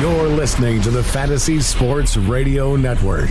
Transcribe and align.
You're 0.00 0.28
listening 0.28 0.80
to 0.82 0.90
the 0.90 1.02
Fantasy 1.02 1.58
Sports 1.58 2.16
Radio 2.16 2.76
Network. 2.76 3.30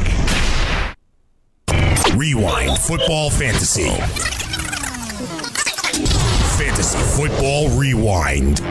Rewind 2.18 2.78
Football 2.80 3.30
Fantasy. 3.30 3.90
Fantasy 6.58 7.00
Football 7.16 7.70
Rewind. 7.80 8.62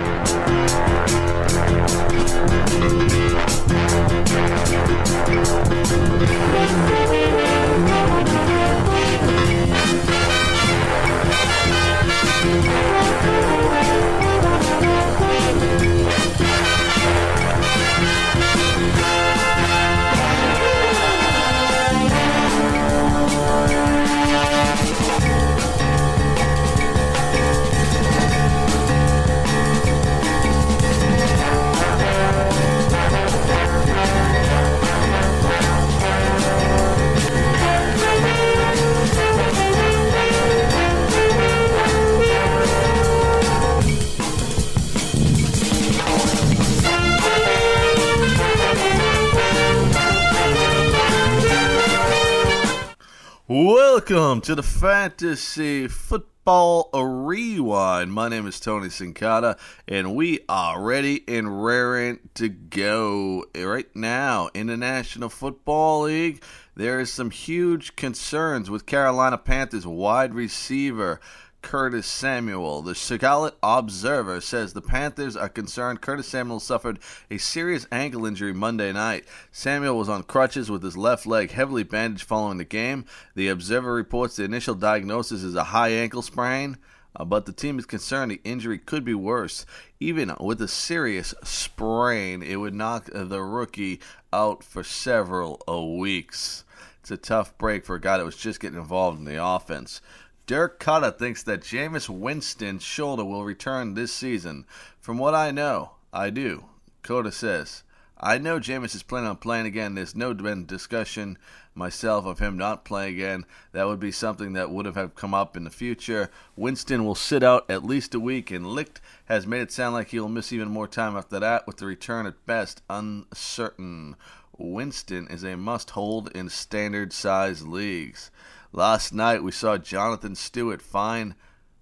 Welcome 53.58 54.42
to 54.42 54.54
the 54.54 54.62
Fantasy 54.62 55.88
Football 55.88 56.90
Rewind. 56.92 58.12
My 58.12 58.28
name 58.28 58.46
is 58.46 58.60
Tony 58.60 58.88
Sincata, 58.88 59.58
and 59.88 60.14
we 60.14 60.40
are 60.46 60.78
ready 60.82 61.24
and 61.26 61.64
raring 61.64 62.18
to 62.34 62.50
go 62.50 63.46
right 63.56 63.88
now 63.96 64.50
in 64.52 64.66
the 64.66 64.76
National 64.76 65.30
Football 65.30 66.02
League. 66.02 66.42
There 66.74 67.00
is 67.00 67.10
some 67.10 67.30
huge 67.30 67.96
concerns 67.96 68.68
with 68.68 68.84
Carolina 68.84 69.38
Panthers 69.38 69.86
wide 69.86 70.34
receiver 70.34 71.18
Curtis 71.62 72.06
Samuel. 72.06 72.82
The 72.82 72.94
Charlotte 72.94 73.56
Observer 73.62 74.40
says 74.40 74.72
the 74.72 74.82
Panthers 74.82 75.36
are 75.36 75.48
concerned 75.48 76.00
Curtis 76.00 76.28
Samuel 76.28 76.60
suffered 76.60 76.98
a 77.30 77.38
serious 77.38 77.86
ankle 77.90 78.26
injury 78.26 78.52
Monday 78.52 78.92
night. 78.92 79.24
Samuel 79.50 79.98
was 79.98 80.08
on 80.08 80.22
crutches 80.22 80.70
with 80.70 80.82
his 80.82 80.96
left 80.96 81.26
leg 81.26 81.50
heavily 81.50 81.82
bandaged 81.82 82.24
following 82.24 82.58
the 82.58 82.64
game. 82.64 83.04
The 83.34 83.48
Observer 83.48 83.92
reports 83.92 84.36
the 84.36 84.44
initial 84.44 84.74
diagnosis 84.74 85.42
is 85.42 85.54
a 85.54 85.64
high 85.64 85.90
ankle 85.90 86.22
sprain. 86.22 86.78
Uh, 87.18 87.24
but 87.24 87.46
the 87.46 87.52
team 87.52 87.78
is 87.78 87.86
concerned 87.86 88.30
the 88.30 88.40
injury 88.44 88.78
could 88.78 89.04
be 89.04 89.14
worse. 89.14 89.64
Even 89.98 90.34
with 90.38 90.60
a 90.60 90.68
serious 90.68 91.34
sprain, 91.42 92.42
it 92.42 92.56
would 92.56 92.74
knock 92.74 93.08
the 93.12 93.42
rookie 93.42 94.00
out 94.32 94.62
for 94.62 94.84
several 94.84 95.62
weeks. 95.98 96.64
It's 97.00 97.10
a 97.10 97.16
tough 97.16 97.56
break 97.56 97.84
for 97.84 97.94
a 97.94 98.00
guy 98.00 98.18
that 98.18 98.24
was 98.24 98.36
just 98.36 98.60
getting 98.60 98.78
involved 98.78 99.18
in 99.18 99.24
the 99.24 99.42
offense. 99.42 100.00
Dirk 100.46 100.78
Koetter 100.78 101.18
thinks 101.18 101.42
that 101.42 101.62
Jameis 101.62 102.08
Winston's 102.08 102.84
shoulder 102.84 103.24
will 103.24 103.44
return 103.44 103.94
this 103.94 104.12
season. 104.12 104.64
From 105.00 105.18
what 105.18 105.34
I 105.34 105.50
know, 105.50 105.92
I 106.12 106.30
do. 106.30 106.66
Koetter 107.02 107.32
says, 107.32 107.82
I 108.18 108.38
know 108.38 108.60
Jameis 108.60 108.94
is 108.94 109.02
planning 109.02 109.28
on 109.28 109.36
playing 109.38 109.66
again. 109.66 109.96
There's 109.96 110.14
no 110.14 110.32
discussion 110.32 111.36
myself 111.74 112.26
of 112.26 112.38
him 112.38 112.56
not 112.56 112.84
playing 112.84 113.14
again. 113.14 113.44
That 113.72 113.88
would 113.88 113.98
be 113.98 114.12
something 114.12 114.52
that 114.52 114.70
would 114.70 114.86
have 114.86 115.16
come 115.16 115.34
up 115.34 115.56
in 115.56 115.64
the 115.64 115.70
future. 115.70 116.30
Winston 116.54 117.04
will 117.04 117.16
sit 117.16 117.42
out 117.42 117.68
at 117.68 117.84
least 117.84 118.14
a 118.14 118.20
week, 118.20 118.52
and 118.52 118.68
Licht 118.68 119.00
has 119.24 119.48
made 119.48 119.62
it 119.62 119.72
sound 119.72 119.94
like 119.94 120.10
he'll 120.10 120.28
miss 120.28 120.52
even 120.52 120.68
more 120.68 120.86
time 120.86 121.16
after 121.16 121.40
that, 121.40 121.66
with 121.66 121.78
the 121.78 121.86
return 121.86 122.24
at 122.24 122.46
best 122.46 122.82
uncertain. 122.88 124.14
Winston 124.56 125.26
is 125.28 125.42
a 125.42 125.56
must 125.56 125.90
hold 125.90 126.30
in 126.36 126.48
standard 126.48 127.12
size 127.12 127.66
leagues. 127.66 128.30
Last 128.72 129.12
night 129.12 129.42
we 129.42 129.52
saw 129.52 129.78
Jonathan 129.78 130.34
Stewart 130.34 130.82
find 130.82 131.34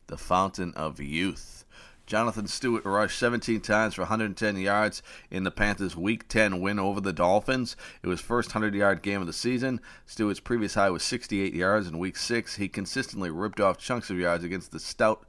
the 0.07 0.19
fountain 0.19 0.73
of 0.75 1.01
youth. 1.01 1.65
Jonathan 2.07 2.47
Stewart 2.47 2.85
rushed 2.85 3.19
17 3.19 3.63
times 3.63 3.95
for 3.95 4.03
110 4.03 4.59
yards 4.59 5.03
in 5.31 5.45
the 5.45 5.51
Panthers' 5.51 5.97
Week 5.97 6.29
10 6.29 6.61
win 6.61 6.79
over 6.79 7.01
the 7.01 7.15
Dolphins. 7.15 7.77
It 8.03 8.09
was 8.09 8.21
first 8.21 8.51
100-yard 8.51 9.01
game 9.01 9.23
of 9.23 9.27
the 9.27 9.33
season. 9.33 9.81
Stewart's 10.05 10.41
previous 10.41 10.75
high 10.75 10.91
was 10.91 11.03
68 11.03 11.55
yards 11.55 11.89
in 11.89 11.99
Week 11.99 12.19
6. 12.19 12.57
He 12.57 12.69
consistently 12.69 13.31
ripped 13.31 13.61
off 13.61 13.79
chunks 13.79 14.11
of 14.11 14.19
yards 14.19 14.45
against 14.45 14.71
the 14.71 14.81
stout 14.81 15.25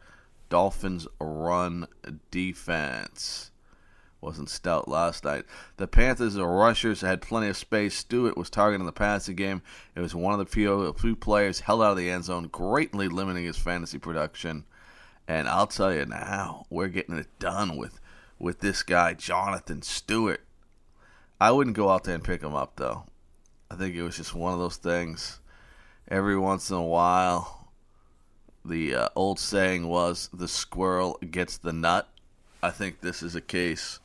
Dolphins' 0.49 1.07
run 1.19 1.87
defense 2.29 3.51
wasn't 4.25 4.49
stout 4.49 4.87
last 4.87 5.23
night. 5.23 5.45
The 5.77 5.87
Panthers' 5.87 6.37
rushers 6.37 7.01
had 7.01 7.21
plenty 7.21 7.47
of 7.47 7.55
space. 7.55 7.95
Stewart 7.95 8.35
was 8.35 8.49
targeting 8.49 8.87
the 8.87 8.91
passing 8.91 9.35
game. 9.35 9.61
It 9.95 9.99
was 10.01 10.15
one 10.15 10.33
of 10.33 10.39
the 10.39 10.51
few, 10.51 10.91
few 10.93 11.15
players 11.15 11.59
held 11.59 11.83
out 11.83 11.91
of 11.91 11.97
the 11.97 12.09
end 12.09 12.25
zone, 12.25 12.47
greatly 12.47 13.07
limiting 13.07 13.45
his 13.45 13.57
fantasy 13.57 13.99
production. 13.99 14.65
And 15.27 15.47
I'll 15.47 15.67
tell 15.67 15.93
you 15.93 16.05
now, 16.07 16.65
we're 16.71 16.87
getting 16.87 17.17
it 17.17 17.27
done 17.39 17.77
with 17.77 17.99
with 18.37 18.59
this 18.59 18.83
guy, 18.83 19.13
Jonathan 19.13 19.81
Stewart. 19.81 20.41
I 21.39 21.51
wouldn't 21.51 21.75
go 21.75 21.89
out 21.89 22.03
there 22.03 22.15
and 22.15 22.23
pick 22.23 22.41
him 22.41 22.55
up 22.55 22.77
though. 22.77 23.05
I 23.69 23.75
think 23.75 23.95
it 23.95 24.03
was 24.03 24.17
just 24.17 24.33
one 24.33 24.53
of 24.53 24.59
those 24.59 24.77
things. 24.77 25.39
Every 26.07 26.37
once 26.37 26.69
in 26.69 26.75
a 26.75 26.83
while, 26.83 27.69
the 28.63 28.95
uh, 28.95 29.09
old 29.15 29.39
saying 29.39 29.87
was, 29.87 30.29
"The 30.33 30.47
squirrel 30.47 31.19
gets 31.29 31.57
the 31.57 31.73
nut." 31.73 32.09
I 32.63 32.71
think 32.71 33.01
this 33.01 33.21
is 33.21 33.35
a 33.35 33.41
case 33.41 33.99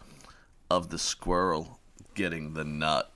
of 0.70 0.90
the 0.90 0.98
squirrel 0.98 1.80
getting 2.14 2.54
the 2.54 2.64
nut. 2.64 3.12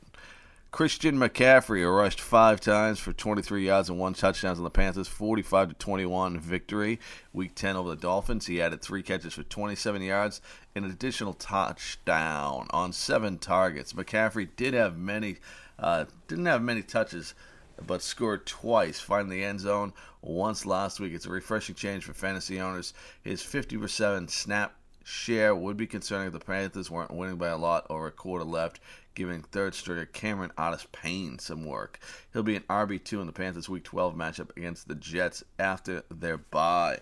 Christian 0.75 1.17
McCaffrey 1.17 1.87
rushed 1.87 2.21
five 2.21 2.61
times 2.61 2.99
for 2.99 3.13
23 3.13 3.65
yards 3.65 3.89
and 3.89 3.97
one 3.97 4.13
touchdown 4.13 4.57
on 4.57 4.65
the 4.65 4.71
Panthers' 4.71 5.07
45 5.07 5.69
to 5.69 5.75
21 5.75 6.41
victory. 6.41 6.99
Week 7.33 7.55
10 7.55 7.77
over 7.77 7.91
the 7.91 7.97
Dolphins, 7.97 8.47
he 8.47 8.61
added 8.61 8.83
three 8.83 9.05
catches 9.05 9.35
for 9.35 9.45
27 9.45 10.03
yards 10.03 10.41
and 10.75 10.85
an 10.85 10.91
additional 10.91 11.33
touchdown 11.35 12.67
on 12.71 12.93
seven 12.93 13.39
targets. 13.39 13.93
McCaffrey 13.93 14.49
did 14.57 14.75
have 14.75 14.99
many, 14.99 15.37
uh, 15.79 16.07
didn't 16.27 16.47
have 16.47 16.61
many 16.61 16.83
touches, 16.83 17.35
but 17.87 18.03
scored 18.03 18.45
twice, 18.45 18.99
finding 18.99 19.31
the 19.31 19.45
end 19.45 19.61
zone 19.61 19.93
once 20.23 20.67
last 20.67 20.99
week. 20.99 21.13
It's 21.13 21.27
a 21.27 21.31
refreshing 21.31 21.77
change 21.77 22.03
for 22.03 22.15
fantasy 22.15 22.61
owners. 22.61 22.95
His 23.23 23.43
50% 23.43 24.29
snap 24.29 24.75
share 25.05 25.55
would 25.55 25.77
be 25.77 25.87
concerning 25.87 26.29
if 26.29 26.33
the 26.33 26.41
Panthers 26.41 26.91
weren't 26.91 27.15
winning 27.15 27.37
by 27.37 27.49
a 27.49 27.57
lot 27.57 27.87
over 27.89 28.09
a 28.09 28.13
quarter 28.13 28.45
left, 28.45 28.81
giving 29.15 29.43
third 29.43 29.75
stringer 29.75 30.07
Cameron 30.07 30.51
Artis-Payne 30.59 31.39
some 31.39 31.65
work. 31.65 32.01
He'll 32.33 32.43
be 32.43 32.57
an 32.57 32.65
RB2 32.69 33.21
in 33.21 33.27
the 33.27 33.33
Panthers' 33.33 33.69
Week 33.69 33.85
12 33.85 34.17
matchup 34.17 34.57
against 34.57 34.89
the 34.89 34.95
Jets 34.95 35.45
after 35.59 36.03
their 36.11 36.39
bye. 36.39 36.99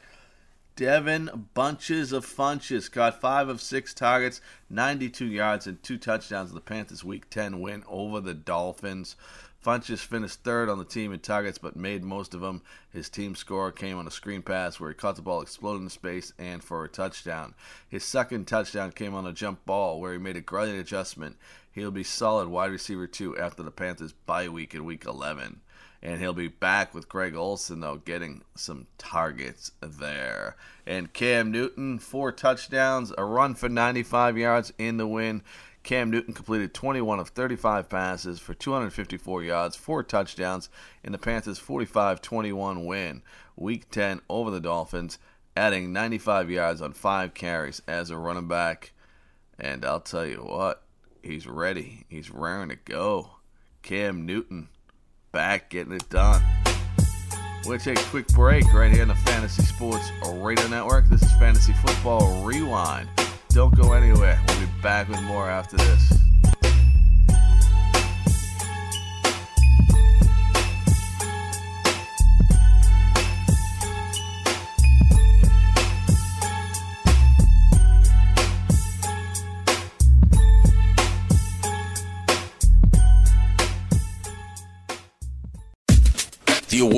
Devin 0.74 1.48
Bunches 1.52 2.12
of 2.12 2.24
Funchess 2.24 2.90
got 2.90 3.20
five 3.20 3.48
of 3.48 3.60
six 3.60 3.92
targets, 3.92 4.40
92 4.70 5.26
yards, 5.26 5.66
and 5.66 5.82
two 5.82 5.98
touchdowns 5.98 6.50
in 6.50 6.54
the 6.54 6.62
Panthers' 6.62 7.04
Week 7.04 7.28
10 7.28 7.60
win 7.60 7.84
over 7.86 8.20
the 8.20 8.34
Dolphins. 8.34 9.14
Funchess 9.62 10.00
finished 10.00 10.42
third 10.42 10.68
on 10.68 10.78
the 10.78 10.84
team 10.84 11.12
in 11.12 11.20
targets, 11.20 11.58
but 11.58 11.76
made 11.76 12.02
most 12.02 12.34
of 12.34 12.40
them. 12.40 12.62
His 12.90 13.08
team 13.08 13.36
score 13.36 13.70
came 13.70 13.96
on 13.96 14.08
a 14.08 14.10
screen 14.10 14.42
pass 14.42 14.80
where 14.80 14.90
he 14.90 14.94
caught 14.94 15.14
the 15.14 15.22
ball 15.22 15.40
explode 15.40 15.80
in 15.80 15.88
space 15.88 16.32
and 16.36 16.64
for 16.64 16.84
a 16.84 16.88
touchdown. 16.88 17.54
His 17.88 18.02
second 18.02 18.48
touchdown 18.48 18.90
came 18.90 19.14
on 19.14 19.24
a 19.24 19.32
jump 19.32 19.64
ball 19.64 20.00
where 20.00 20.12
he 20.12 20.18
made 20.18 20.36
a 20.36 20.40
great 20.40 20.74
adjustment. 20.74 21.36
He'll 21.70 21.92
be 21.92 22.02
solid 22.02 22.48
wide 22.48 22.72
receiver 22.72 23.06
two 23.06 23.38
after 23.38 23.62
the 23.62 23.70
Panthers' 23.70 24.12
bye 24.12 24.48
week 24.48 24.74
in 24.74 24.84
Week 24.84 25.04
11. 25.04 25.60
And 26.02 26.20
he'll 26.20 26.32
be 26.32 26.48
back 26.48 26.92
with 26.92 27.08
Greg 27.08 27.36
Olsen, 27.36 27.78
though, 27.78 27.98
getting 27.98 28.42
some 28.56 28.88
targets 28.98 29.70
there. 29.80 30.56
And 30.84 31.12
Cam 31.12 31.52
Newton, 31.52 32.00
four 32.00 32.32
touchdowns, 32.32 33.12
a 33.16 33.24
run 33.24 33.54
for 33.54 33.68
95 33.68 34.36
yards 34.36 34.72
in 34.78 34.96
the 34.96 35.06
win. 35.06 35.42
Cam 35.82 36.10
Newton 36.10 36.32
completed 36.32 36.72
21 36.74 37.18
of 37.18 37.28
35 37.30 37.88
passes 37.88 38.38
for 38.38 38.54
254 38.54 39.42
yards, 39.42 39.74
four 39.76 40.02
touchdowns 40.02 40.68
in 41.02 41.12
the 41.12 41.18
Panthers' 41.18 41.58
45 41.58 42.22
21 42.22 42.84
win. 42.84 43.22
Week 43.56 43.90
10 43.90 44.20
over 44.28 44.50
the 44.50 44.60
Dolphins, 44.60 45.18
adding 45.56 45.92
95 45.92 46.50
yards 46.50 46.80
on 46.80 46.92
five 46.92 47.34
carries 47.34 47.82
as 47.88 48.10
a 48.10 48.16
running 48.16 48.48
back. 48.48 48.92
And 49.58 49.84
I'll 49.84 50.00
tell 50.00 50.26
you 50.26 50.38
what, 50.38 50.82
he's 51.22 51.46
ready. 51.46 52.06
He's 52.08 52.30
raring 52.30 52.68
to 52.68 52.76
go. 52.76 53.32
Cam 53.82 54.24
Newton 54.24 54.68
back 55.32 55.70
getting 55.70 55.92
it 55.92 56.08
done. 56.08 56.42
We'll 57.64 57.78
take 57.78 57.98
a 57.98 58.04
quick 58.04 58.28
break 58.28 58.72
right 58.72 58.90
here 58.90 59.02
in 59.02 59.08
the 59.08 59.14
Fantasy 59.14 59.62
Sports 59.62 60.10
Radio 60.26 60.66
Network. 60.68 61.08
This 61.08 61.22
is 61.22 61.32
Fantasy 61.34 61.72
Football 61.74 62.44
Rewind. 62.44 63.08
Don't 63.54 63.76
go 63.76 63.92
anywhere. 63.92 64.40
We'll 64.48 64.60
be 64.60 64.66
back 64.82 65.08
with 65.08 65.20
more 65.24 65.50
after 65.50 65.76
this. 65.76 66.21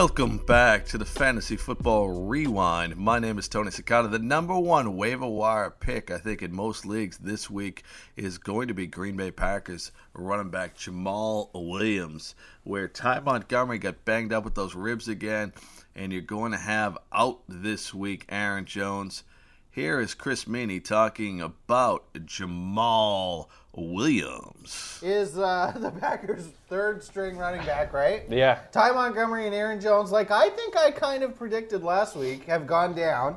Welcome 0.00 0.38
back 0.38 0.86
to 0.86 0.96
the 0.96 1.04
Fantasy 1.04 1.58
Football 1.58 2.24
Rewind. 2.24 2.96
My 2.96 3.18
name 3.18 3.38
is 3.38 3.48
Tony 3.48 3.70
Cicada. 3.70 4.08
The 4.08 4.18
number 4.18 4.58
one 4.58 4.96
waiver 4.96 5.26
wire 5.26 5.68
pick, 5.68 6.10
I 6.10 6.16
think, 6.16 6.40
in 6.40 6.54
most 6.56 6.86
leagues 6.86 7.18
this 7.18 7.50
week 7.50 7.82
is 8.16 8.38
going 8.38 8.68
to 8.68 8.74
be 8.74 8.86
Green 8.86 9.18
Bay 9.18 9.30
Packers 9.30 9.92
running 10.14 10.48
back 10.48 10.74
Jamaal 10.74 11.50
Williams, 11.52 12.34
where 12.64 12.88
Ty 12.88 13.20
Montgomery 13.20 13.78
got 13.78 14.06
banged 14.06 14.32
up 14.32 14.42
with 14.42 14.54
those 14.54 14.74
ribs 14.74 15.06
again, 15.06 15.52
and 15.94 16.14
you're 16.14 16.22
going 16.22 16.52
to 16.52 16.58
have 16.58 16.96
out 17.12 17.42
this 17.46 17.92
week 17.92 18.24
Aaron 18.30 18.64
Jones. 18.64 19.22
Here 19.72 20.00
is 20.00 20.14
Chris 20.14 20.46
Meaney 20.46 20.84
talking 20.84 21.40
about 21.40 22.12
Jamaal 22.14 23.46
Williams. 23.72 24.98
Is 25.00 25.38
uh, 25.38 25.72
the 25.78 25.92
Packers' 25.92 26.48
third 26.68 27.04
string 27.04 27.36
running 27.36 27.64
back, 27.64 27.92
right? 27.92 28.24
Yeah. 28.28 28.58
Ty 28.72 28.90
Montgomery 28.90 29.46
and 29.46 29.54
Aaron 29.54 29.80
Jones, 29.80 30.10
like 30.10 30.32
I 30.32 30.48
think 30.48 30.76
I 30.76 30.90
kind 30.90 31.22
of 31.22 31.36
predicted 31.36 31.84
last 31.84 32.16
week, 32.16 32.46
have 32.46 32.66
gone 32.66 32.96
down. 32.96 33.36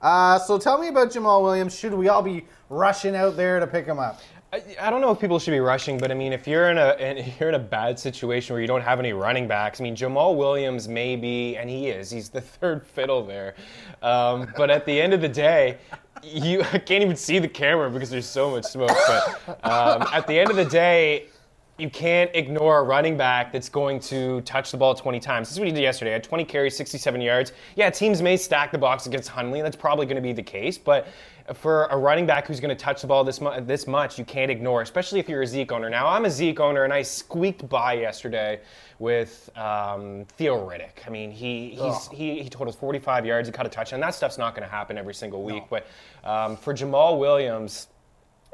Uh, 0.00 0.38
so 0.38 0.56
tell 0.56 0.78
me 0.78 0.86
about 0.86 1.10
Jamaal 1.10 1.42
Williams. 1.42 1.76
Should 1.76 1.94
we 1.94 2.08
all 2.08 2.22
be 2.22 2.46
rushing 2.70 3.16
out 3.16 3.36
there 3.36 3.58
to 3.58 3.66
pick 3.66 3.84
him 3.84 3.98
up? 3.98 4.20
I, 4.52 4.62
I 4.82 4.90
don't 4.90 5.00
know 5.00 5.10
if 5.10 5.18
people 5.18 5.38
should 5.38 5.52
be 5.52 5.60
rushing, 5.60 5.96
but 5.96 6.10
I 6.10 6.14
mean, 6.14 6.32
if 6.32 6.46
you're 6.46 6.70
in 6.70 6.76
a 6.76 6.94
in, 6.96 7.32
you're 7.40 7.48
in 7.48 7.54
a 7.54 7.58
bad 7.58 7.98
situation 7.98 8.52
where 8.52 8.60
you 8.60 8.66
don't 8.68 8.82
have 8.82 8.98
any 8.98 9.12
running 9.12 9.48
backs, 9.48 9.80
I 9.80 9.84
mean, 9.84 9.96
Jamaal 9.96 10.36
Williams 10.36 10.88
may 10.88 11.16
be, 11.16 11.56
and 11.56 11.70
he 11.70 11.88
is, 11.88 12.10
he's 12.10 12.28
the 12.28 12.40
third 12.60 12.86
fiddle 12.86 13.24
there. 13.24 13.54
Um, 14.02 14.52
but 14.56 14.70
at 14.70 14.84
the 14.84 15.00
end 15.00 15.14
of 15.14 15.20
the 15.20 15.28
day, 15.28 15.78
you 16.22 16.62
I 16.72 16.78
can't 16.78 17.02
even 17.02 17.16
see 17.16 17.38
the 17.38 17.48
camera 17.48 17.90
because 17.90 18.10
there's 18.10 18.28
so 18.28 18.50
much 18.50 18.64
smoke. 18.64 18.96
But 19.06 19.58
um, 19.64 20.06
at 20.12 20.26
the 20.26 20.38
end 20.38 20.50
of 20.50 20.56
the 20.56 20.66
day, 20.66 21.28
you 21.82 21.90
can't 21.90 22.30
ignore 22.34 22.78
a 22.78 22.82
running 22.84 23.16
back 23.16 23.52
that's 23.52 23.68
going 23.68 23.98
to 23.98 24.40
touch 24.42 24.70
the 24.70 24.76
ball 24.76 24.94
20 24.94 25.18
times. 25.18 25.48
This 25.48 25.54
is 25.54 25.58
what 25.58 25.66
he 25.66 25.74
did 25.74 25.82
yesterday. 25.82 26.12
Had 26.12 26.22
20 26.22 26.44
carries, 26.44 26.76
67 26.76 27.20
yards. 27.20 27.52
Yeah, 27.74 27.90
teams 27.90 28.22
may 28.22 28.36
stack 28.36 28.70
the 28.70 28.78
box 28.78 29.06
against 29.06 29.28
Hundley. 29.28 29.62
That's 29.62 29.74
probably 29.74 30.06
going 30.06 30.14
to 30.14 30.22
be 30.22 30.32
the 30.32 30.44
case. 30.44 30.78
But 30.78 31.08
for 31.54 31.86
a 31.86 31.98
running 31.98 32.24
back 32.24 32.46
who's 32.46 32.60
going 32.60 32.74
to 32.74 32.80
touch 32.80 33.00
the 33.00 33.08
ball 33.08 33.24
this, 33.24 33.40
mu- 33.40 33.60
this 33.62 33.88
much, 33.88 34.16
you 34.16 34.24
can't 34.24 34.48
ignore, 34.48 34.82
especially 34.82 35.18
if 35.18 35.28
you're 35.28 35.42
a 35.42 35.46
Zeke 35.46 35.72
owner. 35.72 35.90
Now, 35.90 36.06
I'm 36.06 36.24
a 36.24 36.30
Zeke 36.30 36.60
owner, 36.60 36.84
and 36.84 36.92
I 36.92 37.02
squeaked 37.02 37.68
by 37.68 37.94
yesterday 37.94 38.60
with 39.00 39.50
um, 39.56 40.24
Theo 40.36 40.64
Riddick. 40.64 41.04
I 41.04 41.10
mean, 41.10 41.32
he 41.32 41.70
he's, 41.70 42.06
he, 42.12 42.44
he 42.44 42.48
totals 42.48 42.76
45 42.76 43.26
yards, 43.26 43.48
he 43.48 43.52
caught 43.52 43.66
a 43.66 43.68
touchdown. 43.68 43.98
That 43.98 44.14
stuff's 44.14 44.38
not 44.38 44.54
going 44.54 44.64
to 44.64 44.70
happen 44.70 44.96
every 44.96 45.14
single 45.14 45.42
week. 45.42 45.64
But 45.68 45.88
um, 46.22 46.56
for 46.56 46.72
Jamaal 46.72 47.18
Williams, 47.18 47.88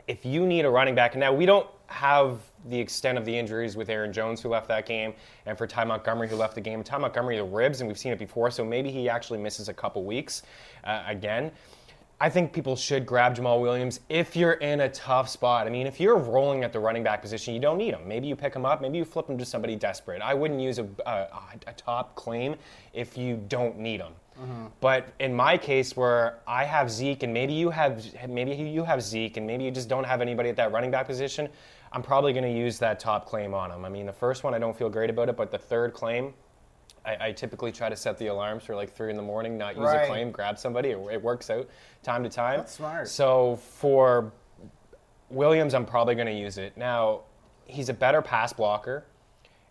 if 0.07 0.25
you 0.25 0.47
need 0.47 0.65
a 0.65 0.71
running 0.71 0.95
back, 0.95 1.13
and 1.13 1.21
now 1.21 1.35
we 1.35 1.45
don't 1.45 1.67
have 1.89 2.39
the 2.67 2.79
extent 2.79 3.19
of 3.19 3.25
the 3.25 3.37
injuries 3.37 3.77
with 3.77 3.89
Aaron 3.89 4.13
Jones 4.13 4.41
who 4.41 4.49
left 4.49 4.69
that 4.69 4.87
game, 4.87 5.15
and 5.47 5.57
for 5.57 5.67
Ty 5.67 5.85
Montgomery 5.85 6.29
who 6.29 6.37
left 6.37 6.55
the 6.55 6.61
game. 6.61 6.83
Ty 6.83 6.99
Montgomery 6.99 7.37
the 7.37 7.45
ribs, 7.45 7.81
and 7.81 7.89
we've 7.89 7.99
seen 7.99 8.13
it 8.13 8.19
before, 8.19 8.51
so 8.51 8.65
maybe 8.65 8.91
he 8.91 9.09
actually 9.09 9.39
misses 9.39 9.69
a 9.69 9.75
couple 9.75 10.05
weeks 10.05 10.43
uh, 10.85 11.03
again. 11.07 11.51
I 12.21 12.29
think 12.29 12.53
people 12.53 12.75
should 12.75 13.07
grab 13.07 13.37
Jamaal 13.37 13.61
Williams 13.61 14.01
if 14.09 14.35
you're 14.35 14.55
in 14.55 14.81
a 14.81 14.89
tough 14.89 15.29
spot. 15.29 15.69
I 15.69 15.71
mean, 15.71 15.87
if 15.87 16.01
you're 16.01 16.17
rolling 16.17 16.65
at 16.65 16.73
the 16.73 16.81
running 16.81 17.05
back 17.05 17.23
position, 17.23 17.55
you 17.55 17.61
don't 17.61 17.79
need 17.79 17.95
him. 17.95 18.09
Maybe 18.09 18.27
you 18.27 18.35
pick 18.35 18.55
him 18.57 18.67
up. 18.67 18.83
Maybe 18.83 18.99
you 18.99 19.05
flip 19.05 19.29
him 19.29 19.39
to 19.39 19.45
somebody 19.45 19.77
desperate. 19.77 20.21
I 20.21 20.35
wouldn't 20.35 20.61
use 20.61 20.81
a, 20.81 20.89
a, 21.07 21.29
a 21.69 21.73
top 21.75 22.17
claim 22.17 22.57
if 22.93 23.17
you 23.17 23.37
don't 23.49 23.79
need 23.79 24.01
him. 24.01 24.13
But 24.81 25.09
in 25.19 25.35
my 25.35 25.59
case, 25.59 25.97
where 25.97 26.39
I 26.47 26.65
have 26.65 26.91
Zeke, 26.91 27.25
and 27.25 27.35
maybe 27.35 27.53
you 27.53 27.71
have 27.71 28.05
maybe 28.29 28.53
you 28.55 28.85
have 28.85 29.03
Zeke, 29.03 29.37
and 29.37 29.47
maybe 29.47 29.65
you 29.65 29.73
just 29.73 29.89
don't 29.89 30.05
have 30.05 30.21
anybody 30.21 30.49
at 30.49 30.57
that 30.57 30.71
running 30.71 30.93
back 30.93 31.07
position, 31.07 31.49
I'm 31.93 32.03
probably 32.03 32.33
going 32.33 32.45
to 32.45 32.53
use 32.53 32.79
that 32.81 33.01
top 33.01 33.27
claim 33.27 33.55
on 33.55 33.71
him. 33.71 33.85
I 33.85 33.89
mean, 33.89 34.07
the 34.07 34.13
first 34.13 34.45
one 34.45 34.55
I 34.55 34.59
don't 34.59 34.77
feel 34.77 34.91
great 34.91 35.11
about 35.11 35.29
it, 35.29 35.37
but 35.37 35.51
the 35.51 35.59
third 35.59 35.95
claim, 35.95 36.35
I, 37.05 37.29
I 37.29 37.33
typically 37.33 37.73
try 37.73 37.89
to 37.89 37.97
set 37.97 38.19
the 38.19 38.27
alarms 38.27 38.65
for 38.65 38.75
like 38.77 38.95
three 38.95 39.11
in 39.11 39.17
the 39.17 39.23
morning, 39.23 39.57
not 39.57 39.77
use 39.77 39.85
Right. 39.85 40.03
a 40.05 40.07
claim, 40.07 40.31
grab 40.31 40.59
somebody. 40.59 40.91
It, 40.91 40.99
it 41.13 41.23
works 41.23 41.49
out 41.51 41.69
time 42.03 42.23
to 42.25 42.29
time. 42.29 42.59
That's 42.59 42.75
smart. 42.75 43.09
So 43.09 43.57
for 43.57 44.33
Williams, 45.31 45.75
I'm 45.75 45.87
probably 45.87 46.15
going 46.15 46.27
to 46.27 46.33
use 46.33 46.59
it. 46.59 46.77
Now, 46.77 47.23
he's 47.67 47.89
a 47.89 47.95
better 47.95 48.21
pass 48.23 48.53
blocker. 48.53 49.05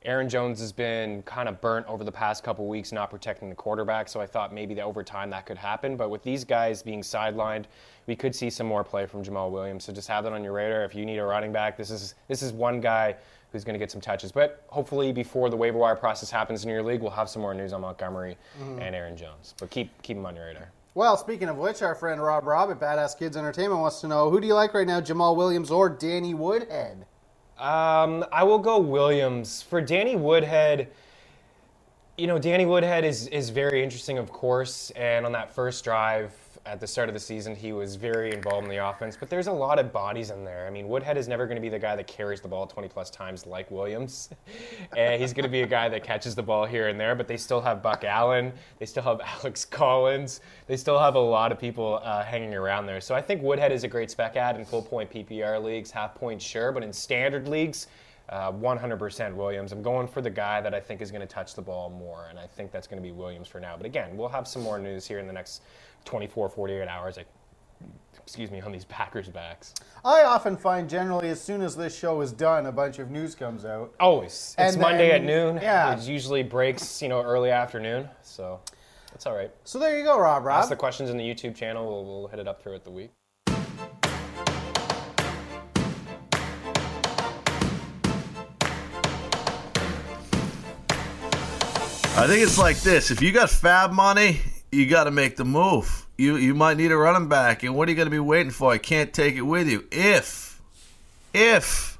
Aaron 0.03 0.29
Jones 0.29 0.59
has 0.59 0.71
been 0.71 1.21
kind 1.23 1.49
of 1.49 1.59
burnt 1.59 1.85
over 1.87 2.03
the 2.03 2.11
past 2.11 2.43
couple 2.43 2.67
weeks 2.67 2.91
not 2.91 3.09
protecting 3.09 3.49
the 3.49 3.55
quarterback, 3.55 4.07
so 4.07 4.21
I 4.21 4.27
thought 4.27 4.53
maybe 4.53 4.73
that 4.75 4.83
over 4.83 5.03
time 5.03 5.29
that 5.31 5.45
could 5.45 5.57
happen. 5.57 5.97
But 5.97 6.09
with 6.09 6.23
these 6.23 6.43
guys 6.43 6.81
being 6.81 7.01
sidelined, 7.01 7.65
we 8.05 8.15
could 8.15 8.35
see 8.35 8.49
some 8.49 8.67
more 8.67 8.83
play 8.83 9.05
from 9.05 9.23
Jamaal 9.23 9.51
Williams. 9.51 9.83
So 9.83 9.91
just 9.91 10.07
have 10.07 10.23
that 10.23 10.33
on 10.33 10.43
your 10.43 10.53
radar. 10.53 10.83
If 10.83 10.95
you 10.95 11.05
need 11.05 11.17
a 11.17 11.25
running 11.25 11.51
back, 11.51 11.77
this 11.77 11.89
is 11.89 12.15
this 12.27 12.41
is 12.41 12.53
one 12.53 12.79
guy 12.79 13.15
who's 13.51 13.63
going 13.63 13.73
to 13.73 13.79
get 13.79 13.91
some 13.91 14.01
touches. 14.01 14.31
But 14.31 14.63
hopefully, 14.67 15.11
before 15.11 15.49
the 15.49 15.57
waiver 15.57 15.77
wire 15.77 15.95
process 15.95 16.29
happens 16.29 16.63
in 16.63 16.69
your 16.69 16.83
league, 16.83 17.01
we'll 17.01 17.11
have 17.11 17.29
some 17.29 17.41
more 17.41 17.53
news 17.53 17.73
on 17.73 17.81
Montgomery 17.81 18.37
mm-hmm. 18.59 18.79
and 18.81 18.95
Aaron 18.95 19.17
Jones. 19.17 19.55
But 19.59 19.69
keep 19.69 19.89
keep 20.03 20.17
them 20.17 20.25
on 20.25 20.35
your 20.35 20.45
radar. 20.45 20.69
Well, 20.93 21.17
speaking 21.17 21.49
of 21.49 21.57
which, 21.57 21.81
our 21.81 21.95
friend 21.95 22.21
Rob 22.21 22.45
Rob 22.45 22.71
at 22.71 22.79
Badass 22.79 23.17
Kids 23.17 23.35
Entertainment 23.35 23.81
wants 23.81 24.01
to 24.01 24.07
know 24.07 24.29
who 24.29 24.39
do 24.39 24.47
you 24.47 24.53
like 24.53 24.73
right 24.73 24.87
now, 24.87 25.01
Jamaal 25.01 25.35
Williams 25.35 25.69
or 25.69 25.89
Danny 25.89 26.33
Woodhead? 26.33 27.06
Um, 27.59 28.23
I 28.31 28.43
will 28.43 28.59
go 28.59 28.79
Williams 28.79 29.63
for 29.63 29.81
Danny 29.81 30.15
Woodhead. 30.15 30.89
You 32.17 32.27
know, 32.27 32.37
Danny 32.37 32.65
Woodhead 32.65 33.03
is 33.03 33.27
is 33.27 33.49
very 33.49 33.83
interesting, 33.83 34.17
of 34.17 34.31
course, 34.31 34.91
and 34.91 35.25
on 35.25 35.31
that 35.31 35.53
first 35.53 35.83
drive 35.83 36.31
at 36.67 36.79
the 36.79 36.87
start 36.87 37.07
of 37.07 37.13
the 37.13 37.19
season, 37.19 37.55
he 37.55 37.71
was 37.71 37.95
very 37.95 38.33
involved 38.33 38.65
in 38.65 38.69
the 38.69 38.85
offense. 38.85 39.15
But 39.17 39.29
there's 39.29 39.47
a 39.47 39.51
lot 39.51 39.79
of 39.79 39.93
bodies 39.93 40.29
in 40.29 40.43
there. 40.43 40.67
I 40.67 40.69
mean, 40.69 40.87
Woodhead 40.87 41.17
is 41.17 41.27
never 41.27 41.45
going 41.45 41.55
to 41.55 41.61
be 41.61 41.69
the 41.69 41.79
guy 41.79 41.95
that 41.95 42.07
carries 42.07 42.41
the 42.41 42.47
ball 42.47 42.67
20 42.67 42.89
plus 42.89 43.09
times 43.09 43.45
like 43.45 43.71
Williams, 43.71 44.29
and 44.97 45.19
he's 45.19 45.33
going 45.33 45.43
to 45.43 45.49
be 45.49 45.61
a 45.61 45.67
guy 45.67 45.89
that 45.89 46.03
catches 46.03 46.35
the 46.35 46.43
ball 46.43 46.65
here 46.65 46.89
and 46.89 46.99
there. 46.99 47.15
But 47.15 47.27
they 47.27 47.37
still 47.37 47.61
have 47.61 47.81
Buck 47.81 48.03
Allen, 48.03 48.51
they 48.79 48.85
still 48.85 49.03
have 49.03 49.21
Alex 49.39 49.65
Collins, 49.65 50.41
they 50.67 50.77
still 50.77 50.99
have 50.99 51.15
a 51.15 51.19
lot 51.19 51.51
of 51.51 51.59
people 51.59 51.99
uh, 52.03 52.23
hanging 52.23 52.53
around 52.53 52.85
there. 52.85 53.01
So 53.01 53.15
I 53.15 53.21
think 53.21 53.41
Woodhead 53.41 53.71
is 53.71 53.83
a 53.83 53.87
great 53.87 54.11
spec 54.11 54.35
ad 54.35 54.57
in 54.57 54.65
full 54.65 54.81
point 54.81 55.09
PPR 55.09 55.63
leagues, 55.63 55.89
half 55.89 56.15
point 56.15 56.41
sure, 56.41 56.71
but 56.71 56.83
in 56.83 56.91
standard 56.91 57.47
leagues. 57.47 57.87
Uh, 58.29 58.51
100% 58.51 59.35
Williams. 59.35 59.71
I'm 59.71 59.81
going 59.81 60.05
for 60.05 60.21
the 60.21 60.29
guy 60.29 60.59
that 60.59 60.73
I 60.73 60.81
think 60.81 61.01
is 61.01 61.11
going 61.11 61.21
to 61.21 61.27
touch 61.27 61.55
the 61.55 61.61
ball 61.61 61.89
more, 61.89 62.27
and 62.29 62.37
I 62.37 62.45
think 62.45 62.73
that's 62.73 62.85
going 62.85 63.01
to 63.01 63.07
be 63.07 63.13
Williams 63.13 63.47
for 63.47 63.61
now. 63.61 63.77
But 63.77 63.85
again, 63.85 64.17
we'll 64.17 64.27
have 64.27 64.49
some 64.49 64.63
more 64.63 64.77
news 64.77 65.07
here 65.07 65.19
in 65.19 65.27
the 65.27 65.33
next 65.33 65.61
24, 66.07 66.49
48 66.49 66.87
hours. 66.87 67.17
Like, 67.17 67.27
excuse 68.23 68.49
me, 68.49 68.61
on 68.61 68.71
these 68.71 68.85
Packers 68.89 69.29
backs. 69.29 69.73
I 70.03 70.23
often 70.23 70.57
find 70.57 70.89
generally 70.89 71.29
as 71.29 71.39
soon 71.41 71.61
as 71.61 71.75
this 71.75 71.95
show 71.97 72.21
is 72.21 72.31
done, 72.31 72.65
a 72.65 72.71
bunch 72.71 72.97
of 72.99 73.11
news 73.11 73.35
comes 73.35 73.65
out. 73.65 73.93
Always. 73.99 74.55
It's 74.57 74.73
And 74.73 74.81
Monday 74.81 75.11
at 75.11 75.23
noon. 75.23 75.57
yeah. 75.61 75.95
It 75.95 76.03
usually 76.07 76.43
breaks, 76.43 77.01
you 77.01 77.09
know, 77.09 77.21
early 77.21 77.51
afternoon. 77.51 78.07
So 78.23 78.59
it's 79.13 79.25
all 79.27 79.35
right. 79.35 79.51
So 79.65 79.77
there 79.79 79.97
you 79.97 80.03
go, 80.03 80.17
Rob 80.19 80.45
Rob. 80.45 80.59
Ask 80.61 80.69
the 80.69 80.75
questions 80.75 81.09
in 81.09 81.17
the 81.17 81.23
YouTube 81.23 81.55
channel. 81.55 81.85
We'll, 81.87 82.05
we'll 82.05 82.27
hit 82.29 82.39
it 82.39 82.47
up 82.47 82.61
throughout 82.63 82.83
the 82.85 82.91
week. 82.91 83.11
I 92.19 92.25
think 92.25 92.41
it's 92.41 92.57
like 92.57 92.77
this: 92.81 93.11
if 93.11 93.21
you 93.21 93.31
got 93.31 93.49
fab 93.49 93.91
money, 93.91 94.41
you 94.71 94.87
got 94.87 95.05
to 95.05 95.11
make 95.11 95.37
the 95.37 95.45
move. 95.45 96.05
You 96.17 96.35
you 96.37 96.53
might 96.53 96.77
need 96.77 96.91
a 96.91 96.97
running 96.97 97.29
back, 97.29 97.63
and 97.63 97.75
what 97.75 97.87
are 97.87 97.91
you 97.91 97.95
going 97.95 98.07
to 98.07 98.11
be 98.11 98.19
waiting 98.19 98.51
for? 98.51 98.71
I 98.71 98.77
can't 98.77 99.13
take 99.13 99.35
it 99.35 99.41
with 99.41 99.69
you. 99.69 99.87
If 99.91 100.61
if 101.33 101.97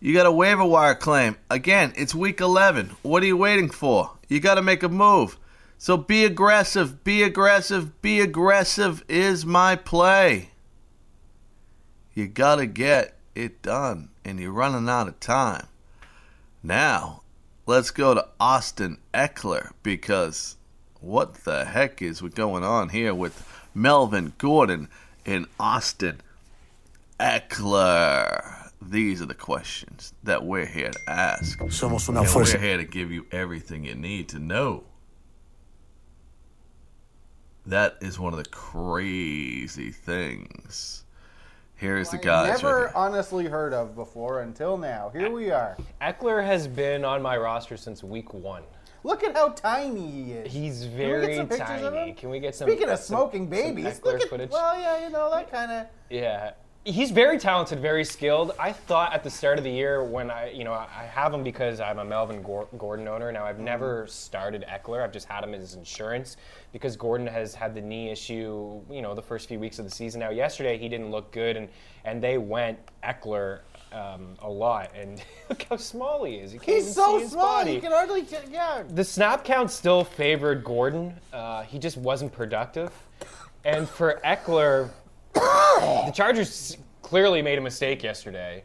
you 0.00 0.12
got 0.12 0.26
a 0.26 0.32
waiver 0.32 0.64
wire 0.64 0.94
claim 0.94 1.36
again, 1.50 1.92
it's 1.96 2.14
week 2.14 2.40
eleven. 2.40 2.96
What 3.02 3.22
are 3.22 3.26
you 3.26 3.36
waiting 3.36 3.70
for? 3.70 4.10
You 4.28 4.40
got 4.40 4.56
to 4.56 4.62
make 4.62 4.82
a 4.82 4.88
move. 4.88 5.38
So 5.78 5.96
be 5.96 6.24
aggressive. 6.24 7.04
Be 7.04 7.22
aggressive. 7.22 8.00
Be 8.02 8.20
aggressive 8.20 9.04
is 9.08 9.46
my 9.46 9.76
play. 9.76 10.50
You 12.14 12.26
got 12.26 12.56
to 12.56 12.66
get 12.66 13.16
it 13.34 13.62
done, 13.62 14.10
and 14.24 14.38
you're 14.38 14.52
running 14.52 14.88
out 14.88 15.08
of 15.08 15.20
time. 15.20 15.66
Now, 16.62 17.22
let's 17.66 17.90
go 17.90 18.14
to 18.14 18.26
Austin 18.40 18.98
Ekeler 19.12 19.72
because 19.82 20.56
what 21.04 21.34
the 21.44 21.64
heck 21.66 22.00
is 22.00 22.20
going 22.22 22.64
on 22.64 22.88
here 22.88 23.14
with 23.14 23.46
Melvin 23.74 24.32
Gordon 24.38 24.88
and 25.26 25.46
Austin 25.60 26.20
Ekeler? 27.20 28.70
These 28.80 29.22
are 29.22 29.26
the 29.26 29.34
questions 29.34 30.12
that 30.22 30.44
we're 30.44 30.66
here 30.66 30.90
to 30.90 30.98
ask. 31.10 31.58
Somos 31.60 32.08
una 32.08 32.20
And 32.20 32.28
we're 32.34 32.42
fuerza. 32.44 32.60
here 32.60 32.76
to 32.76 32.84
give 32.84 33.10
you 33.12 33.26
everything 33.32 33.84
you 33.84 33.94
need 33.94 34.28
to 34.30 34.38
know. 34.38 34.84
That 37.66 37.96
is 38.02 38.18
one 38.18 38.34
of 38.34 38.38
the 38.42 38.50
crazy 38.50 39.90
things. 39.90 41.04
Here 41.76 41.96
is 41.98 42.10
the 42.10 42.18
guys. 42.18 42.62
Never 42.62 42.76
right 42.76 42.88
here. 42.88 42.92
honestly 42.94 43.46
heard 43.46 43.72
of 43.72 43.94
before 43.94 44.40
until 44.42 44.76
now. 44.76 45.10
Here 45.14 45.30
we 45.30 45.50
are. 45.50 45.76
Ekeler 46.00 46.44
has 46.44 46.68
been 46.68 47.04
on 47.04 47.20
my 47.22 47.36
roster 47.36 47.76
since 47.76 48.02
week 48.04 48.32
one. 48.34 48.62
Look 49.04 49.22
at 49.22 49.36
how 49.36 49.50
tiny 49.50 50.10
he 50.10 50.32
is. 50.32 50.52
He's 50.52 50.80
Can 50.84 50.96
very 50.96 51.36
some 51.36 51.50
of 51.50 51.58
tiny. 51.58 52.12
Can 52.14 52.30
we 52.30 52.40
get 52.40 52.54
some? 52.54 52.66
Speaking 52.66 52.84
of 52.84 52.94
uh, 52.94 52.96
smoking 52.96 53.42
some 53.42 53.50
babies, 53.50 53.84
Ekeler 53.84 54.04
look 54.04 54.22
at 54.22 54.28
footage? 54.30 54.50
well, 54.50 54.80
yeah, 54.80 55.04
you 55.04 55.10
know 55.10 55.30
that 55.30 55.50
kind 55.52 55.70
of. 55.70 55.86
Yeah. 56.08 56.52
He's 56.86 57.10
very 57.10 57.38
talented, 57.38 57.80
very 57.80 58.04
skilled. 58.04 58.52
I 58.58 58.72
thought 58.72 59.14
at 59.14 59.22
the 59.22 59.30
start 59.30 59.56
of 59.56 59.64
the 59.64 59.70
year 59.70 60.04
when 60.04 60.30
I, 60.30 60.50
you 60.50 60.64
know, 60.64 60.72
I 60.74 61.08
have 61.10 61.32
him 61.32 61.42
because 61.42 61.80
I'm 61.80 61.98
a 61.98 62.04
Melvin 62.04 62.42
Gordon 62.42 63.08
owner. 63.08 63.32
Now 63.32 63.44
I've 63.44 63.56
mm-hmm. 63.56 63.64
never 63.64 64.06
started 64.06 64.66
Ekeler. 64.68 65.02
I've 65.02 65.12
just 65.12 65.26
had 65.26 65.44
him 65.44 65.54
as 65.54 65.74
insurance 65.74 66.36
because 66.72 66.94
Gordon 66.96 67.26
has 67.26 67.54
had 67.54 67.74
the 67.74 67.80
knee 67.80 68.10
issue, 68.10 68.82
you 68.90 69.00
know, 69.00 69.14
the 69.14 69.22
first 69.22 69.48
few 69.48 69.58
weeks 69.58 69.78
of 69.78 69.86
the 69.86 69.90
season. 69.90 70.20
Now 70.20 70.30
yesterday 70.30 70.76
he 70.76 70.90
didn't 70.90 71.10
look 71.10 71.30
good, 71.32 71.56
and 71.56 71.68
and 72.04 72.22
they 72.22 72.36
went 72.36 72.78
Ekeler 73.02 73.60
um, 73.94 74.34
a 74.40 74.48
lot. 74.50 74.90
And 74.94 75.22
look 75.48 75.62
how 75.70 75.76
small 75.76 76.24
he 76.24 76.34
is. 76.36 76.52
You 76.52 76.60
can't 76.60 76.76
He's 76.76 76.84
even 76.84 76.94
so 76.94 77.16
see 77.18 77.22
his 77.24 77.32
small. 77.32 77.44
body 77.44 77.72
You 77.74 77.80
can 77.80 77.92
hardly. 77.92 78.22
T- 78.22 78.36
yeah. 78.50 78.82
the 78.88 79.04
snap 79.04 79.44
count 79.44 79.70
still 79.70 80.04
favored 80.04 80.64
Gordon. 80.64 81.14
Uh, 81.32 81.62
he 81.62 81.78
just 81.78 81.96
wasn't 81.96 82.32
productive. 82.32 82.90
And 83.64 83.88
for 83.88 84.20
Ekeler, 84.24 84.90
the 85.34 86.12
Chargers 86.14 86.76
clearly 87.02 87.42
made 87.42 87.58
a 87.58 87.60
mistake 87.60 88.02
yesterday 88.02 88.64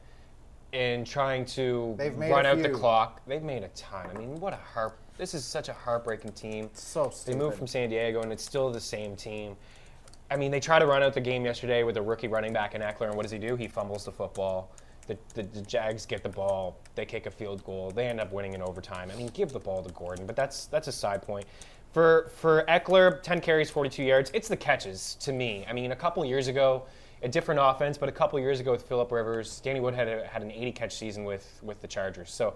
in 0.71 1.03
trying 1.03 1.45
to 1.45 1.95
They've 1.97 2.15
made 2.15 2.31
run 2.31 2.45
a 2.45 2.49
out 2.49 2.57
the 2.57 2.65
few. 2.69 2.77
clock. 2.77 3.21
They've 3.25 3.41
made 3.43 3.63
a 3.63 3.69
ton. 3.69 4.07
I 4.13 4.17
mean, 4.17 4.39
what 4.39 4.53
a 4.53 4.57
heart. 4.57 4.97
This 5.17 5.33
is 5.33 5.43
such 5.43 5.67
a 5.69 5.73
heartbreaking 5.73 6.31
team. 6.33 6.69
So 6.73 7.05
They 7.05 7.11
stupid. 7.15 7.37
moved 7.39 7.57
from 7.57 7.67
San 7.67 7.89
Diego, 7.89 8.21
and 8.21 8.31
it's 8.31 8.43
still 8.43 8.71
the 8.71 8.79
same 8.79 9.15
team. 9.15 9.55
I 10.31 10.37
mean, 10.37 10.51
they 10.51 10.59
try 10.59 10.77
to 10.79 10.85
run 10.85 11.01
out 11.01 11.13
the 11.13 11.21
game 11.21 11.43
yesterday 11.43 11.83
with 11.83 11.97
a 11.97 12.01
rookie 12.01 12.27
running 12.27 12.53
back 12.53 12.75
in 12.75 12.81
Ekeler, 12.81 13.07
and 13.07 13.15
what 13.15 13.23
does 13.23 13.31
he 13.31 13.39
do? 13.39 13.55
He 13.55 13.67
fumbles 13.67 14.05
the 14.05 14.11
football. 14.11 14.71
The, 15.09 15.17
the, 15.33 15.41
the 15.41 15.61
Jags 15.63 16.05
get 16.05 16.21
the 16.21 16.29
ball. 16.29 16.77
They 16.93 17.03
kick 17.03 17.25
a 17.25 17.31
field 17.31 17.63
goal. 17.65 17.89
They 17.89 18.05
end 18.05 18.19
up 18.19 18.31
winning 18.31 18.53
in 18.53 18.61
overtime. 18.61 19.09
I 19.11 19.15
mean, 19.15 19.31
give 19.33 19.51
the 19.51 19.59
ball 19.59 19.81
to 19.81 19.91
Gordon, 19.93 20.27
but 20.27 20.35
that's 20.35 20.67
that's 20.67 20.87
a 20.87 20.91
side 20.91 21.23
point. 21.23 21.47
For 21.93 22.29
for 22.35 22.63
Ekeler, 22.69 23.19
10 23.23 23.41
carries, 23.41 23.71
42 23.71 24.03
yards. 24.03 24.29
It's 24.35 24.47
the 24.47 24.55
catches 24.55 25.15
to 25.21 25.33
me. 25.33 25.65
I 25.67 25.73
mean, 25.73 25.91
a 25.91 25.95
couple 25.95 26.23
years 26.23 26.47
ago, 26.47 26.83
a 27.23 27.27
different 27.27 27.59
offense, 27.61 27.97
but 27.97 28.07
a 28.07 28.11
couple 28.11 28.39
years 28.39 28.59
ago 28.59 28.71
with 28.71 28.83
Philip 28.83 29.11
Rivers, 29.11 29.59
Danny 29.61 29.79
Woodhead 29.79 30.07
a, 30.07 30.27
had 30.27 30.43
an 30.43 30.51
80 30.51 30.71
catch 30.73 30.95
season 30.95 31.23
with 31.23 31.59
with 31.63 31.81
the 31.81 31.87
Chargers. 31.87 32.31
So 32.31 32.53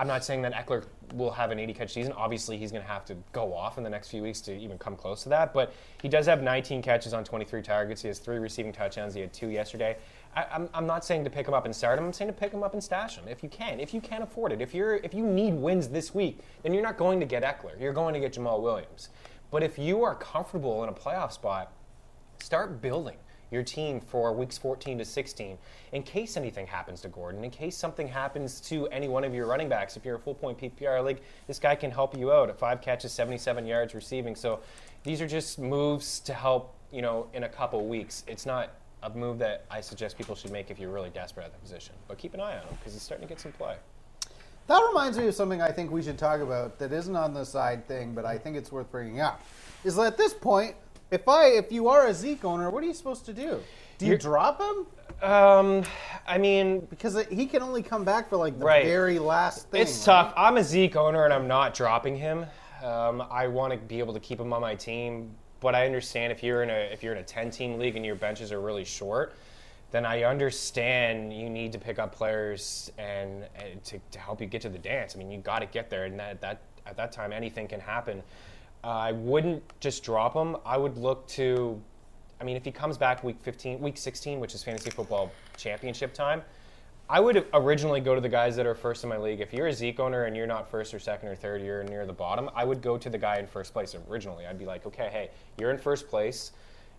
I'm 0.00 0.06
not 0.06 0.24
saying 0.24 0.42
that 0.42 0.52
Ekeler 0.54 0.84
will 1.14 1.30
have 1.30 1.50
an 1.50 1.58
80 1.58 1.74
catch 1.74 1.92
season. 1.92 2.12
Obviously, 2.12 2.56
he's 2.56 2.70
going 2.70 2.84
to 2.84 2.88
have 2.88 3.04
to 3.06 3.16
go 3.32 3.52
off 3.52 3.78
in 3.78 3.84
the 3.84 3.90
next 3.90 4.10
few 4.10 4.22
weeks 4.22 4.40
to 4.42 4.56
even 4.56 4.78
come 4.78 4.94
close 4.94 5.24
to 5.24 5.28
that. 5.30 5.52
But 5.52 5.72
he 6.00 6.08
does 6.08 6.26
have 6.26 6.40
19 6.40 6.82
catches 6.82 7.12
on 7.12 7.24
23 7.24 7.62
targets. 7.62 8.02
He 8.02 8.08
has 8.08 8.20
three 8.20 8.38
receiving 8.38 8.72
touchdowns. 8.72 9.14
He 9.14 9.20
had 9.20 9.32
two 9.32 9.48
yesterday. 9.48 9.96
I, 10.36 10.46
I'm, 10.52 10.68
I'm 10.74 10.86
not 10.86 11.04
saying 11.04 11.24
to 11.24 11.30
pick 11.30 11.46
him 11.46 11.54
up 11.54 11.64
and 11.64 11.74
start 11.74 11.98
him. 11.98 12.04
I'm 12.04 12.12
saying 12.12 12.30
to 12.30 12.36
pick 12.36 12.52
him 12.52 12.62
up 12.62 12.72
and 12.72 12.82
stash 12.82 13.16
him 13.16 13.26
if 13.28 13.42
you 13.42 13.48
can. 13.48 13.80
If 13.80 13.92
you 13.92 14.00
can't 14.00 14.22
afford 14.22 14.52
it. 14.52 14.60
If 14.60 14.74
you're 14.74 14.96
if 14.96 15.14
you 15.14 15.26
need 15.26 15.54
wins 15.54 15.88
this 15.88 16.14
week, 16.14 16.40
then 16.62 16.72
you're 16.72 16.82
not 16.82 16.96
going 16.96 17.20
to 17.20 17.26
get 17.26 17.42
Ekeler. 17.42 17.80
You're 17.80 17.92
going 17.92 18.14
to 18.14 18.20
get 18.20 18.34
Jamaal 18.34 18.60
Williams. 18.60 19.08
But 19.50 19.62
if 19.62 19.78
you 19.78 20.02
are 20.04 20.14
comfortable 20.14 20.82
in 20.82 20.88
a 20.88 20.92
playoff 20.92 21.32
spot, 21.32 21.72
start 22.40 22.80
building 22.82 23.16
your 23.50 23.62
team 23.62 24.00
for 24.00 24.32
weeks 24.32 24.58
14 24.58 24.98
to 24.98 25.04
16 25.04 25.56
in 25.92 26.02
case 26.02 26.36
anything 26.36 26.66
happens 26.66 27.00
to 27.00 27.08
Gordon, 27.08 27.44
in 27.44 27.50
case 27.50 27.76
something 27.76 28.06
happens 28.06 28.60
to 28.60 28.86
any 28.88 29.08
one 29.08 29.24
of 29.24 29.34
your 29.34 29.46
running 29.46 29.68
backs. 29.68 29.96
If 29.96 30.04
you're 30.04 30.16
a 30.16 30.20
full 30.20 30.34
point 30.34 30.58
PPR 30.58 31.02
league, 31.02 31.20
this 31.46 31.58
guy 31.58 31.74
can 31.74 31.90
help 31.90 32.16
you 32.16 32.32
out 32.32 32.50
at 32.50 32.58
five 32.58 32.80
catches, 32.80 33.12
77 33.12 33.66
yards 33.66 33.94
receiving. 33.94 34.36
So 34.36 34.60
these 35.02 35.20
are 35.20 35.26
just 35.26 35.58
moves 35.58 36.20
to 36.20 36.34
help, 36.34 36.74
you 36.92 37.02
know, 37.02 37.28
in 37.32 37.44
a 37.44 37.48
couple 37.48 37.86
weeks. 37.86 38.24
It's 38.26 38.44
not 38.44 38.70
a 39.02 39.10
move 39.10 39.38
that 39.38 39.64
I 39.70 39.80
suggest 39.80 40.16
people 40.18 40.34
should 40.34 40.50
make 40.50 40.70
if 40.70 40.78
you're 40.78 40.90
really 40.90 41.10
desperate 41.10 41.44
at 41.46 41.52
the 41.52 41.58
position. 41.58 41.94
But 42.08 42.18
keep 42.18 42.34
an 42.34 42.40
eye 42.40 42.56
on 42.56 42.62
him 42.62 42.74
because 42.78 42.92
he's 42.92 43.02
starting 43.02 43.26
to 43.26 43.32
get 43.32 43.40
some 43.40 43.52
play. 43.52 43.76
That 44.66 44.82
reminds 44.88 45.16
me 45.16 45.26
of 45.28 45.34
something 45.34 45.62
I 45.62 45.70
think 45.70 45.90
we 45.90 46.02
should 46.02 46.18
talk 46.18 46.40
about 46.40 46.78
that 46.78 46.92
isn't 46.92 47.16
on 47.16 47.32
the 47.32 47.44
side 47.44 47.86
thing, 47.88 48.12
but 48.14 48.26
I 48.26 48.36
think 48.36 48.56
it's 48.56 48.70
worth 48.70 48.90
bringing 48.90 49.20
up. 49.20 49.40
Is 49.84 49.96
that 49.96 50.02
at 50.06 50.16
this 50.18 50.34
point, 50.34 50.74
if 51.10 51.26
I 51.28 51.46
if 51.46 51.72
you 51.72 51.88
are 51.88 52.06
a 52.08 52.12
Zeke 52.14 52.44
owner, 52.44 52.68
what 52.68 52.82
are 52.82 52.86
you 52.86 52.92
supposed 52.92 53.24
to 53.26 53.32
do? 53.32 53.60
Do 53.96 54.04
you 54.04 54.10
You're- 54.12 54.18
drop 54.18 54.60
him? 54.60 54.86
Um, 55.22 55.82
I 56.26 56.36
mean, 56.38 56.80
Because 56.90 57.24
he 57.26 57.46
can 57.46 57.62
only 57.62 57.82
come 57.82 58.04
back 58.04 58.28
for 58.28 58.36
like 58.36 58.58
the 58.58 58.64
Right. 58.64 58.84
very 58.84 59.18
last 59.18 59.68
thing. 59.70 59.82
It's 59.82 59.98
right? 60.06 60.22
tough. 60.24 60.34
I'm 60.36 60.56
a 60.58 60.62
Zeke 60.64 60.96
owner 60.96 61.24
and 61.24 61.32
I'm 61.32 61.48
not 61.48 61.72
dropping 61.74 62.16
him. 62.16 62.46
Um, 62.84 63.26
I 63.30 63.48
want 63.48 63.72
to 63.72 63.78
be 63.78 63.98
able 63.98 64.14
to 64.14 64.20
keep 64.20 64.38
him 64.38 64.52
on 64.52 64.60
my 64.60 64.74
team, 64.76 65.34
but 65.60 65.74
I 65.74 65.86
understand 65.86 66.32
if 66.32 66.42
you're 66.42 66.62
in 66.62 66.70
a 66.70 66.90
if 66.92 67.02
you're 67.02 67.12
in 67.12 67.18
a 67.18 67.24
10 67.24 67.50
team 67.50 67.78
league 67.78 67.96
and 67.96 68.04
your 68.04 68.14
benches 68.14 68.52
are 68.52 68.60
really 68.60 68.84
short, 68.84 69.34
then 69.90 70.04
I 70.06 70.24
understand 70.24 71.32
you 71.32 71.50
need 71.50 71.72
to 71.72 71.78
pick 71.78 71.98
up 71.98 72.14
players 72.14 72.92
and, 72.98 73.44
and 73.56 73.82
to, 73.84 73.98
to 74.10 74.18
help 74.18 74.40
you 74.40 74.46
get 74.46 74.62
to 74.62 74.68
the 74.68 74.78
dance. 74.78 75.14
I 75.14 75.18
mean, 75.18 75.30
you 75.30 75.38
got 75.38 75.60
to 75.60 75.66
get 75.66 75.90
there, 75.90 76.04
and 76.04 76.18
that, 76.18 76.40
that 76.40 76.60
at 76.86 76.96
that 76.96 77.12
time 77.12 77.32
anything 77.32 77.68
can 77.68 77.80
happen. 77.80 78.22
Uh, 78.84 78.88
I 78.88 79.12
wouldn't 79.12 79.62
just 79.80 80.04
drop 80.04 80.34
him. 80.34 80.56
I 80.64 80.76
would 80.76 80.96
look 80.96 81.26
to 81.28 81.80
I 82.40 82.44
mean, 82.44 82.56
if 82.56 82.64
he 82.64 82.70
comes 82.70 82.96
back 82.96 83.24
week 83.24 83.36
15, 83.42 83.80
week 83.80 83.96
16, 83.96 84.38
which 84.38 84.54
is 84.54 84.62
fantasy 84.62 84.90
football 84.90 85.32
championship 85.56 86.14
time, 86.14 86.42
I 87.10 87.20
would 87.20 87.46
originally 87.54 88.00
go 88.00 88.14
to 88.14 88.20
the 88.20 88.28
guys 88.28 88.54
that 88.56 88.66
are 88.66 88.74
first 88.74 89.02
in 89.02 89.08
my 89.08 89.16
league. 89.16 89.40
If 89.40 89.52
you're 89.54 89.68
a 89.68 89.72
Zeke 89.72 89.98
owner 89.98 90.24
and 90.24 90.36
you're 90.36 90.46
not 90.46 90.70
first 90.70 90.92
or 90.92 90.98
second 90.98 91.28
or 91.30 91.34
third, 91.34 91.62
you're 91.62 91.82
near 91.84 92.04
the 92.04 92.12
bottom, 92.12 92.50
I 92.54 92.64
would 92.64 92.82
go 92.82 92.98
to 92.98 93.08
the 93.08 93.16
guy 93.16 93.38
in 93.38 93.46
first 93.46 93.72
place 93.72 93.96
originally. 94.10 94.46
I'd 94.46 94.58
be 94.58 94.66
like, 94.66 94.84
okay, 94.86 95.08
hey, 95.10 95.30
you're 95.58 95.70
in 95.70 95.78
first 95.78 96.08
place. 96.08 96.52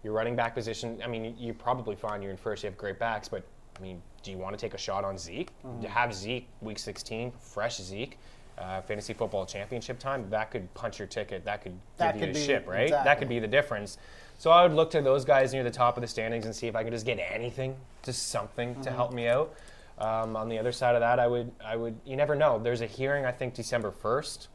Your 0.04 0.14
running 0.14 0.36
back 0.36 0.56
position, 0.56 1.00
I 1.04 1.08
mean, 1.08 1.36
you're 1.38 1.54
probably 1.54 1.96
fine. 1.96 2.22
You're 2.24 2.32
in 2.32 2.38
first. 2.38 2.64
You 2.64 2.70
have 2.70 2.78
great 2.78 2.98
backs, 2.98 3.28
but 3.30 3.44
I 3.78 3.82
mean, 3.82 4.02
do 4.24 4.32
you 4.32 4.38
want 4.38 4.58
to 4.58 4.60
take 4.60 4.74
a 4.74 4.78
shot 4.80 5.04
on 5.04 5.18
Zeke? 5.18 5.50
To 5.82 5.88
have 5.88 6.14
Zeke 6.14 6.48
week 6.62 6.80
16, 6.80 7.32
fresh 7.40 7.78
Zeke, 7.80 8.18
uh, 8.58 8.82
fantasy 8.82 9.14
football 9.14 9.46
championship 9.46 10.00
time, 10.00 10.28
that 10.32 10.50
could 10.50 10.74
punch 10.74 10.98
your 10.98 11.08
ticket. 11.08 11.46
That 11.46 11.62
could 11.62 11.78
That 11.98 12.14
give 12.14 12.22
could 12.22 12.28
you 12.30 12.34
be- 12.34 12.40
a 12.42 12.46
ship, 12.46 12.68
right? 12.68 12.90
That 12.90 13.20
could 13.20 13.30
be 13.30 13.40
the 13.40 13.48
difference. 13.48 13.98
So 14.40 14.50
I 14.50 14.64
would 14.64 14.74
look 14.74 14.90
to 14.92 15.02
those 15.02 15.24
guys 15.24 15.54
near 15.54 15.64
the 15.64 15.70
top 15.72 15.98
of 15.98 16.02
the 16.02 16.08
standings 16.08 16.46
and 16.46 16.56
see 16.56 16.66
if 16.68 16.76
I 16.76 16.84
could 16.84 16.94
just 16.94 17.06
get 17.06 17.20
anything, 17.20 17.76
just 18.04 18.30
something 18.30 18.72
Mm-hmm. 18.72 18.82
to 18.84 18.92
help 18.92 19.14
me 19.14 19.28
out. 19.28 19.54
Um, 20.00 20.36
on 20.36 20.48
the 20.48 20.58
other 20.58 20.72
side 20.72 20.96
of 20.96 21.02
that, 21.02 21.20
I 21.20 21.28
would, 21.28 21.52
I 21.64 21.76
would. 21.76 22.00
You 22.06 22.16
never 22.16 22.36
know. 22.36 22.58
There's 22.58 22.82
a 22.82 22.86
hearing, 22.86 23.26
I 23.26 23.32
think, 23.32 23.54
December 23.54 23.92
first. 23.92 24.48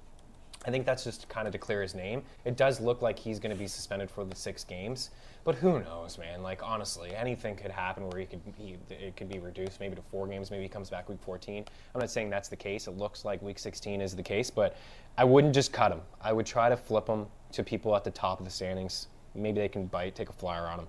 I 0.67 0.71
think 0.71 0.87
that's 0.87 1.05
just 1.05 1.29
kind 1.29 1.47
of 1.47 1.53
to 1.53 1.59
clear 1.59 1.83
his 1.83 1.95
name. 1.95 2.23
It 2.45 2.57
does 2.57 2.81
look 2.81 3.03
like 3.03 3.19
he's 3.19 3.39
going 3.39 3.53
to 3.53 3.59
be 3.59 3.67
suspended 3.67 4.11
for 4.11 4.25
the 4.25 4.35
six 4.35 4.65
games, 4.65 5.11
but 5.45 5.55
who 5.55 5.81
knows, 5.81 6.17
man? 6.17 6.43
Like 6.43 6.63
honestly, 6.63 7.15
anything 7.15 7.55
could 7.55 7.71
happen 7.71 8.09
where 8.09 8.21
he 8.21 8.27
could, 8.27 8.41
he, 8.57 8.77
it 8.89 9.15
could 9.15 9.29
be 9.29 9.39
reduced 9.39 9.79
maybe 9.79 9.95
to 9.95 10.03
four 10.11 10.27
games. 10.27 10.51
Maybe 10.51 10.63
he 10.63 10.69
comes 10.69 10.89
back 10.89 11.09
week 11.09 11.19
14. 11.21 11.67
I'm 11.95 12.01
not 12.01 12.11
saying 12.11 12.31
that's 12.31 12.49
the 12.49 12.57
case. 12.57 12.87
It 12.87 12.97
looks 12.97 13.27
like 13.27 13.43
week 13.43 13.59
16 13.59 14.01
is 14.01 14.17
the 14.17 14.23
case, 14.23 14.51
but 14.51 14.77
I 15.19 15.25
wouldn't 15.25 15.55
just 15.55 15.71
cut 15.71 15.93
him. 15.93 16.01
I 16.23 16.33
would 16.33 16.47
try 16.47 16.71
to 16.71 16.77
flip 16.77 17.07
him 17.07 17.27
to 17.53 17.63
people 17.63 17.95
at 17.95 18.03
the 18.03 18.11
top 18.11 18.39
of 18.39 18.47
the 18.47 18.51
standings. 18.51 19.09
Maybe 19.35 19.61
they 19.61 19.69
can 19.69 19.87
bite, 19.87 20.15
take 20.15 20.31
a 20.31 20.33
flyer 20.33 20.67
on 20.67 20.79
him. 20.79 20.87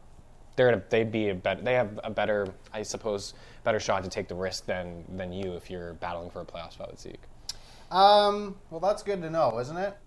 They're 0.56 0.72
a, 0.72 0.84
they'd 0.90 1.12
be 1.12 1.30
a 1.30 1.36
bet, 1.36 1.64
they 1.64 1.74
have 1.74 2.00
a 2.04 2.10
better, 2.10 2.48
I 2.74 2.84
suppose, 2.84 3.34
better 3.64 3.80
shot 3.80 4.04
to 4.04 4.10
take 4.10 4.28
the 4.28 4.36
risk 4.36 4.66
than 4.66 5.04
than 5.18 5.34
you 5.34 5.54
if 5.54 5.70
you're 5.70 5.94
battling 5.96 6.30
for 6.30 6.42
a 6.42 6.46
playoff 6.46 6.74
spot 6.74 6.92
with 6.92 7.00
Zeke. 7.00 7.22
Um, 7.92 8.56
well, 8.70 8.80
that's 8.80 9.04
good 9.04 9.22
to 9.22 9.30
know, 9.30 9.60
isn't 9.60 9.78
it? 9.78 9.98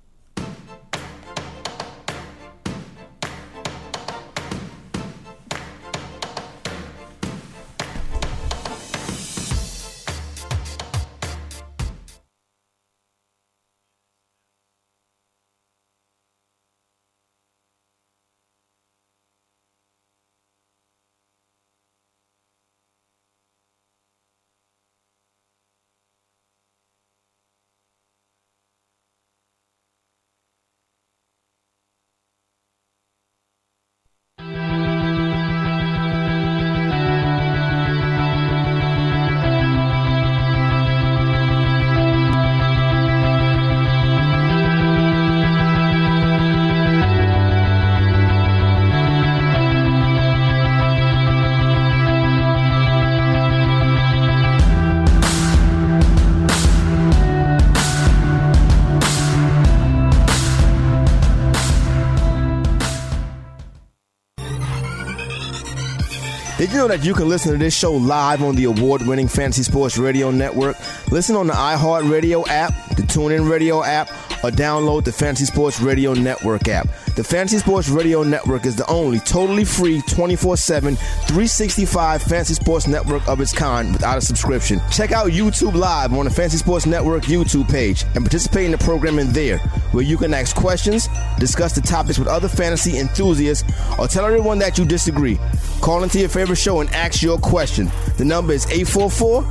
Know 66.78 66.86
that 66.86 67.04
you 67.04 67.12
can 67.12 67.28
listen 67.28 67.50
to 67.50 67.58
this 67.58 67.74
show 67.74 67.92
live 67.92 68.40
on 68.40 68.54
the 68.54 68.62
award 68.62 69.04
winning 69.04 69.26
Fantasy 69.26 69.64
Sports 69.64 69.98
Radio 69.98 70.30
Network? 70.30 70.76
Listen 71.10 71.34
on 71.34 71.48
the 71.48 71.52
iHeartRadio 71.52 72.46
app, 72.46 72.72
the 72.90 73.02
TuneIn 73.02 73.50
Radio 73.50 73.82
app, 73.82 74.08
or 74.44 74.50
download 74.50 75.02
the 75.02 75.10
Fantasy 75.10 75.44
Sports 75.44 75.80
Radio 75.80 76.12
Network 76.14 76.68
app. 76.68 76.86
The 77.16 77.24
Fantasy 77.24 77.58
Sports 77.58 77.88
Radio 77.88 78.22
Network 78.22 78.64
is 78.64 78.76
the 78.76 78.86
only 78.86 79.18
totally 79.18 79.64
free 79.64 80.00
24 80.02 80.56
7, 80.56 80.94
365 80.94 82.22
fantasy 82.22 82.54
sports 82.54 82.86
network 82.86 83.26
of 83.26 83.40
its 83.40 83.52
kind 83.52 83.92
without 83.92 84.16
a 84.16 84.20
subscription. 84.20 84.80
Check 84.92 85.10
out 85.10 85.32
YouTube 85.32 85.74
Live 85.74 86.12
on 86.12 86.26
the 86.26 86.30
Fantasy 86.30 86.58
Sports 86.58 86.86
Network 86.86 87.24
YouTube 87.24 87.68
page 87.68 88.04
and 88.14 88.24
participate 88.24 88.66
in 88.66 88.70
the 88.70 88.78
programming 88.78 89.32
there, 89.32 89.60
where 89.92 90.04
you 90.04 90.16
can 90.16 90.34
ask 90.34 90.54
questions, 90.54 91.08
discuss 91.38 91.74
the 91.74 91.80
topics 91.80 92.18
with 92.18 92.28
other 92.28 92.48
fantasy 92.48 92.98
enthusiasts, 92.98 93.70
or 93.98 94.06
tell 94.08 94.24
everyone 94.24 94.58
that 94.58 94.78
you 94.78 94.84
disagree. 94.84 95.38
Call 95.80 96.02
into 96.02 96.18
your 96.18 96.28
favorite 96.28 96.56
show 96.56 96.80
and 96.80 96.90
ask 96.90 97.22
your 97.22 97.38
question. 97.38 97.90
The 98.16 98.24
number 98.24 98.52
is 98.52 98.66
844 98.66 99.44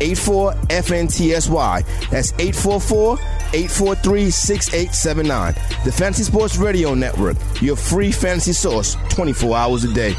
84 0.00 0.52
FNTSY. 0.52 2.10
That's 2.10 2.32
844 2.32 3.18
843 3.52 4.30
6879. 4.30 5.54
The 5.84 5.92
Fantasy 5.92 6.22
Sports 6.24 6.56
Radio 6.56 6.94
Network, 6.94 7.36
your 7.60 7.76
free 7.76 8.12
fantasy 8.12 8.52
source 8.52 8.96
24 9.10 9.56
hours 9.56 9.84
a 9.84 9.92
day. 9.92 10.14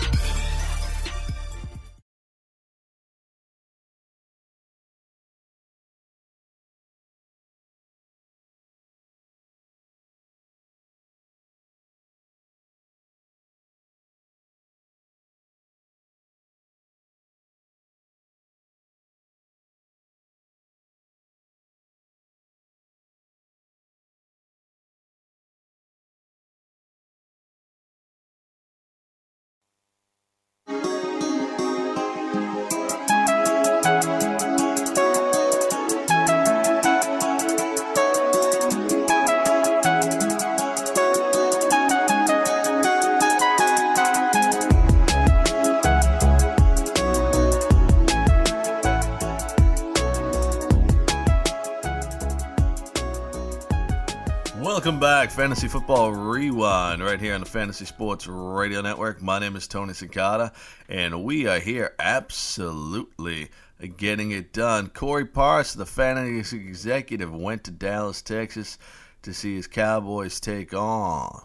Welcome 54.61 54.99
back, 54.99 55.31
Fantasy 55.31 55.67
Football 55.67 56.13
Rewind, 56.13 57.03
right 57.03 57.19
here 57.19 57.33
on 57.33 57.39
the 57.39 57.47
Fantasy 57.47 57.85
Sports 57.85 58.27
Radio 58.27 58.81
Network. 58.81 59.19
My 59.19 59.39
name 59.39 59.55
is 59.55 59.67
Tony 59.67 59.93
Sincata, 59.93 60.53
and 60.87 61.23
we 61.23 61.47
are 61.47 61.57
here 61.57 61.95
absolutely 61.97 63.49
getting 63.97 64.29
it 64.29 64.53
done. 64.53 64.89
Corey 64.89 65.25
Parse, 65.25 65.73
the 65.73 65.87
fantasy 65.87 66.57
executive, 66.57 67.33
went 67.33 67.63
to 67.63 67.71
Dallas, 67.71 68.21
Texas 68.21 68.77
to 69.23 69.33
see 69.33 69.55
his 69.55 69.65
Cowboys 69.65 70.39
take 70.39 70.75
on. 70.75 71.41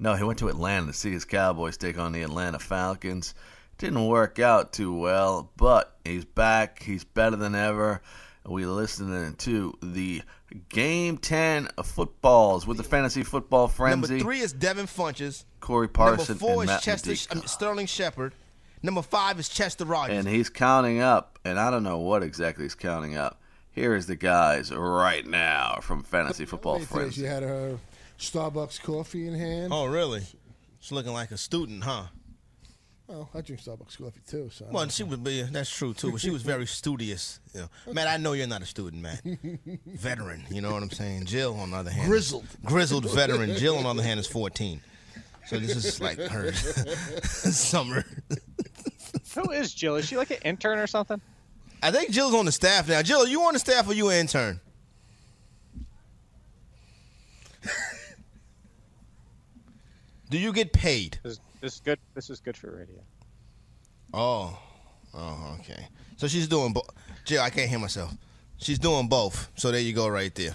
No, 0.00 0.14
he 0.14 0.24
went 0.24 0.40
to 0.40 0.48
Atlanta 0.48 0.88
to 0.88 0.92
see 0.92 1.12
his 1.12 1.24
Cowboys 1.24 1.76
take 1.76 1.98
on 1.98 2.10
the 2.10 2.22
Atlanta 2.22 2.58
Falcons. 2.58 3.32
Didn't 3.78 4.08
work 4.08 4.40
out 4.40 4.72
too 4.72 4.92
well, 4.92 5.52
but 5.56 5.96
he's 6.04 6.24
back. 6.24 6.82
He's 6.82 7.04
better 7.04 7.36
than 7.36 7.54
ever. 7.54 8.02
We 8.44 8.66
listening 8.66 9.34
to 9.36 9.74
the 9.82 10.22
Game 10.68 11.18
10 11.18 11.68
of 11.76 11.86
footballs 11.86 12.66
with 12.66 12.78
the 12.78 12.82
Fantasy 12.82 13.22
Football 13.22 13.68
Frenzy. 13.68 14.14
Number 14.14 14.24
three 14.24 14.40
is 14.40 14.52
Devin 14.52 14.86
Funchess. 14.86 15.44
Corey 15.60 15.88
Parson 15.88 16.34
Number 16.34 16.38
four 16.38 16.52
and 16.54 16.62
is 16.62 16.68
Matt 16.68 16.82
Chester, 16.82 17.10
Modica. 17.10 17.28
I 17.30 17.32
um, 17.32 17.38
mean, 17.38 17.48
Sterling 17.48 17.86
Shepard. 17.86 18.34
Number 18.82 19.02
five 19.02 19.38
is 19.38 19.48
Chester 19.48 19.84
Rogers. 19.84 20.16
And 20.16 20.28
he's 20.28 20.48
counting 20.48 21.00
up, 21.00 21.38
and 21.44 21.58
I 21.58 21.70
don't 21.70 21.82
know 21.82 21.98
what 21.98 22.22
exactly 22.22 22.64
he's 22.64 22.74
counting 22.74 23.16
up. 23.16 23.40
Here 23.72 23.94
is 23.94 24.06
the 24.06 24.16
guys 24.16 24.72
right 24.72 25.26
now 25.26 25.78
from 25.82 26.02
Fantasy 26.02 26.44
Football 26.44 26.78
Wait 26.78 26.88
Frenzy. 26.88 27.22
She 27.22 27.26
had 27.26 27.42
her 27.42 27.78
Starbucks 28.18 28.80
coffee 28.82 29.26
in 29.26 29.34
hand. 29.34 29.72
Oh, 29.72 29.86
really? 29.86 30.22
She's 30.80 30.92
looking 30.92 31.12
like 31.12 31.30
a 31.30 31.36
student, 31.36 31.84
huh? 31.84 32.04
Well, 33.08 33.30
I 33.34 33.40
drink 33.40 33.62
Starbucks 33.62 33.96
coffee 33.96 34.20
too. 34.28 34.50
So 34.52 34.66
Well, 34.70 34.82
don't 34.82 34.92
she 34.92 35.02
would 35.02 35.24
be. 35.24 35.40
That's 35.42 35.70
true 35.74 35.94
too. 35.94 36.12
But 36.12 36.20
she 36.20 36.28
was 36.30 36.42
very 36.42 36.66
studious. 36.80 37.40
You 37.54 37.62
know. 37.86 37.92
Matt, 37.94 38.06
I 38.06 38.18
know 38.18 38.34
you're 38.34 38.46
not 38.46 38.60
a 38.60 38.66
student, 38.66 39.02
Matt. 39.02 39.22
Veteran. 39.86 40.44
You 40.50 40.60
know 40.60 40.72
what 40.74 40.82
I'm 40.82 40.90
saying? 40.90 41.24
Jill, 41.24 41.54
on 41.58 41.70
the 41.70 41.78
other 41.78 41.90
hand, 41.90 42.06
Grizzled. 42.06 42.44
grizzled 42.64 43.10
veteran. 43.14 43.56
Jill, 43.56 43.76
on 43.78 43.84
the 43.84 43.88
other 43.88 44.02
hand, 44.02 44.20
is 44.20 44.26
14. 44.26 44.80
So 45.46 45.58
this 45.58 45.74
is 45.74 45.98
like 46.02 46.18
her 46.18 46.52
summer. 47.22 48.04
Who 49.34 49.50
is 49.52 49.72
Jill? 49.72 49.96
Is 49.96 50.04
she 50.04 50.18
like 50.18 50.30
an 50.30 50.38
intern 50.44 50.78
or 50.78 50.86
something? 50.86 51.18
I 51.82 51.90
think 51.90 52.10
Jill's 52.10 52.34
on 52.34 52.44
the 52.44 52.52
staff 52.52 52.86
now. 52.88 53.00
Jill, 53.00 53.20
are 53.22 53.26
you 53.28 53.40
on 53.44 53.54
the 53.54 53.58
staff 53.58 53.88
or 53.88 53.94
you 53.94 54.10
an 54.10 54.16
intern? 54.16 54.60
Do 60.30 60.38
you 60.38 60.52
get 60.52 60.72
paid? 60.72 61.18
This, 61.22 61.40
this 61.60 61.74
is 61.74 61.80
good. 61.80 61.98
This 62.14 62.30
is 62.30 62.40
good 62.40 62.56
for 62.56 62.70
radio. 62.76 63.02
Oh, 64.14 64.58
oh, 65.14 65.56
okay. 65.60 65.86
So 66.16 66.26
she's 66.26 66.48
doing 66.48 66.72
both. 66.72 66.90
Jill, 67.24 67.42
I 67.42 67.50
can't 67.50 67.68
hear 67.68 67.78
myself. 67.78 68.12
She's 68.56 68.78
doing 68.78 69.08
both. 69.08 69.50
So 69.56 69.70
there 69.70 69.80
you 69.80 69.92
go, 69.92 70.08
right 70.08 70.34
there. 70.34 70.54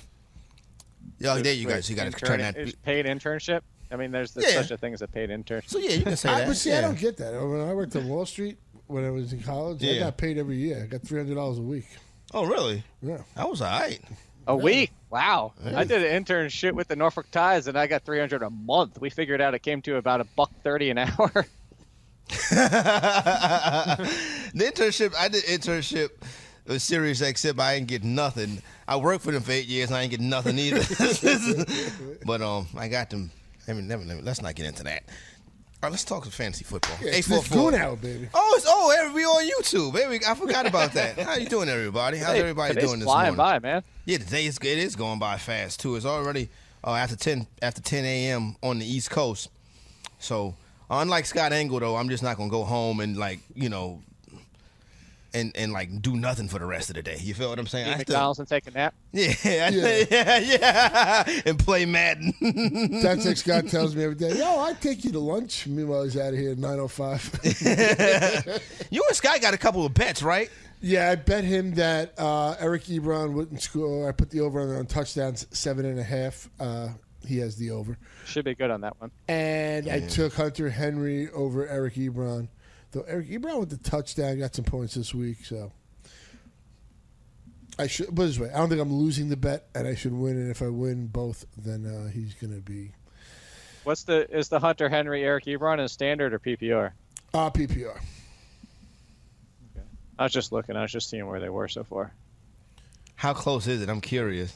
Yeah, 1.20 1.36
there 1.38 1.54
you 1.54 1.68
guys. 1.68 1.89
You 1.89 1.96
got 1.96 2.12
to 2.12 2.12
turn 2.12 2.39
that. 2.39 2.58
Is 2.58 2.74
paid 2.76 3.06
internship. 3.06 3.62
I 3.92 3.96
mean, 3.96 4.12
there's, 4.12 4.34
there's 4.34 4.54
Yeah. 4.54 4.62
such 4.62 4.72
a 4.72 4.78
thing 4.78 4.94
as 4.94 5.02
a 5.02 5.08
paid 5.08 5.30
internship. 5.30 5.70
So 5.70 5.78
yeah, 5.78 5.92
you 5.92 6.04
can 6.04 6.18
say 6.18 6.30
I, 6.30 6.39
that. 6.39 6.48
but 6.48 6.58
see, 6.58 6.72
yeah. 6.72 6.80
I 6.80 6.82
don't 6.82 6.98
get 6.98 7.16
that. 7.18 7.34
When 7.34 7.62
I 7.62 7.74
worked 7.74 7.96
on 7.96 8.08
Wall 8.08 8.26
Street 8.26 8.58
when 8.88 9.06
I 9.06 9.12
was 9.12 9.32
in 9.34 9.42
college, 9.42 9.84
I 9.84 10.00
got 10.00 10.18
paid 10.18 10.38
every 10.38 10.58
year. 10.58 10.84
I 10.84 10.88
got 10.88 11.02
three 11.04 11.20
hundred 11.20 11.36
dollars 11.36 11.60
a 11.60 11.62
week. 11.62 11.86
Oh, 12.34 12.46
really? 12.46 12.84
Yeah. 13.02 13.20
That 13.36 13.48
was 13.50 13.62
all 13.62 13.80
right. 13.80 14.02
A 14.47 14.56
week? 14.56 14.91
Wow. 15.10 15.53
I 15.63 15.84
did 15.84 16.03
an 16.03 16.23
internship 16.23 16.73
with 16.73 16.88
the 16.88 16.95
Norfolk 16.95 17.29
Tides 17.32 17.67
and 17.67 17.77
I 17.77 17.88
got 17.88 18.03
300 18.03 18.41
a 18.43 18.49
month. 18.49 18.99
We 18.99 19.10
figured 19.10 19.41
out 19.41 19.53
it 19.53 19.60
came 19.60 19.82
to 19.84 19.97
about 19.97 20.21
a 20.21 20.23
buck 20.23 20.51
thirty 20.63 20.89
an 20.89 20.97
hour. 20.97 21.32
the 22.49 23.97
internship, 24.56 25.13
I 25.15 25.27
did 25.27 25.43
internship 25.43 26.10
with 26.65 26.82
Sirius 26.82 27.21
XM. 27.21 27.60
I 27.60 27.75
didn't 27.75 27.89
get 27.89 28.03
nothing. 28.03 28.62
I 28.88 28.95
worked 28.95 29.23
for 29.23 29.32
them 29.32 29.43
for 29.43 29.51
eight 29.51 29.67
years, 29.67 29.89
and 29.89 29.97
I 29.97 30.08
didn't 30.08 30.12
get 30.12 30.21
nothing 30.21 30.58
either. 30.58 30.82
but 32.25 32.41
um, 32.41 32.67
I 32.77 32.88
got 32.88 33.10
them. 33.10 33.32
Let 33.67 33.77
me, 33.77 33.84
let 33.84 33.99
me, 33.99 34.06
let 34.06 34.17
me- 34.17 34.23
let's 34.23 34.41
not 34.41 34.56
get 34.56 34.65
into 34.65 34.84
that. 34.84 35.03
All 35.84 35.88
right, 35.88 35.91
let's 35.91 36.06
talk 36.06 36.24
some 36.24 36.32
fantasy 36.32 36.63
football. 36.63 36.96
Yeah, 37.02 37.10
it's 37.10 37.30
844. 37.30 37.72
Goon 37.72 37.96
baby. 38.00 38.30
Oh, 38.34 38.54
it's 38.56 38.65
oh, 38.65 38.96
every- 38.98 39.13
we 39.15 39.26
on 39.26 39.43
YouTube. 39.43 39.91
Baby, 39.91 40.24
I 40.26 40.34
forgot 40.34 40.65
about 40.65 40.93
that. 40.93 41.19
How 41.19 41.36
you 41.36 41.50
doing, 41.50 41.67
everybody? 41.67 42.19
How's 42.19 42.36
Hey, 42.36 42.39
everybody 42.39 42.76
doing 42.76 43.00
this 43.00 43.04
flying 43.04 43.36
morning? 43.36 43.60
by, 43.60 43.60
man. 43.60 43.84
Yeah, 44.06 44.19
today 44.19 44.46
is 44.46 44.58
it 44.60 44.63
is 44.78 44.96
going 44.96 45.19
by 45.19 45.38
fast 45.38 45.82
too. 45.82 45.98
It's 45.98 46.06
already 46.06 46.48
uh, 46.86 46.93
after 46.93 47.17
ten 47.17 47.48
after 47.62 47.82
ten 47.82 48.06
a.m. 48.06 48.56
on 48.63 48.80
the 48.80 48.86
East 48.86 49.10
Coast. 49.10 49.50
So 50.19 50.56
unlike 50.89 51.26
Scott 51.26 51.52
Engel, 51.52 51.82
though, 51.82 51.98
I'm 51.98 52.08
just 52.08 52.24
not 52.24 52.38
gonna 52.38 52.50
go 52.50 52.63
home 52.63 53.02
and 53.02 53.17
like 53.17 53.39
you 53.54 53.67
know, 53.67 54.02
and 55.34 55.52
and 55.56 55.72
like 55.74 56.02
do 56.02 56.15
nothing 56.15 56.48
for 56.48 56.60
the 56.60 56.65
rest 56.65 56.89
of 56.89 56.96
the 56.96 57.04
day. 57.04 57.17
You 57.19 57.34
feel 57.34 57.50
what 57.50 57.60
I'm 57.60 57.67
saying? 57.67 57.88
Eat 57.88 57.89
I 57.89 57.93
still- 57.96 58.13
McDonald's 58.15 58.39
and 58.39 58.48
take 58.48 58.67
a 58.67 58.72
nap. 58.72 58.93
yeah, 59.12 59.34
yeah, 59.43 59.69
yeah, 60.10 60.38
yeah, 60.39 61.41
and 61.46 61.58
play 61.60 61.86
Madden. 61.86 62.34
That's 63.02 63.26
what 63.26 63.38
Scott 63.38 63.67
tells 63.67 63.96
me 63.96 64.04
every 64.04 64.15
day. 64.15 64.36
Yo, 64.38 64.60
I 64.60 64.74
take 64.74 65.04
you 65.04 65.12
to 65.12 65.19
lunch. 65.19 65.67
Meanwhile, 65.67 66.04
he's 66.04 66.17
out 66.17 66.34
of 66.34 66.39
here 66.39 66.52
at 66.52 66.58
nine 66.58 66.80
oh 66.80 66.88
five. 66.88 67.24
you 68.89 69.04
and 69.08 69.15
Scott 69.15 69.41
got 69.41 69.54
a 69.54 69.58
couple 69.58 69.86
of 69.86 69.93
bets, 69.93 70.22
right? 70.24 70.50
Yeah, 70.82 71.10
I 71.12 71.15
bet 71.15 71.43
him 71.46 71.76
that 71.76 72.13
uh, 72.17 72.56
Eric 72.60 72.84
Ebron 72.84 73.34
wouldn't 73.34 73.62
score. 73.62 74.08
I 74.10 74.12
put 74.12 74.30
the 74.30 74.41
over 74.41 74.60
on, 74.62 74.76
on 74.76 74.86
touchdowns 74.86 75.48
seven 75.52 75.86
and 75.86 75.98
a 75.98 76.04
half. 76.04 76.50
Uh, 76.60 76.89
he 77.26 77.38
has 77.38 77.56
the 77.56 77.72
over. 77.72 77.98
Should 78.26 78.43
be 78.43 78.54
good 78.54 78.69
on 78.69 78.82
that 78.82 79.00
one. 79.00 79.10
And 79.30 79.88
I 79.88 80.02
took 80.02 80.34
Hunter 80.34 80.69
Henry 80.69 81.30
over 81.30 81.65
Eric 81.67 81.93
Ebron. 81.96 82.50
Though 82.93 83.01
Eric 83.08 83.27
Ebron 83.29 83.60
with 83.60 83.69
the 83.69 83.77
touchdown 83.77 84.39
got 84.39 84.56
some 84.56 84.65
points 84.65 84.93
this 84.93 85.13
week, 85.13 85.43
so 85.45 85.71
I 87.77 87.88
should. 87.88 88.13
But 88.13 88.27
this 88.27 88.39
way, 88.39 88.49
I 88.51 88.58
don't 88.60 88.69
think 88.69 88.82
I'm 88.82 88.93
losing 88.93 89.29
the 89.29 89.38
bet, 89.38 89.67
and 89.75 89.88
I 89.88 89.95
should 89.95 90.13
win. 90.13 90.38
And 90.38 90.49
if 90.51 90.62
I 90.62 90.69
win 90.69 91.08
both, 91.08 91.45
then 91.58 91.86
uh, 91.86 92.10
he's 92.12 92.34
going 92.36 92.53
to 92.53 92.62
be 92.62 92.91
What's 93.84 94.03
the 94.03 94.29
is 94.36 94.47
the 94.49 94.60
Hunter 94.60 94.88
Henry 94.89 95.23
Eric 95.23 95.45
Ebron 95.45 95.79
in 95.79 95.88
standard 95.88 96.34
or 96.34 96.39
PPR? 96.39 96.91
uh, 97.34 97.49
PPR. 97.49 97.97
Okay. 99.71 99.86
I 100.17 100.23
was 100.23 100.32
just 100.32 100.51
looking. 100.51 100.75
I 100.75 100.84
was 100.84 100.91
just 100.91 101.10
seeing 101.10 101.27
where 101.27 101.39
they 101.39 101.49
were 101.49 101.67
so 101.67 101.84
far. 101.84 102.13
How 103.15 103.34
close 103.34 103.67
is 103.67 103.82
it? 103.82 103.89
I'm 103.89 104.01
curious. 104.01 104.56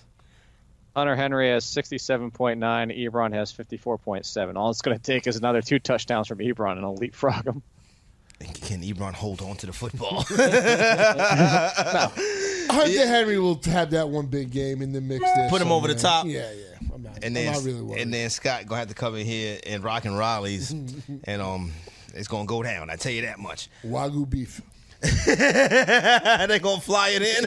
Hunter 0.96 1.16
Henry 1.16 1.50
has 1.50 1.64
67.9. 1.66 2.58
Ebron 2.58 3.34
has 3.34 3.54
54.7. 3.54 4.56
All 4.56 4.72
it's 4.72 4.82
going 4.82 4.98
to 4.98 5.04
take 5.04 5.28
is 5.28 5.36
another 5.36 5.62
two 5.62 5.78
touchdowns 5.80 6.28
from 6.28 6.40
Ebron, 6.40 6.74
and 6.74 6.86
I'll 6.86 6.96
leapfrog 6.96 7.46
him. 7.46 7.62
Can 8.40 8.82
Ebron 8.84 9.14
hold 9.14 9.42
on 9.42 9.56
to 9.58 9.66
the 9.66 9.74
football? 9.74 10.22
Hunter 12.70 13.08
Henry 13.08 13.40
will 13.40 13.60
have 13.66 13.92
that 13.92 14.10
one 14.10 14.28
big 14.28 14.52
game 14.52 14.82
in 14.82 14.92
the 14.92 15.02
mix. 15.02 15.24
There 15.24 15.50
Put 15.50 15.62
him 15.62 15.72
over 15.72 15.88
the 15.88 15.96
top. 15.96 16.26
Yeah, 16.26 16.52
yeah. 16.52 16.66
I'm 16.94 17.02
not, 17.02 17.24
and 17.24 17.36
then 17.36 17.48
I'm 17.48 17.54
not 17.56 17.64
really 17.64 17.82
worried. 17.82 18.02
and 18.02 18.14
then 18.14 18.30
Scott 18.30 18.68
gonna 18.68 18.80
have 18.80 18.90
to 18.90 18.94
come 18.94 19.16
in 19.16 19.26
here 19.26 19.60
and 19.66 19.84
rock 19.84 20.06
and 20.06 20.18
Raleigh's, 20.18 20.72
and 21.24 21.42
um, 21.42 21.72
it's 22.14 22.28
gonna 22.28 22.46
go 22.46 22.62
down. 22.62 22.90
I 22.90 22.96
tell 22.96 23.12
you 23.12 23.24
that 23.24 23.40
much. 23.40 23.70
Wagyu 23.84 24.30
beef. 24.30 24.62
And 25.00 26.50
they 26.52 26.60
gonna 26.60 26.82
fly 26.82 27.10
it 27.14 27.22
in. 27.22 27.46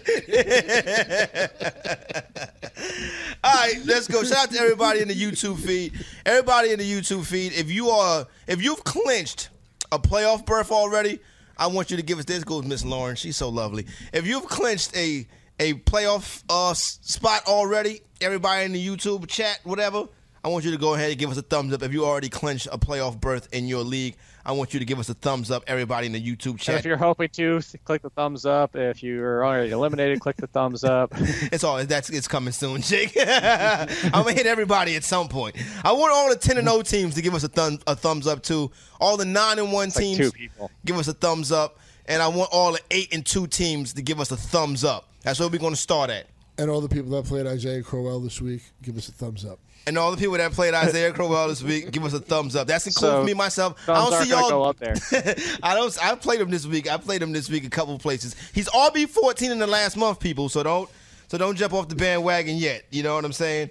All 3.42 3.55
right, 3.55 3.81
let's 3.87 4.07
go. 4.07 4.22
Shout 4.22 4.44
out 4.44 4.50
to 4.53 4.59
everybody 4.61 5.00
in 5.00 5.09
the 5.09 5.14
YouTube 5.14 5.59
feed. 5.59 5.92
Everybody 6.24 6.70
in 6.70 6.79
the 6.79 6.90
YouTube 6.90 7.24
feed. 7.24 7.53
If 7.53 7.70
you 7.70 7.90
are, 7.90 8.26
if 8.46 8.62
you've 8.62 8.85
clinched 8.85 9.48
a 9.92 9.98
playoff 9.98 10.44
berth 10.46 10.70
already, 10.70 11.20
I 11.59 11.66
want 11.66 11.90
you 11.90 11.96
to 11.96 12.03
give 12.03 12.18
us. 12.18 12.24
This 12.24 12.44
goes 12.44 12.64
Miss 12.64 12.85
Lauren. 12.85 13.16
She's 13.16 13.37
so 13.37 13.48
lovely. 13.48 13.87
If 14.12 14.26
you've 14.26 14.46
clinched 14.46 14.96
a 14.96 15.26
a 15.59 15.74
playoff 15.74 16.42
uh, 16.48 16.72
spot 16.72 17.42
already, 17.46 18.00
everybody 18.20 18.64
in 18.64 18.72
the 18.72 18.87
YouTube 18.87 19.29
chat, 19.29 19.61
whatever, 19.64 20.07
I 20.42 20.48
want 20.48 20.64
you 20.64 20.70
to 20.70 20.79
go 20.79 20.94
ahead 20.94 21.11
and 21.11 21.18
give 21.18 21.31
us 21.31 21.37
a 21.37 21.42
thumbs 21.42 21.74
up. 21.74 21.83
If 21.83 21.92
you 21.92 22.07
already 22.07 22.31
clinched 22.31 22.66
a 22.72 22.79
playoff 22.79 23.20
berth 23.20 23.53
in 23.53 23.68
your 23.68 23.83
league, 23.85 24.16
I 24.44 24.53
want 24.53 24.72
you 24.72 24.81
to 24.81 24.87
give 24.87 24.98
us 24.98 25.09
a 25.09 25.14
thumbs 25.14 25.50
up. 25.50 25.64
Everybody 25.66 26.07
in 26.07 26.12
the 26.12 26.20
YouTube 26.20 26.53
And 26.53 26.61
chat. 26.61 26.79
if 26.79 26.85
you're 26.87 26.96
hoping 26.96 27.29
to, 27.31 27.61
click 27.85 28.03
the 28.03 28.11
thumbs 28.11 28.46
up. 28.46 28.74
If 28.74 29.03
you're 29.03 29.44
already 29.44 29.70
eliminated, 29.70 30.20
click 30.20 30.37
the 30.37 30.46
thumbs 30.46 30.83
up. 30.85 31.12
It's 31.53 31.64
all 31.64 31.85
that's 31.85 32.11
it's 32.11 32.29
coming 32.29 32.53
soon, 32.53 32.81
Jake. 32.90 33.16
I'm 33.20 34.11
gonna 34.12 34.33
hit 34.33 34.46
everybody 34.46 34.96
at 34.96 35.05
some 35.05 35.29
point. 35.29 35.57
I 35.85 35.92
want 35.92 36.12
all 36.12 36.29
the 36.31 36.37
ten 36.37 36.57
and 36.59 36.66
zero 36.68 36.83
teams 36.83 37.14
to 37.16 37.22
give 37.22 37.35
us 37.35 37.44
a 37.44 37.48
thumb 37.48 37.79
a 37.87 37.94
thumbs 37.96 38.26
up 38.26 38.42
too. 38.42 38.70
All 39.00 39.16
the 39.16 39.24
nine 39.24 39.59
and 39.59 39.72
one 39.72 39.88
like 39.88 39.94
teams 39.96 40.33
two 40.33 40.48
give 40.85 40.96
us 40.96 41.09
a 41.09 41.12
thumbs 41.14 41.50
up, 41.53 41.79
and 42.07 42.22
I 42.22 42.29
want 42.29 42.50
all 42.53 42.72
the 42.72 42.81
eight 42.90 43.12
and 43.12 43.24
two 43.24 43.46
teams 43.46 43.92
to 43.94 44.03
give 44.03 44.20
us 44.20 44.31
a 44.31 44.37
thumbs 44.37 44.85
up. 44.85 45.09
That's 45.22 45.38
where 45.40 45.48
we're 45.48 45.59
gonna 45.59 45.76
start 45.76 46.11
at. 46.11 46.26
And 46.61 46.70
all 46.70 46.83
the 46.83 46.88
people 46.90 47.11
that 47.12 47.25
played 47.25 47.46
Isaiah 47.46 47.83
Crowell 47.83 48.20
this 48.20 48.40
week, 48.40 48.61
give 48.83 48.96
us 48.99 49.09
a 49.09 49.12
thumbs 49.12 49.46
up. 49.46 49.59
And 49.87 49.96
all 49.96 50.11
the 50.11 50.18
people 50.18 50.37
that 50.37 50.53
played 50.53 50.75
Isaiah 50.85 51.11
Crowell 51.11 51.49
this 51.49 51.62
week, 51.62 51.90
give 51.90 52.05
us 52.05 52.12
a 52.12 52.20
thumbs 52.20 52.55
up. 52.55 52.66
That's 52.66 52.87
including 52.87 53.20
So, 53.23 53.25
me 53.25 53.33
myself. 53.33 53.88
I 53.88 53.94
don't 53.94 54.23
see 54.23 54.29
y'all. 54.29 54.51
go 54.51 54.62
up 54.64 54.77
there. 54.79 54.94
I 55.62 55.75
don't. 55.75 55.96
I 56.05 56.14
played 56.16 56.38
him 56.40 56.51
this 56.51 56.66
week. 56.66 56.90
I 56.90 56.99
played 56.99 57.23
him 57.23 57.33
this 57.33 57.49
week 57.49 57.64
a 57.64 57.70
couple 57.70 57.94
of 57.94 58.03
places. 58.03 58.37
He's 58.53 58.68
RB 58.68 59.09
fourteen 59.09 59.51
in 59.53 59.59
the 59.59 59.66
last 59.66 59.96
month, 59.96 60.20
people. 60.20 60.51
So 60.51 60.62
don't. 60.62 60.90
So 61.29 61.38
don't 61.38 61.57
jump 61.57 61.73
off 61.73 61.88
the 61.88 61.94
bandwagon 61.94 62.57
yet. 62.57 62.85
You 62.90 63.03
know 63.05 63.14
what 63.14 63.25
I'm 63.25 63.33
saying? 63.33 63.70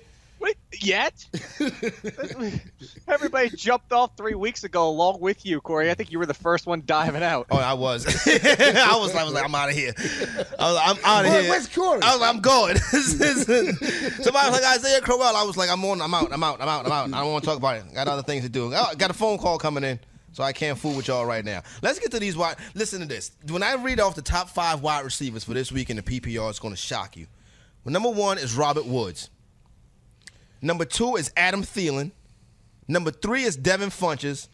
Wait, 0.71 0.84
yet? 0.84 1.25
Everybody 3.08 3.49
jumped 3.49 3.91
off 3.91 4.12
three 4.17 4.36
weeks 4.36 4.63
ago 4.63 4.88
along 4.89 5.19
with 5.19 5.45
you, 5.45 5.62
Corey. 5.62 5.89
I 5.89 5.93
think 5.93 6.12
you 6.12 6.19
were 6.19 6.25
the 6.25 6.34
first 6.34 6.67
one 6.67 6.84
diving 6.86 7.23
out. 7.23 7.47
Oh, 7.51 7.58
I 7.58 7.73
was. 7.73 8.05
I 8.27 8.95
was. 8.99 9.15
I 9.15 9.23
was 9.23 9.34
like, 9.34 9.43
I'm 9.43 9.55
out 9.55 9.69
of 9.69 9.75
here. 9.75 9.93
I 9.97 10.01
was 10.71 10.75
like, 10.75 10.88
I'm 10.89 10.97
out 11.05 11.25
of 11.25 11.32
Where- 11.32 11.41
here. 11.41 11.49
where's 11.49 11.67
Corey? 11.67 12.01
I 12.01 12.12
was 12.12 12.21
like, 12.21 12.36
I'm 12.36 12.41
going. 12.41 12.75
Somebody 12.77 14.49
was 14.49 14.62
like 14.62 14.77
Isaiah 14.77 15.01
Crowell. 15.01 15.36
I 15.36 15.43
was 15.43 15.58
like, 15.58 15.69
I'm 15.69 15.84
on. 15.86 16.01
I'm 16.01 16.13
out. 16.13 16.32
I'm 16.32 16.43
out. 16.43 16.62
I'm 16.62 16.67
out. 16.67 16.86
I'm 16.86 16.91
out. 16.91 17.08
I 17.13 17.21
don't 17.21 17.32
want 17.32 17.43
to 17.43 17.49
talk 17.49 17.58
about 17.58 17.77
it. 17.77 17.93
Got 17.93 18.08
other 18.08 18.23
things 18.23 18.43
to 18.43 18.49
do. 18.49 18.73
I 18.73 18.93
got 18.95 19.10
a 19.10 19.13
phone 19.13 19.38
call 19.38 19.58
coming 19.58 19.84
in, 19.84 19.99
so 20.34 20.43
I 20.43 20.53
can't 20.53 20.77
fool 20.77 20.95
with 20.95 21.08
y'all 21.08 21.25
right 21.25 21.43
now. 21.43 21.63
Let's 21.82 21.99
get 21.99 22.12
to 22.12 22.19
these 22.19 22.38
wide. 22.38 22.58
Listen 22.75 22.99
to 23.01 23.08
this. 23.08 23.32
When 23.49 23.63
I 23.63 23.75
read 23.75 23.99
off 23.99 24.15
the 24.15 24.21
top 24.21 24.49
five 24.49 24.82
wide 24.82 25.03
receivers 25.03 25.43
for 25.43 25.53
this 25.53 25.71
week 25.71 25.89
in 25.89 25.95
the 25.97 26.03
PPR, 26.03 26.49
it's 26.49 26.60
going 26.60 26.73
to 26.73 26.79
shock 26.79 27.17
you. 27.17 27.27
Well, 27.84 27.93
number 27.93 28.10
one 28.10 28.38
is 28.38 28.55
Robert 28.55 28.86
Woods. 28.86 29.29
Number 30.62 30.86
two 30.86 31.15
is 31.15 31.32
Adam 31.38 31.63
Thielen. 31.63 32.12
Number 32.88 33.12
three 33.12 33.43
is 33.43 33.56
Devin 33.56 33.89
Funchess. 33.89 34.48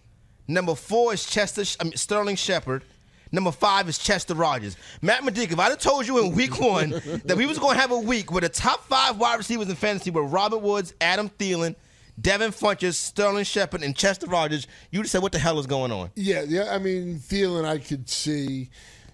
Number 0.48 0.76
four 0.76 1.14
is 1.14 1.26
Chester 1.26 1.64
I 1.80 1.86
mean, 1.86 1.96
Sterling 1.96 2.36
Shepard. 2.36 2.84
Number 3.32 3.52
five 3.52 3.90
is 3.90 3.98
Chester 3.98 4.34
Rogers. 4.34 4.78
Matt 5.02 5.24
Medic, 5.24 5.52
if 5.52 5.60
I'd 5.60 5.70
have 5.70 5.80
told 5.80 6.08
you 6.08 6.24
in 6.24 6.36
week 6.36 6.60
one 6.60 6.90
that 7.26 7.36
we 7.36 7.46
was 7.46 7.58
going 7.58 7.76
to 7.76 7.82
have 7.82 7.92
a 7.92 7.98
week 8.00 8.32
where 8.32 8.42
the 8.42 8.50
top 8.50 8.86
five 8.86 9.18
wide 9.18 9.36
receivers 9.36 9.68
in 9.68 9.76
fantasy 9.76 10.12
were 10.12 10.24
Robert 10.24 10.60
Woods, 10.60 10.94
Adam 11.02 11.30
Thielen, 11.30 11.76
Devin 12.20 12.52
Funchess, 12.52 12.94
Sterling 12.94 13.44
Shepard, 13.44 13.84
and 13.84 13.96
Chester 13.96 14.28
Rogers, 14.28 14.68
you'd 14.92 15.02
have 15.02 15.10
said, 15.10 15.22
what 15.22 15.32
the 15.32 15.40
hell 15.40 15.60
is 15.60 15.68
going 15.68 15.92
on? 15.92 16.12
Yeah, 16.16 16.44
yeah. 16.48 16.74
I 16.74 16.78
mean, 16.78 17.20
Thielen, 17.20 17.66
I 17.66 17.78
could 17.80 18.08
see, 18.10 18.70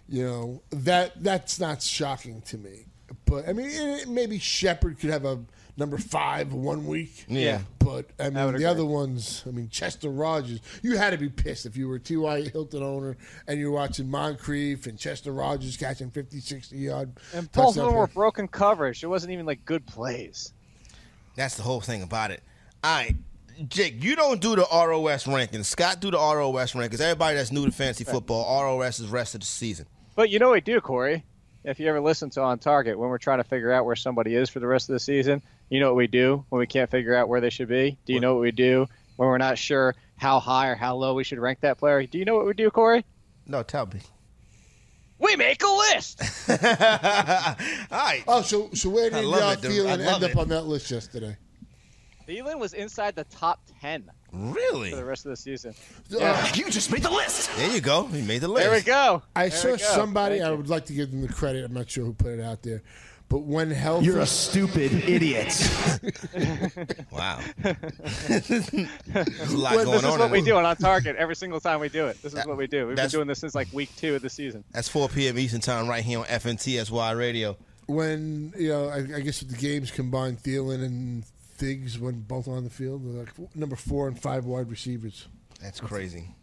you 0.07 0.23
know, 0.23 0.61
that 0.71 1.23
that's 1.23 1.59
not 1.59 1.81
shocking 1.81 2.41
to 2.43 2.57
me. 2.57 2.85
But 3.25 3.47
I 3.47 3.53
mean, 3.53 3.69
eh, 3.71 4.05
maybe 4.07 4.37
Shepard 4.37 4.99
could 4.99 5.09
have 5.09 5.25
a 5.25 5.39
number 5.77 5.97
five 5.97 6.53
one 6.53 6.85
week. 6.85 7.25
Yeah. 7.27 7.61
But 7.79 8.07
I 8.19 8.25
mean, 8.25 8.33
the 8.33 8.47
agree. 8.49 8.65
other 8.65 8.85
ones. 8.85 9.43
I 9.47 9.51
mean, 9.51 9.69
Chester 9.69 10.09
Rogers. 10.09 10.59
You 10.81 10.97
had 10.97 11.11
to 11.11 11.17
be 11.17 11.29
pissed 11.29 11.65
if 11.65 11.75
you 11.75 11.87
were 11.87 11.95
a 11.95 11.99
T.Y. 11.99 12.49
Hilton 12.49 12.83
owner 12.83 13.17
and 13.47 13.59
you're 13.59 13.71
watching 13.71 14.09
Moncrief 14.09 14.85
and 14.87 14.97
Chester 14.97 15.31
Rogers 15.31 15.77
catching 15.77 16.11
50, 16.11 16.39
60 16.39 16.77
yard. 16.77 17.11
And 17.33 17.51
both 17.51 17.77
of 17.77 17.85
them 17.85 17.95
were 17.95 18.07
broken 18.07 18.47
coverage. 18.47 19.03
It 19.03 19.07
wasn't 19.07 19.33
even 19.33 19.45
like 19.45 19.65
good 19.65 19.85
plays. 19.85 20.53
That's 21.35 21.55
the 21.55 21.63
whole 21.63 21.81
thing 21.81 22.03
about 22.03 22.31
it. 22.31 22.43
All 22.83 22.95
right, 22.95 23.15
Jake, 23.67 24.03
you 24.03 24.15
don't 24.15 24.41
do 24.41 24.55
the 24.55 24.67
ROS 24.71 25.25
rankings. 25.25 25.65
Scott 25.65 25.99
do 25.99 26.11
the 26.11 26.17
ROS 26.17 26.73
rankings. 26.73 26.99
Everybody 26.99 27.37
that's 27.37 27.51
new 27.51 27.65
to 27.65 27.71
fantasy 27.71 28.03
football, 28.03 28.63
ROS 28.63 28.99
is 28.99 29.07
rest 29.07 29.35
of 29.35 29.41
the 29.41 29.45
season. 29.45 29.87
But 30.15 30.29
you 30.29 30.39
know 30.39 30.47
what 30.47 30.53
we 30.53 30.61
do, 30.61 30.81
Corey? 30.81 31.23
If 31.63 31.79
you 31.79 31.87
ever 31.87 32.01
listen 32.01 32.31
to 32.31 32.41
On 32.41 32.57
Target, 32.57 32.97
when 32.97 33.09
we're 33.09 33.19
trying 33.19 33.37
to 33.37 33.43
figure 33.43 33.71
out 33.71 33.85
where 33.85 33.95
somebody 33.95 34.35
is 34.35 34.49
for 34.49 34.59
the 34.59 34.65
rest 34.65 34.89
of 34.89 34.93
the 34.93 34.99
season, 34.99 35.43
you 35.69 35.79
know 35.79 35.87
what 35.87 35.95
we 35.95 36.07
do 36.07 36.43
when 36.49 36.59
we 36.59 36.65
can't 36.65 36.89
figure 36.89 37.15
out 37.15 37.29
where 37.29 37.39
they 37.39 37.51
should 37.51 37.67
be? 37.67 37.97
Do 38.05 38.13
you 38.13 38.19
know 38.19 38.33
what 38.33 38.41
we 38.41 38.51
do 38.51 38.87
when 39.15 39.29
we're 39.29 39.37
not 39.37 39.59
sure 39.59 39.95
how 40.17 40.39
high 40.39 40.69
or 40.69 40.75
how 40.75 40.95
low 40.95 41.13
we 41.13 41.23
should 41.23 41.37
rank 41.37 41.59
that 41.61 41.77
player? 41.77 42.03
Do 42.07 42.17
you 42.17 42.25
know 42.25 42.35
what 42.35 42.47
we 42.47 42.53
do, 42.53 42.71
Corey? 42.71 43.05
No, 43.45 43.61
tell 43.61 43.85
me. 43.85 44.01
We 45.19 45.35
make 45.35 45.61
a 45.63 45.67
list. 45.67 46.21
All 46.49 46.57
right. 47.91 48.23
Oh, 48.27 48.41
so 48.41 48.71
so 48.73 48.89
where 48.89 49.11
did 49.11 49.23
love 49.23 49.43
uh, 49.43 49.51
it, 49.51 49.71
Thielen 49.71 50.03
love 50.03 50.23
end 50.23 50.31
up 50.31 50.37
on 50.37 50.49
that 50.49 50.63
list 50.63 50.89
yesterday? 50.89 51.37
Thielen 52.27 52.57
was 52.57 52.73
inside 52.73 53.15
the 53.15 53.25
top 53.25 53.61
10 53.81 54.09
Really? 54.33 54.91
for 54.91 54.95
the 54.97 55.05
rest 55.05 55.25
of 55.25 55.29
the 55.31 55.35
season. 55.37 55.73
Uh, 56.19 56.49
You 56.55 56.69
just 56.69 56.91
made 56.91 57.03
the 57.03 57.11
list. 57.11 57.49
There 57.57 57.69
you 57.69 57.81
go. 57.81 58.07
You 58.11 58.23
made 58.23 58.39
the 58.41 58.47
list. 58.47 58.63
There 58.65 58.71
we 58.77 58.81
go. 58.81 59.21
I 59.35 59.49
There 59.49 59.57
saw 59.57 59.69
go. 59.71 59.77
somebody. 59.77 60.35
Thank 60.39 60.47
I 60.47 60.51
you. 60.51 60.57
would 60.57 60.69
like 60.69 60.85
to 60.85 60.93
give 60.93 61.11
them 61.11 61.21
the 61.21 61.27
credit. 61.33 61.65
I'm 61.65 61.73
not 61.73 61.89
sure 61.89 62.05
who 62.05 62.13
put 62.13 62.39
it 62.39 62.41
out 62.41 62.61
there, 62.63 62.81
but 63.27 63.39
when 63.39 63.71
healthy, 63.71 64.05
You're 64.05 64.19
a 64.19 64.25
stupid 64.25 64.91
idiot. 65.07 65.53
Wow. 67.11 67.39
There's 67.61 69.53
a 69.53 69.57
lot 69.57 69.75
Well, 69.75 69.85
going 69.85 69.91
this 69.91 70.03
is 70.03 70.05
on. 70.05 70.19
what 70.19 70.31
we 70.31 70.39
it. 70.39 70.45
do 70.45 70.55
on 70.55 70.65
On 70.65 70.75
Target 70.77 71.15
every 71.17 71.35
single 71.35 71.59
time 71.59 71.79
we 71.79 71.89
do 71.89 72.07
it. 72.07 72.15
This 72.21 72.31
is 72.31 72.33
That- 72.33 72.47
what 72.47 72.57
we 72.57 72.67
do. 72.67 72.87
We've 72.87 72.95
been 72.95 73.09
doing 73.09 73.27
this 73.27 73.39
since 73.39 73.53
like 73.55 73.67
week 73.73 73.89
two 73.97 74.15
of 74.15 74.21
the 74.21 74.29
season. 74.29 74.63
That's 74.71 74.87
4 74.87 75.09
p.m. 75.09 75.37
Eastern 75.37 75.61
Time 75.61 75.87
right 75.87 76.03
here 76.03 76.19
on 76.19 76.25
FNTSY 76.25 77.17
Radio. 77.17 77.57
when 77.87 78.53
you 78.57 78.69
know, 78.69 78.87
I, 78.87 78.97
I 78.99 79.19
guess 79.19 79.41
with 79.43 79.51
the 79.51 79.57
games 79.57 79.91
combined, 79.91 80.39
Thielen 80.39 80.83
and 80.85 81.23
Diggs 81.61 81.99
when 81.99 82.21
both 82.21 82.47
on 82.47 82.63
the 82.63 82.71
field. 82.71 83.05
Like 83.05 83.29
number 83.55 83.75
four 83.75 84.07
and 84.07 84.19
five 84.19 84.45
wide 84.45 84.69
receivers. 84.71 85.27
That's 85.61 85.79
crazy. 85.79 86.33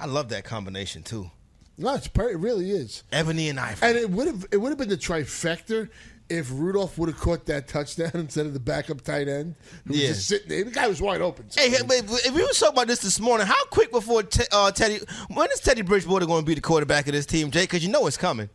I 0.00 0.06
love 0.06 0.30
that 0.30 0.44
combination 0.44 1.02
too. 1.02 1.30
No, 1.76 1.94
it's 1.94 2.06
it 2.06 2.38
really 2.38 2.70
is, 2.70 3.02
Ebony 3.12 3.50
and 3.50 3.60
Ivory. 3.60 3.86
and 3.90 3.98
it 3.98 4.08
would 4.08 4.26
have 4.26 4.46
it 4.50 4.56
would 4.56 4.70
have 4.70 4.78
been 4.78 4.88
the 4.88 4.96
trifecta 4.96 5.90
if 6.30 6.50
Rudolph 6.50 6.96
would 6.96 7.10
have 7.10 7.18
caught 7.18 7.44
that 7.46 7.68
touchdown 7.68 8.10
instead 8.14 8.46
of 8.46 8.54
the 8.54 8.60
backup 8.60 9.02
tight 9.02 9.28
end 9.28 9.56
who 9.86 9.92
was 9.92 10.00
just 10.00 10.26
sitting 10.26 10.48
there. 10.48 10.64
The 10.64 10.70
guy 10.70 10.88
was 10.88 11.02
wide 11.02 11.20
open. 11.20 11.46
Hey, 11.54 11.68
hey, 11.68 11.82
but 11.86 11.98
if 11.98 12.32
we 12.32 12.40
were 12.40 12.48
talking 12.48 12.74
about 12.76 12.86
this 12.86 13.00
this 13.00 13.20
morning, 13.20 13.46
how 13.46 13.62
quick 13.66 13.92
before 13.92 14.22
Te- 14.22 14.44
uh, 14.50 14.70
Teddy? 14.70 15.00
When 15.28 15.50
is 15.52 15.60
Teddy 15.60 15.82
Bridgewater 15.82 16.24
going 16.24 16.42
to 16.42 16.46
be 16.46 16.54
the 16.54 16.62
quarterback 16.62 17.06
of 17.08 17.12
this 17.12 17.26
team, 17.26 17.50
Jake? 17.50 17.68
Because 17.68 17.84
you 17.84 17.92
know 17.92 18.06
it's 18.06 18.16
coming. 18.16 18.48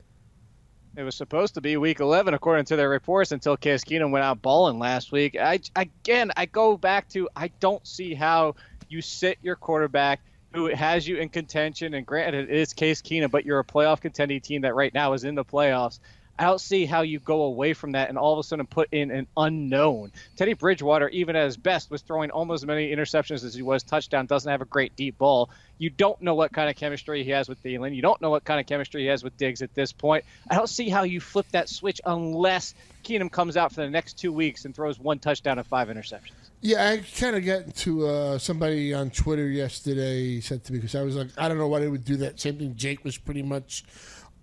It 0.95 1.03
was 1.03 1.15
supposed 1.15 1.53
to 1.53 1.61
be 1.61 1.77
week 1.77 2.01
11, 2.01 2.33
according 2.33 2.65
to 2.65 2.75
their 2.75 2.89
reports, 2.89 3.31
until 3.31 3.55
Case 3.55 3.83
Keenum 3.83 4.11
went 4.11 4.25
out 4.25 4.41
balling 4.41 4.77
last 4.77 5.13
week. 5.13 5.37
I 5.39 5.59
again, 5.75 6.31
I 6.35 6.45
go 6.45 6.75
back 6.75 7.07
to 7.09 7.29
I 7.33 7.47
don't 7.59 7.85
see 7.87 8.13
how 8.13 8.55
you 8.89 9.01
sit 9.01 9.37
your 9.41 9.55
quarterback 9.55 10.19
who 10.53 10.67
has 10.67 11.07
you 11.07 11.15
in 11.15 11.29
contention. 11.29 11.93
And 11.93 12.05
granted, 12.05 12.49
it 12.49 12.55
is 12.55 12.73
Case 12.73 13.01
Keenum, 13.01 13.31
but 13.31 13.45
you're 13.45 13.59
a 13.59 13.63
playoff 13.63 14.01
contending 14.01 14.41
team 14.41 14.63
that 14.63 14.75
right 14.75 14.93
now 14.93 15.13
is 15.13 15.23
in 15.23 15.35
the 15.35 15.45
playoffs. 15.45 15.99
I 16.41 16.45
don't 16.45 16.59
see 16.59 16.87
how 16.87 17.01
you 17.03 17.19
go 17.19 17.43
away 17.43 17.73
from 17.73 17.91
that 17.91 18.09
and 18.09 18.17
all 18.17 18.33
of 18.33 18.39
a 18.39 18.43
sudden 18.43 18.65
put 18.65 18.89
in 18.91 19.11
an 19.11 19.27
unknown. 19.37 20.11
Teddy 20.37 20.53
Bridgewater, 20.53 21.07
even 21.09 21.35
at 21.35 21.45
his 21.45 21.55
best, 21.55 21.91
was 21.91 22.01
throwing 22.01 22.31
almost 22.31 22.63
as 22.63 22.67
many 22.67 22.91
interceptions 22.91 23.43
as 23.43 23.53
he 23.53 23.61
was 23.61 23.83
touchdown. 23.83 24.25
Doesn't 24.25 24.49
have 24.49 24.59
a 24.59 24.65
great 24.65 24.95
deep 24.95 25.19
ball. 25.19 25.51
You 25.77 25.91
don't 25.91 26.19
know 26.19 26.33
what 26.33 26.51
kind 26.51 26.67
of 26.67 26.75
chemistry 26.75 27.23
he 27.23 27.29
has 27.29 27.47
with 27.47 27.61
Thielen. 27.61 27.95
You 27.95 28.01
don't 28.01 28.19
know 28.23 28.31
what 28.31 28.43
kind 28.43 28.59
of 28.59 28.65
chemistry 28.65 29.01
he 29.03 29.07
has 29.09 29.23
with 29.23 29.37
Diggs 29.37 29.61
at 29.61 29.75
this 29.75 29.91
point. 29.91 30.25
I 30.49 30.55
don't 30.55 30.67
see 30.67 30.89
how 30.89 31.03
you 31.03 31.21
flip 31.21 31.45
that 31.51 31.69
switch 31.69 32.01
unless 32.05 32.73
Keenum 33.03 33.31
comes 33.31 33.55
out 33.55 33.71
for 33.71 33.81
the 33.81 33.89
next 33.91 34.17
two 34.17 34.33
weeks 34.33 34.65
and 34.65 34.73
throws 34.73 34.99
one 34.99 35.19
touchdown 35.19 35.59
and 35.59 35.67
five 35.67 35.89
interceptions. 35.89 36.31
Yeah, 36.61 36.89
I 36.89 37.03
kind 37.19 37.35
of 37.35 37.45
got 37.45 37.75
to 37.75 38.07
uh, 38.07 38.37
somebody 38.39 38.95
on 38.95 39.11
Twitter 39.11 39.47
yesterday 39.47 40.39
said 40.39 40.63
to 40.63 40.73
me 40.73 40.79
because 40.79 40.95
I 40.95 41.03
was 41.03 41.15
like, 41.15 41.27
I 41.37 41.47
don't 41.47 41.59
know 41.59 41.67
why 41.67 41.81
they 41.81 41.87
would 41.87 42.05
do 42.05 42.17
that. 42.17 42.39
Same 42.39 42.57
thing 42.57 42.75
Jake 42.75 43.03
was 43.03 43.19
pretty 43.19 43.43
much 43.43 43.83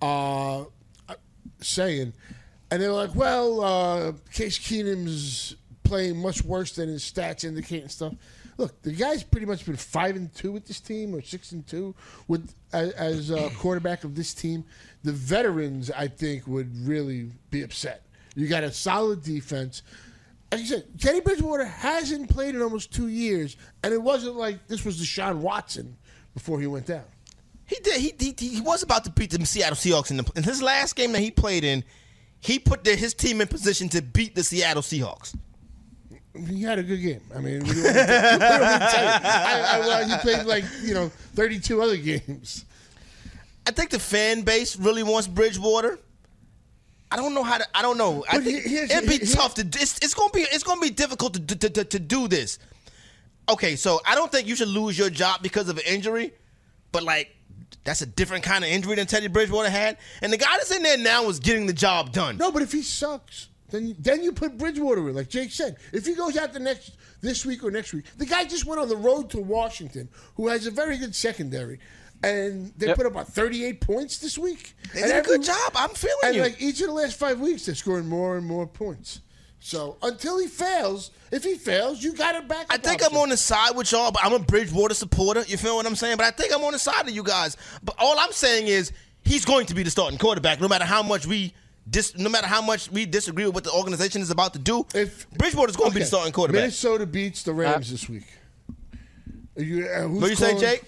uh, 0.01 0.65
saying, 1.61 2.13
and 2.71 2.83
they 2.83 2.89
were 2.89 2.95
like, 2.95 3.15
"Well, 3.15 3.61
uh, 3.61 4.13
Case 4.33 4.59
Keenum's 4.59 5.57
playing 5.83 6.21
much 6.21 6.43
worse 6.43 6.73
than 6.73 6.89
his 6.89 7.03
stats 7.03 7.45
indicate 7.45 7.83
and 7.83 7.91
stuff." 7.91 8.15
look, 8.59 8.83
the 8.83 8.93
guy's 8.93 9.23
pretty 9.23 9.47
much 9.47 9.65
been 9.65 9.77
five 9.77 10.17
and 10.17 10.35
two 10.35 10.53
with 10.53 10.67
this 10.67 10.81
team, 10.81 11.15
or 11.15 11.23
six 11.23 11.53
and 11.53 11.67
two 11.67 11.95
with 12.27 12.55
as, 12.73 12.91
as 12.93 13.31
a 13.31 13.49
quarterback 13.59 14.05
of 14.05 14.15
this 14.15 14.35
team. 14.35 14.65
The 15.05 15.13
veterans, 15.13 15.91
I 15.91 16.09
think, 16.09 16.47
would 16.47 16.87
really 16.87 17.31
be 17.51 17.63
upset. 17.63 18.03
You 18.35 18.47
got 18.49 18.65
a 18.65 18.73
solid 18.73 19.23
defense. 19.23 19.83
Like 20.53 20.61
you 20.63 20.67
said, 20.67 20.85
Teddy 20.99 21.21
Bridgewater 21.21 21.65
hasn't 21.65 22.29
played 22.29 22.55
in 22.55 22.63
almost 22.63 22.93
two 22.93 23.09
years, 23.09 23.57
and 23.83 23.95
it 23.95 24.03
wasn't 24.03 24.37
like 24.37 24.67
this 24.67 24.85
was 24.85 25.01
Deshaun 25.01 25.37
Watson 25.37 25.97
before 26.35 26.61
he 26.61 26.67
went 26.67 26.87
down. 26.87 27.05
He 27.69 27.77
did. 27.85 28.01
He, 28.01 28.15
he 28.19 28.35
he 28.57 28.61
was 28.61 28.83
about 28.83 29.05
to 29.05 29.11
beat 29.11 29.31
the 29.31 29.45
Seattle 29.47 29.77
Seahawks 29.77 30.11
in, 30.11 30.17
the, 30.17 30.33
in 30.35 30.43
his 30.43 30.61
last 30.63 30.97
game 30.97 31.13
that 31.13 31.21
he 31.21 31.31
played 31.31 31.63
in. 31.65 31.85
He 32.41 32.59
put 32.59 32.83
the, 32.83 32.97
his 32.97 33.15
team 33.15 33.41
in 33.41 33.47
position 33.49 33.89
to 33.91 34.03
beat 34.03 34.35
the 34.35 34.43
Seattle 34.43 34.83
Seahawks. 34.83 35.37
He 36.49 36.63
had 36.63 36.79
a 36.79 36.83
good 36.83 37.03
game. 37.03 37.21
I 37.35 37.41
mean, 37.41 37.65
we 37.65 37.75
don't 37.75 37.77
we 37.77 37.83
don't 37.83 37.91
want 37.91 38.83
to 38.83 38.89
tell 38.91 39.05
you. 39.05 39.11
I, 39.25 39.65
I, 39.71 39.79
well, 39.81 40.09
he 40.09 40.17
played 40.19 40.47
like 40.47 40.65
you 40.83 40.95
know 40.95 41.09
thirty-two 41.35 41.83
other 41.83 41.97
games. 41.97 42.65
I 43.67 43.71
think 43.71 43.91
the 43.91 43.99
fan 43.99 44.43
base 44.43 44.77
really 44.77 45.03
wants 45.03 45.29
Bridgewater. 45.29 45.99
I 47.11 47.17
don't 47.17 47.35
know 47.35 47.43
how 47.43 47.59
to. 47.59 47.67
I 47.75 47.83
don't 47.83 47.99
know. 47.99 48.25
I 48.31 48.39
think 48.39 48.65
he- 48.65 48.77
it'd 48.79 49.09
be 49.09 49.19
he- 49.19 49.27
tough 49.35 49.55
to. 49.57 49.63
It's, 49.63 49.99
it's 49.99 50.15
gonna 50.15 50.31
be. 50.33 50.41
It's 50.41 50.63
gonna 50.63 50.81
be 50.81 50.91
difficult 50.91 51.35
to, 51.35 51.41
to, 51.57 51.71
to, 51.71 51.85
to 51.85 51.99
do 51.99 52.29
this. 52.29 52.59
Okay, 53.51 53.77
so 53.77 54.01
I 54.07 54.15
don't 54.15 54.31
think 54.31 54.47
you 54.47 54.55
should 54.57 54.69
lose 54.69 54.97
your 54.99 55.11
job 55.11 55.43
because 55.43 55.69
of 55.69 55.77
an 55.79 55.85
injury, 55.87 56.33
but 56.93 57.03
like 57.03 57.35
that's 57.85 58.03
a 58.03 58.07
different 58.07 58.45
kind 58.45 58.65
of 58.65 58.71
injury 58.71 58.97
than 58.97 59.07
Teddy 59.07 59.29
Bridgewater 59.29 59.71
had, 59.71 59.97
and 60.23 60.33
the 60.33 60.37
guy 60.37 60.57
that's 60.57 60.71
in 60.75 60.83
there 60.83 60.99
now 60.99 61.29
is 61.29 61.39
getting 61.39 61.67
the 61.67 61.73
job 61.73 62.13
done. 62.13 62.37
No, 62.37 62.51
but 62.53 62.63
if 62.63 62.73
he 62.73 62.83
sucks, 62.83 63.49
then 63.71 63.95
then 63.99 64.23
you 64.23 64.33
put 64.33 64.59
Bridgewater 64.59 65.09
in. 65.09 65.15
Like 65.15 65.29
Jake 65.29 65.51
said, 65.53 65.77
if 65.93 66.07
he 66.07 66.15
goes 66.15 66.37
out 66.37 66.53
the 66.53 66.59
next 66.61 66.93
this 67.21 67.45
week 67.47 67.65
or 67.65 67.71
next 67.71 67.93
week, 67.93 68.05
the 68.17 68.27
guy 68.27 68.45
just 68.45 68.65
went 68.65 68.81
on 68.81 68.89
the 68.89 68.97
road 68.97 69.31
to 69.31 69.39
Washington, 69.39 70.09
who 70.37 70.49
has 70.49 70.67
a 70.67 70.71
very 70.71 70.97
good 70.99 71.15
secondary, 71.15 71.79
and 72.23 72.73
they 72.77 72.87
Yep. 72.89 72.97
put 72.97 73.07
up 73.07 73.13
about 73.13 73.29
thirty-eight 73.33 73.81
points 73.81 74.19
this 74.19 74.37
week. 74.39 74.75
They 74.95 75.03
And 75.03 75.11
did 75.13 75.25
a 75.25 75.29
good 75.29 75.43
job. 75.43 75.73
I'm 75.75 75.91
feeling 75.91 76.17
And 76.25 76.35
you. 76.37 76.43
like 76.43 76.61
each 76.61 76.81
of 76.81 76.87
the 76.89 76.93
last 76.95 77.17
five 77.17 77.41
weeks, 77.41 77.67
they're 77.67 77.75
scoring 77.75 78.07
more 78.09 78.37
and 78.37 78.47
more 78.47 78.67
points. 78.67 79.21
So 79.61 79.97
until 80.03 80.39
he 80.39 80.47
fails, 80.47 81.11
if 81.33 81.45
he 81.45 81.55
fails, 81.57 82.03
you 82.03 82.15
got 82.15 82.33
to 82.33 82.43
back. 82.43 82.67
I 82.71 82.77
think 82.77 83.03
I'm 83.05 83.17
on 83.17 83.29
the 83.29 83.37
side 83.37 83.77
with 83.77 83.91
y'all, 83.93 84.11
but 84.13 84.25
I'm 84.25 84.33
a 84.33 84.39
Bridgewater 84.39 84.95
supporter. 84.95 85.45
You 85.47 85.57
feel 85.57 85.77
what 85.77 85.87
I'm 85.87 85.97
saying? 85.97 86.17
But 86.17 86.27
I 86.27 86.31
think 86.31 86.55
I'm 86.55 86.63
on 86.65 86.73
the 86.73 86.79
side 86.79 87.09
of 87.09 87.11
you 87.15 87.23
guys. 87.23 87.57
But 87.83 87.97
all 87.99 88.19
I'm 88.19 88.33
saying 88.33 88.69
is 88.69 88.93
he's 89.25 89.45
going 89.45 89.67
to 89.67 89.75
be 89.75 89.83
the 89.83 89.91
starting 89.91 90.19
quarterback, 90.19 90.61
no 90.61 90.69
matter 90.69 90.85
how 90.85 91.03
much 91.03 91.27
we 91.27 91.53
dis, 91.91 92.17
no 92.17 92.29
matter 92.29 92.47
how 92.47 92.63
much 92.63 92.91
we 92.91 93.05
disagree 93.05 93.45
with 93.47 93.55
what 93.55 93.65
the 93.65 93.73
organization 93.73 94.23
is 94.23 94.31
about 94.31 94.53
to 94.53 94.59
do. 94.59 94.87
If 94.95 95.29
Bridgewater's 95.31 95.77
going 95.77 95.91
to 95.91 95.95
be 95.95 96.01
the 96.01 96.07
starting 96.07 96.33
quarterback. 96.33 96.61
Minnesota 96.61 97.05
beats 97.07 97.43
the 97.43 97.53
Rams 97.53 97.91
this 97.91 98.09
week. 98.09 98.27
Are 99.57 99.63
you, 99.63 99.87
uh, 99.89 100.03
who's 100.03 100.21
What 100.21 100.31
you 100.31 100.37
say, 100.37 100.51
calling- 100.53 100.61
Jake? 100.61 100.85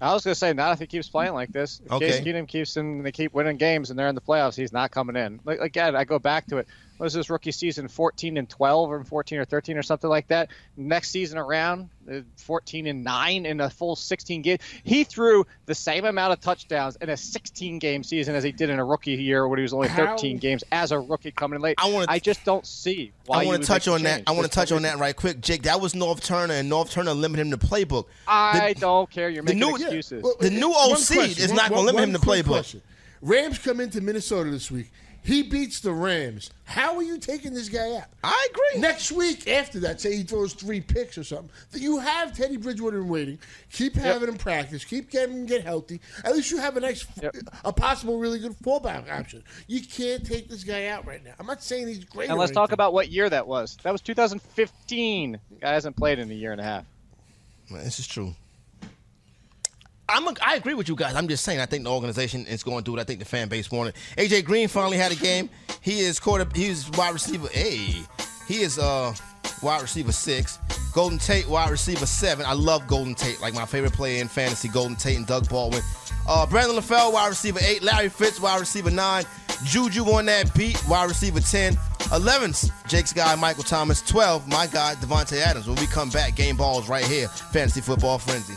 I 0.00 0.12
was 0.12 0.22
gonna 0.22 0.34
say, 0.34 0.52
not 0.52 0.72
if 0.72 0.80
he 0.80 0.86
keeps 0.86 1.08
playing 1.08 1.32
like 1.32 1.50
this. 1.50 1.80
If 1.86 1.92
Okay. 1.92 2.10
Case 2.10 2.20
Keenum 2.20 2.46
keeps 2.46 2.76
in, 2.76 3.02
they 3.02 3.12
keep 3.12 3.32
winning 3.32 3.56
games, 3.56 3.88
and 3.88 3.98
they're 3.98 4.08
in 4.08 4.14
the 4.14 4.20
playoffs. 4.20 4.54
He's 4.54 4.72
not 4.72 4.90
coming 4.90 5.16
in. 5.16 5.40
Like 5.44 5.60
again, 5.60 5.96
I 5.96 6.04
go 6.04 6.18
back 6.18 6.46
to 6.48 6.58
it. 6.58 6.68
What 6.96 7.06
was 7.06 7.12
his 7.14 7.28
rookie 7.28 7.50
season? 7.50 7.88
14 7.88 8.36
and 8.36 8.48
12, 8.48 8.90
or 8.90 9.02
14 9.02 9.38
or 9.40 9.44
13, 9.44 9.76
or 9.76 9.82
something 9.82 10.08
like 10.08 10.28
that. 10.28 10.50
Next 10.76 11.10
season 11.10 11.38
around, 11.38 11.88
uh, 12.08 12.20
14 12.36 12.86
and 12.86 13.02
nine 13.02 13.46
in 13.46 13.60
a 13.60 13.68
full 13.68 13.96
16 13.96 14.42
game. 14.42 14.58
He 14.84 15.02
threw 15.02 15.44
the 15.66 15.74
same 15.74 16.04
amount 16.04 16.34
of 16.34 16.40
touchdowns 16.40 16.94
in 17.00 17.10
a 17.10 17.16
16 17.16 17.80
game 17.80 18.04
season 18.04 18.36
as 18.36 18.44
he 18.44 18.52
did 18.52 18.70
in 18.70 18.78
a 18.78 18.84
rookie 18.84 19.14
year 19.14 19.48
when 19.48 19.58
he 19.58 19.62
was 19.64 19.72
only 19.72 19.88
How- 19.88 20.06
13 20.16 20.38
games 20.38 20.62
as 20.70 20.92
a 20.92 21.00
rookie 21.00 21.32
coming 21.32 21.56
in 21.56 21.62
late. 21.62 21.74
I 21.82 21.90
wanna- 21.90 22.06
I 22.08 22.20
just 22.20 22.44
don't 22.44 22.64
see 22.64 23.10
why. 23.26 23.42
I 23.42 23.46
want 23.46 23.62
to 23.62 23.66
touch 23.66 23.88
on 23.88 24.02
that. 24.04 24.22
I 24.28 24.30
want 24.30 24.44
to 24.44 24.52
touch 24.52 24.70
on 24.70 24.82
that 24.82 24.98
right 24.98 25.16
quick, 25.16 25.40
Jake. 25.40 25.64
That 25.64 25.80
was 25.80 25.94
Norv 25.94 26.20
Turner, 26.22 26.54
and 26.54 26.70
Norv 26.70 26.90
Turner 26.90 27.12
limited 27.12 27.42
him 27.48 27.58
to 27.58 27.66
playbook. 27.66 28.04
I 28.28 28.72
The- 28.74 28.80
don't 28.80 29.10
care. 29.10 29.28
You're 29.28 29.42
the 29.42 29.54
making 29.54 29.68
new- 29.68 29.74
excuses. 29.76 30.22
Well, 30.22 30.36
The 30.38 30.50
new 30.50 30.68
one 30.70 30.92
OC 30.92 31.14
question, 31.16 31.42
is 31.42 31.48
one- 31.48 31.56
not 31.56 31.70
gonna 31.70 31.82
limit 31.82 32.04
him 32.04 32.12
to 32.12 32.18
quick 32.20 32.44
playbook. 32.44 32.48
question. 32.50 32.82
Rams 33.20 33.58
come 33.58 33.80
into 33.80 34.00
Minnesota 34.00 34.50
this 34.50 34.70
week. 34.70 34.92
He 35.24 35.42
beats 35.42 35.80
the 35.80 35.90
Rams. 35.90 36.50
How 36.64 36.96
are 36.96 37.02
you 37.02 37.16
taking 37.18 37.54
this 37.54 37.70
guy 37.70 37.96
out? 37.96 38.08
I 38.22 38.48
agree. 38.50 38.82
Next 38.82 39.10
week 39.10 39.48
after 39.48 39.80
that, 39.80 39.98
say 39.98 40.16
he 40.16 40.22
throws 40.22 40.52
three 40.52 40.82
picks 40.82 41.16
or 41.16 41.24
something. 41.24 41.48
that 41.72 41.80
You 41.80 41.98
have 41.98 42.36
Teddy 42.36 42.58
Bridgewater 42.58 42.98
in 43.00 43.08
waiting. 43.08 43.38
Keep 43.72 43.94
having 43.96 44.28
him 44.28 44.36
practice. 44.36 44.84
Keep 44.84 45.10
getting 45.10 45.34
him 45.34 45.46
get 45.46 45.62
healthy. 45.64 46.00
At 46.24 46.34
least 46.34 46.50
you 46.50 46.58
have 46.58 46.76
a 46.76 46.80
nice, 46.80 47.06
Yep. 47.22 47.36
a 47.64 47.72
possible 47.72 48.18
really 48.18 48.38
good 48.38 48.52
fallback 48.58 49.10
option. 49.10 49.42
You 49.66 49.80
can't 49.80 50.26
take 50.26 50.48
this 50.50 50.62
guy 50.62 50.88
out 50.88 51.06
right 51.06 51.24
now. 51.24 51.32
I'm 51.38 51.46
not 51.46 51.62
saying 51.62 51.88
he's 51.88 52.04
great. 52.04 52.28
And 52.28 52.38
let's 52.38 52.52
talk 52.52 52.72
about 52.72 52.92
what 52.92 53.10
year 53.10 53.30
that 53.30 53.46
was. 53.46 53.78
That 53.82 53.92
was 53.92 54.02
2015. 54.02 55.40
Guy 55.60 55.72
hasn't 55.72 55.96
played 55.96 56.18
in 56.18 56.30
a 56.30 56.34
year 56.34 56.52
and 56.52 56.60
a 56.60 56.64
half. 56.64 56.84
This 57.70 57.98
is 57.98 58.06
true. 58.06 58.34
I'm 60.14 60.28
a, 60.28 60.34
I 60.40 60.54
agree 60.54 60.74
with 60.74 60.88
you 60.88 60.94
guys. 60.94 61.16
I'm 61.16 61.26
just 61.26 61.42
saying. 61.42 61.58
I 61.58 61.66
think 61.66 61.82
the 61.82 61.90
organization 61.90 62.46
is 62.46 62.62
going 62.62 62.78
to 62.78 62.84
do 62.84 62.92
what 62.92 63.00
I 63.00 63.04
think 63.04 63.18
the 63.18 63.24
fan 63.24 63.48
base 63.48 63.68
wanted. 63.72 63.96
It. 64.16 64.30
AJ 64.30 64.44
Green 64.44 64.68
finally 64.68 64.96
had 64.96 65.10
a 65.10 65.16
game. 65.16 65.50
He 65.80 66.00
is 66.00 66.20
quarter. 66.20 66.46
He 66.54 66.66
is 66.66 66.88
wide 66.92 67.12
receiver. 67.14 67.48
Hey, 67.48 67.94
he 68.46 68.62
is 68.62 68.78
uh 68.78 69.12
wide 69.60 69.82
receiver 69.82 70.12
six. 70.12 70.60
Golden 70.92 71.18
Tate 71.18 71.48
wide 71.48 71.70
receiver 71.70 72.06
seven. 72.06 72.46
I 72.46 72.52
love 72.52 72.86
Golden 72.86 73.16
Tate. 73.16 73.40
Like 73.40 73.54
my 73.54 73.66
favorite 73.66 73.92
player 73.92 74.20
in 74.20 74.28
fantasy. 74.28 74.68
Golden 74.68 74.94
Tate 74.94 75.16
and 75.16 75.26
Doug 75.26 75.48
Baldwin. 75.48 75.82
Uh, 76.28 76.46
Brandon 76.46 76.76
LaFell 76.76 77.12
wide 77.12 77.28
receiver 77.28 77.58
eight. 77.62 77.82
Larry 77.82 78.08
Fitz 78.08 78.40
wide 78.40 78.60
receiver 78.60 78.92
nine. 78.92 79.24
Juju 79.64 80.04
on 80.04 80.26
that 80.26 80.54
beat 80.54 80.80
wide 80.88 81.08
receiver 81.08 81.40
ten. 81.40 81.74
11's 82.12 82.70
Jake's 82.86 83.12
guy 83.12 83.34
Michael 83.34 83.64
Thomas. 83.64 84.00
12 84.02 84.46
my 84.46 84.68
guy 84.68 84.94
Davante 84.94 85.40
Adams. 85.40 85.66
When 85.66 85.76
we 85.76 85.86
come 85.88 86.10
back, 86.10 86.36
game 86.36 86.56
balls 86.56 86.88
right 86.88 87.04
here. 87.04 87.26
Fantasy 87.26 87.80
football 87.80 88.18
frenzy. 88.18 88.54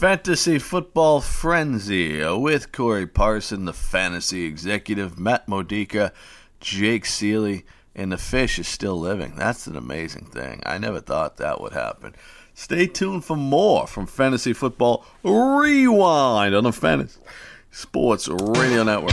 Fantasy 0.00 0.58
Football 0.58 1.20
Frenzy 1.20 2.22
uh, 2.22 2.34
with 2.34 2.72
Corey 2.72 3.06
Parson, 3.06 3.66
the 3.66 3.74
fantasy 3.74 4.46
executive, 4.46 5.18
Matt 5.18 5.46
Modica, 5.46 6.14
Jake 6.58 7.04
Seeley, 7.04 7.66
and 7.94 8.10
the 8.10 8.16
fish 8.16 8.58
is 8.58 8.66
still 8.66 8.98
living. 8.98 9.34
That's 9.36 9.66
an 9.66 9.76
amazing 9.76 10.24
thing. 10.24 10.62
I 10.64 10.78
never 10.78 11.00
thought 11.00 11.36
that 11.36 11.60
would 11.60 11.74
happen. 11.74 12.14
Stay 12.54 12.86
tuned 12.86 13.26
for 13.26 13.36
more 13.36 13.86
from 13.86 14.06
Fantasy 14.06 14.54
Football 14.54 15.04
Rewind 15.22 16.54
on 16.54 16.64
the 16.64 16.72
Fantasy 16.72 17.20
Sports 17.70 18.26
Radio 18.26 18.82
Network. 18.82 19.12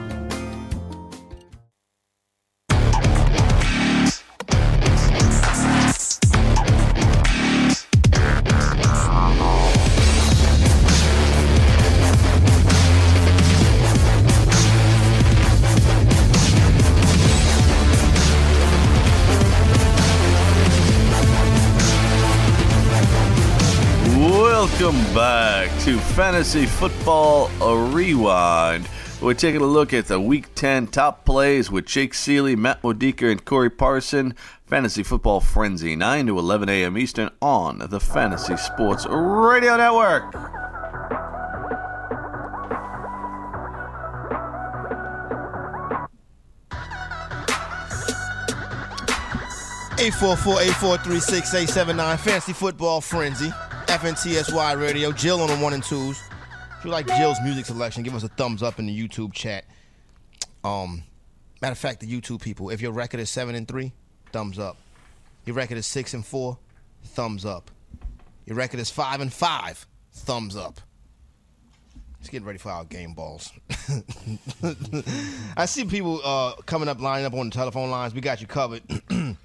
To 25.81 25.97
Fantasy 25.97 26.67
Football 26.67 27.49
Rewind. 27.91 28.87
We're 29.19 29.33
taking 29.33 29.61
a 29.61 29.65
look 29.65 29.95
at 29.95 30.05
the 30.05 30.21
Week 30.21 30.53
10 30.53 30.85
top 30.87 31.25
plays 31.25 31.71
with 31.71 31.87
Jake 31.87 32.13
Seeley, 32.13 32.55
Matt 32.55 32.83
Modica, 32.83 33.29
and 33.29 33.43
Corey 33.43 33.71
Parson. 33.71 34.35
Fantasy 34.67 35.01
Football 35.01 35.39
Frenzy, 35.39 35.95
9 35.95 36.27
to 36.27 36.37
11 36.37 36.69
a.m. 36.69 36.99
Eastern 36.99 37.31
on 37.41 37.79
the 37.79 37.99
Fantasy 37.99 38.57
Sports 38.57 39.07
Radio 39.09 39.75
Network. 39.75 40.31
844-843-6879. 49.97 52.19
Fantasy 52.19 52.53
Football 52.53 53.01
Frenzy. 53.01 53.51
FNTSY 53.91 54.81
Radio. 54.81 55.11
Jill 55.11 55.41
on 55.41 55.49
the 55.49 55.57
one 55.57 55.73
and 55.73 55.83
twos. 55.83 56.17
If 56.77 56.85
you 56.85 56.91
like 56.91 57.07
Jill's 57.07 57.37
music 57.43 57.65
selection, 57.65 58.03
give 58.03 58.15
us 58.15 58.23
a 58.23 58.29
thumbs 58.29 58.63
up 58.63 58.79
in 58.79 58.85
the 58.85 58.97
YouTube 58.97 59.33
chat. 59.33 59.65
Um, 60.63 61.03
matter 61.61 61.73
of 61.73 61.77
fact, 61.77 61.99
the 61.99 62.07
YouTube 62.07 62.41
people, 62.41 62.69
if 62.69 62.79
your 62.79 62.93
record 62.93 63.19
is 63.19 63.29
seven 63.29 63.53
and 63.53 63.67
three, 63.67 63.91
thumbs 64.31 64.57
up. 64.57 64.77
Your 65.45 65.57
record 65.57 65.77
is 65.77 65.85
six 65.85 66.13
and 66.13 66.25
four, 66.25 66.57
thumbs 67.03 67.43
up. 67.43 67.69
Your 68.45 68.55
record 68.55 68.79
is 68.79 68.89
five 68.89 69.19
and 69.19 69.31
five, 69.31 69.85
thumbs 70.13 70.55
up. 70.55 70.79
It's 72.21 72.29
getting 72.29 72.47
ready 72.47 72.59
for 72.59 72.69
our 72.69 72.85
game 72.85 73.13
balls. 73.13 73.51
I 75.57 75.65
see 75.65 75.83
people 75.83 76.21
uh, 76.23 76.53
coming 76.65 76.87
up, 76.87 77.01
lining 77.01 77.25
up 77.25 77.33
on 77.33 77.49
the 77.49 77.53
telephone 77.53 77.91
lines. 77.91 78.13
We 78.13 78.21
got 78.21 78.39
you 78.39 78.47
covered. 78.47 78.83
I'm 79.09 79.37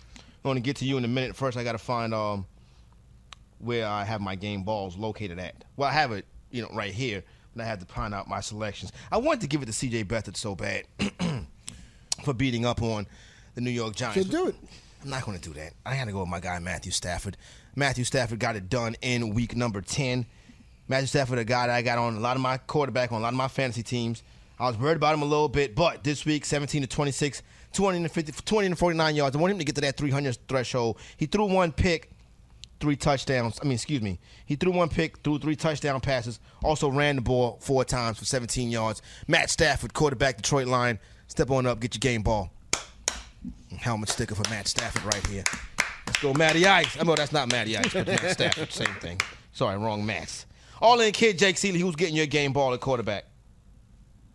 going 0.44 0.54
to 0.54 0.60
get 0.60 0.76
to 0.76 0.84
you 0.84 0.98
in 0.98 1.04
a 1.04 1.08
minute. 1.08 1.34
First, 1.34 1.58
I 1.58 1.64
got 1.64 1.72
to 1.72 1.78
find 1.78 2.14
um, 2.14 2.46
where 3.58 3.86
I 3.86 4.04
have 4.04 4.20
my 4.20 4.34
game 4.34 4.62
balls 4.62 4.96
located 4.96 5.38
at. 5.38 5.64
Well, 5.76 5.88
I 5.88 5.92
have 5.92 6.12
it, 6.12 6.26
you 6.50 6.62
know, 6.62 6.70
right 6.72 6.92
here, 6.92 7.22
but 7.54 7.62
I 7.62 7.66
had 7.66 7.80
to 7.80 7.86
find 7.86 8.14
out 8.14 8.28
my 8.28 8.40
selections. 8.40 8.92
I 9.10 9.18
wanted 9.18 9.42
to 9.42 9.46
give 9.46 9.62
it 9.62 9.66
to 9.66 9.72
C.J. 9.72 10.04
Beathard 10.04 10.36
so 10.36 10.54
bad 10.54 10.84
for 12.24 12.34
beating 12.34 12.66
up 12.66 12.82
on 12.82 13.06
the 13.54 13.60
New 13.60 13.70
York 13.70 13.96
Giants. 13.96 14.18
Should 14.18 14.30
do 14.30 14.48
it. 14.48 14.56
I'm 15.02 15.10
not 15.10 15.24
going 15.24 15.38
to 15.38 15.48
do 15.48 15.54
that. 15.54 15.72
I 15.84 15.96
got 15.96 16.06
to 16.06 16.12
go 16.12 16.20
with 16.20 16.28
my 16.28 16.40
guy 16.40 16.58
Matthew 16.58 16.92
Stafford. 16.92 17.36
Matthew 17.74 18.04
Stafford 18.04 18.38
got 18.38 18.56
it 18.56 18.68
done 18.68 18.96
in 19.02 19.34
week 19.34 19.54
number 19.54 19.80
10. 19.80 20.26
Matthew 20.88 21.06
Stafford, 21.06 21.38
a 21.38 21.44
guy 21.44 21.66
that 21.66 21.74
I 21.74 21.82
got 21.82 21.98
on 21.98 22.16
a 22.16 22.20
lot 22.20 22.36
of 22.36 22.42
my 22.42 22.58
quarterback 22.58 23.12
on 23.12 23.18
a 23.18 23.22
lot 23.22 23.28
of 23.28 23.34
my 23.34 23.48
fantasy 23.48 23.82
teams. 23.82 24.22
I 24.58 24.68
was 24.68 24.78
worried 24.78 24.96
about 24.96 25.14
him 25.14 25.22
a 25.22 25.26
little 25.26 25.48
bit, 25.48 25.74
but 25.74 26.02
this 26.02 26.24
week, 26.24 26.44
17 26.44 26.82
to 26.82 26.88
26, 26.88 27.42
250, 27.72 28.32
20 28.32 28.68
to 28.70 28.76
49 28.76 29.14
yards. 29.14 29.36
I 29.36 29.38
want 29.38 29.52
him 29.52 29.58
to 29.58 29.64
get 29.64 29.74
to 29.74 29.80
that 29.82 29.96
300 29.96 30.38
threshold. 30.48 30.98
He 31.18 31.26
threw 31.26 31.44
one 31.44 31.72
pick, 31.72 32.10
three 32.80 32.96
touchdowns. 32.96 33.58
I 33.60 33.64
mean, 33.64 33.74
excuse 33.74 34.02
me. 34.02 34.18
He 34.44 34.56
threw 34.56 34.72
one 34.72 34.88
pick, 34.88 35.18
threw 35.18 35.38
three 35.38 35.56
touchdown 35.56 36.00
passes. 36.00 36.40
Also 36.62 36.88
ran 36.88 37.16
the 37.16 37.22
ball 37.22 37.58
four 37.60 37.84
times 37.84 38.18
for 38.18 38.24
17 38.24 38.70
yards. 38.70 39.02
Matt 39.26 39.50
Stafford, 39.50 39.94
quarterback, 39.94 40.36
Detroit 40.36 40.66
line. 40.66 40.98
Step 41.28 41.50
on 41.50 41.66
up, 41.66 41.80
get 41.80 41.94
your 41.94 42.00
game 42.00 42.22
ball. 42.22 42.50
Helmet 43.76 44.08
sticker 44.08 44.34
for 44.34 44.48
Matt 44.48 44.68
Stafford 44.68 45.04
right 45.04 45.26
here. 45.26 45.44
Let's 46.06 46.20
go, 46.20 46.32
Matty 46.32 46.66
Ice. 46.66 46.96
I 46.98 47.04
know 47.04 47.14
that's 47.14 47.32
not 47.32 47.50
Matty 47.50 47.76
Ice, 47.76 47.92
but 47.92 48.06
Matt 48.06 48.30
Stafford, 48.30 48.72
same 48.72 48.94
thing. 49.00 49.20
Sorry, 49.52 49.76
wrong 49.76 50.06
Matt. 50.06 50.44
All 50.80 51.00
in 51.00 51.12
kid, 51.12 51.38
Jake 51.38 51.58
Seeley, 51.58 51.80
who's 51.80 51.96
getting 51.96 52.14
your 52.14 52.26
game 52.26 52.52
ball 52.52 52.74
at 52.74 52.80
quarterback? 52.80 53.24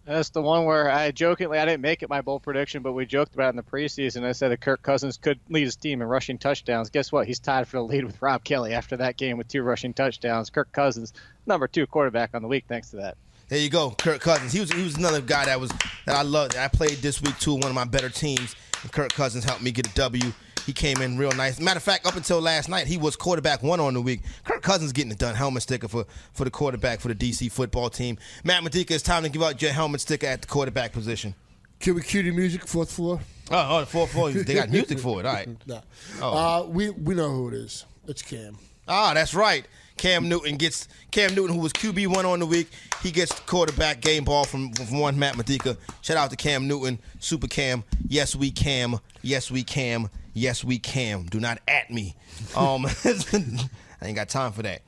That's 0.05 0.29
the 0.29 0.41
one 0.41 0.65
where 0.65 0.89
I 0.89 1.11
jokingly 1.11 1.59
I 1.59 1.65
didn't 1.65 1.81
make 1.81 2.01
it 2.01 2.09
my 2.09 2.21
bold 2.21 2.41
prediction, 2.41 2.81
but 2.81 2.93
we 2.93 3.05
joked 3.05 3.35
about 3.35 3.47
it 3.47 3.49
in 3.49 3.55
the 3.57 3.63
preseason. 3.63 4.23
I 4.23 4.31
said 4.31 4.49
that 4.49 4.59
Kirk 4.59 4.81
Cousins 4.81 5.17
could 5.17 5.39
lead 5.49 5.63
his 5.63 5.75
team 5.75 6.01
in 6.01 6.07
rushing 6.07 6.39
touchdowns. 6.39 6.89
Guess 6.89 7.11
what? 7.11 7.27
He's 7.27 7.39
tied 7.39 7.67
for 7.67 7.77
the 7.77 7.83
lead 7.83 8.05
with 8.05 8.21
Rob 8.21 8.43
Kelley 8.43 8.73
after 8.73 8.97
that 8.97 9.17
game 9.17 9.37
with 9.37 9.47
two 9.47 9.61
rushing 9.61 9.93
touchdowns. 9.93 10.49
Kirk 10.49 10.71
Cousins, 10.71 11.13
number 11.45 11.67
two 11.67 11.85
quarterback 11.85 12.31
on 12.33 12.41
the 12.41 12.47
week, 12.47 12.65
thanks 12.67 12.89
to 12.91 12.97
that. 12.97 13.17
There 13.49 13.59
you 13.59 13.69
go, 13.69 13.91
Kirk 13.91 14.21
Cousins. 14.21 14.53
He 14.53 14.59
was 14.59 14.71
he 14.71 14.81
was 14.81 14.95
another 14.95 15.21
guy 15.21 15.45
that 15.45 15.59
was 15.59 15.69
that 16.05 16.15
I 16.15 16.23
loved. 16.23 16.55
I 16.55 16.67
played 16.67 16.97
this 16.97 17.21
week 17.21 17.37
too, 17.37 17.53
one 17.53 17.65
of 17.65 17.75
my 17.75 17.85
better 17.85 18.09
teams. 18.09 18.55
And 18.81 18.91
Kirk 18.91 19.13
Cousins 19.13 19.43
helped 19.43 19.61
me 19.61 19.71
get 19.71 19.87
a 19.87 19.93
W. 19.93 20.31
He 20.65 20.73
came 20.73 21.01
in 21.01 21.17
real 21.17 21.31
nice. 21.31 21.59
Matter 21.59 21.77
of 21.77 21.83
fact, 21.83 22.05
up 22.05 22.15
until 22.15 22.39
last 22.39 22.69
night, 22.69 22.87
he 22.87 22.97
was 22.97 23.15
quarterback 23.15 23.63
one 23.63 23.79
on 23.79 23.93
the 23.93 24.01
week. 24.01 24.21
Kirk 24.43 24.61
Cousins 24.61 24.91
getting 24.91 25.11
it 25.11 25.17
done. 25.17 25.35
Helmet 25.35 25.63
sticker 25.63 25.87
for, 25.87 26.05
for 26.33 26.43
the 26.43 26.51
quarterback 26.51 26.99
for 26.99 27.07
the 27.07 27.15
DC 27.15 27.51
football 27.51 27.89
team. 27.89 28.17
Matt 28.43 28.63
Modica, 28.63 28.93
it's 28.93 29.03
time 29.03 29.23
to 29.23 29.29
give 29.29 29.41
out 29.41 29.61
your 29.61 29.71
helmet 29.71 30.01
sticker 30.01 30.27
at 30.27 30.41
the 30.41 30.47
quarterback 30.47 30.91
position. 30.91 31.33
Can 31.79 31.95
we 31.95 32.01
cue 32.01 32.21
the 32.21 32.31
music, 32.31 32.67
fourth 32.67 32.91
floor? 32.91 33.19
Oh, 33.49 33.77
oh 33.77 33.79
the 33.79 33.85
fourth 33.87 34.11
floor. 34.11 34.31
They 34.31 34.53
got 34.53 34.69
music 34.69 34.99
for 34.99 35.19
it. 35.19 35.25
All 35.25 35.33
right. 35.33 35.49
no. 35.67 35.81
Oh. 36.21 36.37
Uh, 36.37 36.67
we, 36.67 36.91
we 36.91 37.15
know 37.15 37.29
who 37.29 37.47
it 37.47 37.55
is. 37.55 37.85
It's 38.07 38.21
Cam. 38.21 38.57
Ah, 38.87 39.13
that's 39.13 39.33
right. 39.33 39.65
Cam 39.97 40.27
Newton 40.29 40.57
gets 40.57 40.87
Cam 41.11 41.35
Newton, 41.35 41.55
who 41.55 41.61
was 41.61 41.73
QB 41.73 42.07
one 42.07 42.25
on 42.25 42.39
the 42.39 42.45
week. 42.45 42.69
He 43.03 43.11
gets 43.11 43.37
quarterback 43.41 44.01
game 44.01 44.23
ball 44.23 44.45
from, 44.45 44.71
from 44.73 44.99
one 44.99 45.17
Matt 45.17 45.37
Modica. 45.37 45.77
Shout 46.01 46.17
out 46.17 46.29
to 46.31 46.35
Cam 46.35 46.67
Newton, 46.67 46.99
Super 47.19 47.47
Cam. 47.47 47.83
Yes, 48.07 48.35
we 48.35 48.51
Cam. 48.51 48.99
Yes, 49.21 49.51
we 49.51 49.63
Cam. 49.63 50.09
Yes, 50.33 50.63
we 50.63 50.79
Cam. 50.79 51.25
Do 51.25 51.39
not 51.39 51.59
at 51.67 51.91
me. 51.91 52.15
Um, 52.55 52.85
I 53.03 54.07
ain't 54.07 54.15
got 54.15 54.29
time 54.29 54.51
for 54.51 54.63
that. 54.63 54.81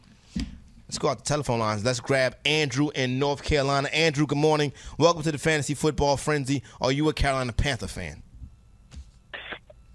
Let's 0.88 0.98
go 0.98 1.10
out 1.10 1.18
the 1.18 1.26
telephone 1.26 1.60
lines. 1.60 1.84
Let's 1.84 2.00
grab 2.00 2.36
Andrew 2.46 2.90
in 2.94 3.20
North 3.20 3.44
Carolina. 3.44 3.90
Andrew, 3.90 4.26
good 4.28 4.38
morning. 4.38 4.74
Welcome 4.98 5.24
to 5.24 5.32
the 5.32 5.38
Fantasy 5.38 5.74
Football 5.74 6.18
Frenzy. 6.18 6.64
Are 6.80 6.92
you 6.92 7.10
a 7.10 7.14
Carolina 7.14 7.52
Panther 7.52 7.88
fan? 7.88 8.23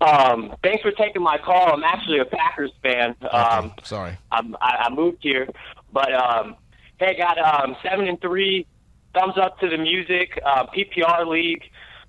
Um, 0.01 0.55
thanks 0.63 0.83
for 0.83 0.93
taking 0.93 1.23
my 1.23 1.39
call. 1.39 1.73
I'm 1.73 1.83
actually 1.83 2.19
a 2.21 2.25
Packers 2.25 2.71
fan. 2.83 3.17
Um, 3.33 3.73
Sorry. 3.83 4.17
I'm, 4.31 4.57
I, 4.61 4.87
I 4.87 4.91
moved 4.91 5.19
here, 5.21 5.49
but 5.93 6.13
um, 6.13 6.57
hey, 6.99 7.17
got 7.17 7.39
um, 7.39 7.77
seven 7.83 8.07
and 8.07 8.21
three. 8.21 8.67
Thumbs 9.15 9.35
up 9.37 9.59
to 9.61 9.69
the 9.69 9.79
music. 9.79 10.41
Uh, 10.45 10.67
PPR 10.67 11.27
league. 11.27 11.63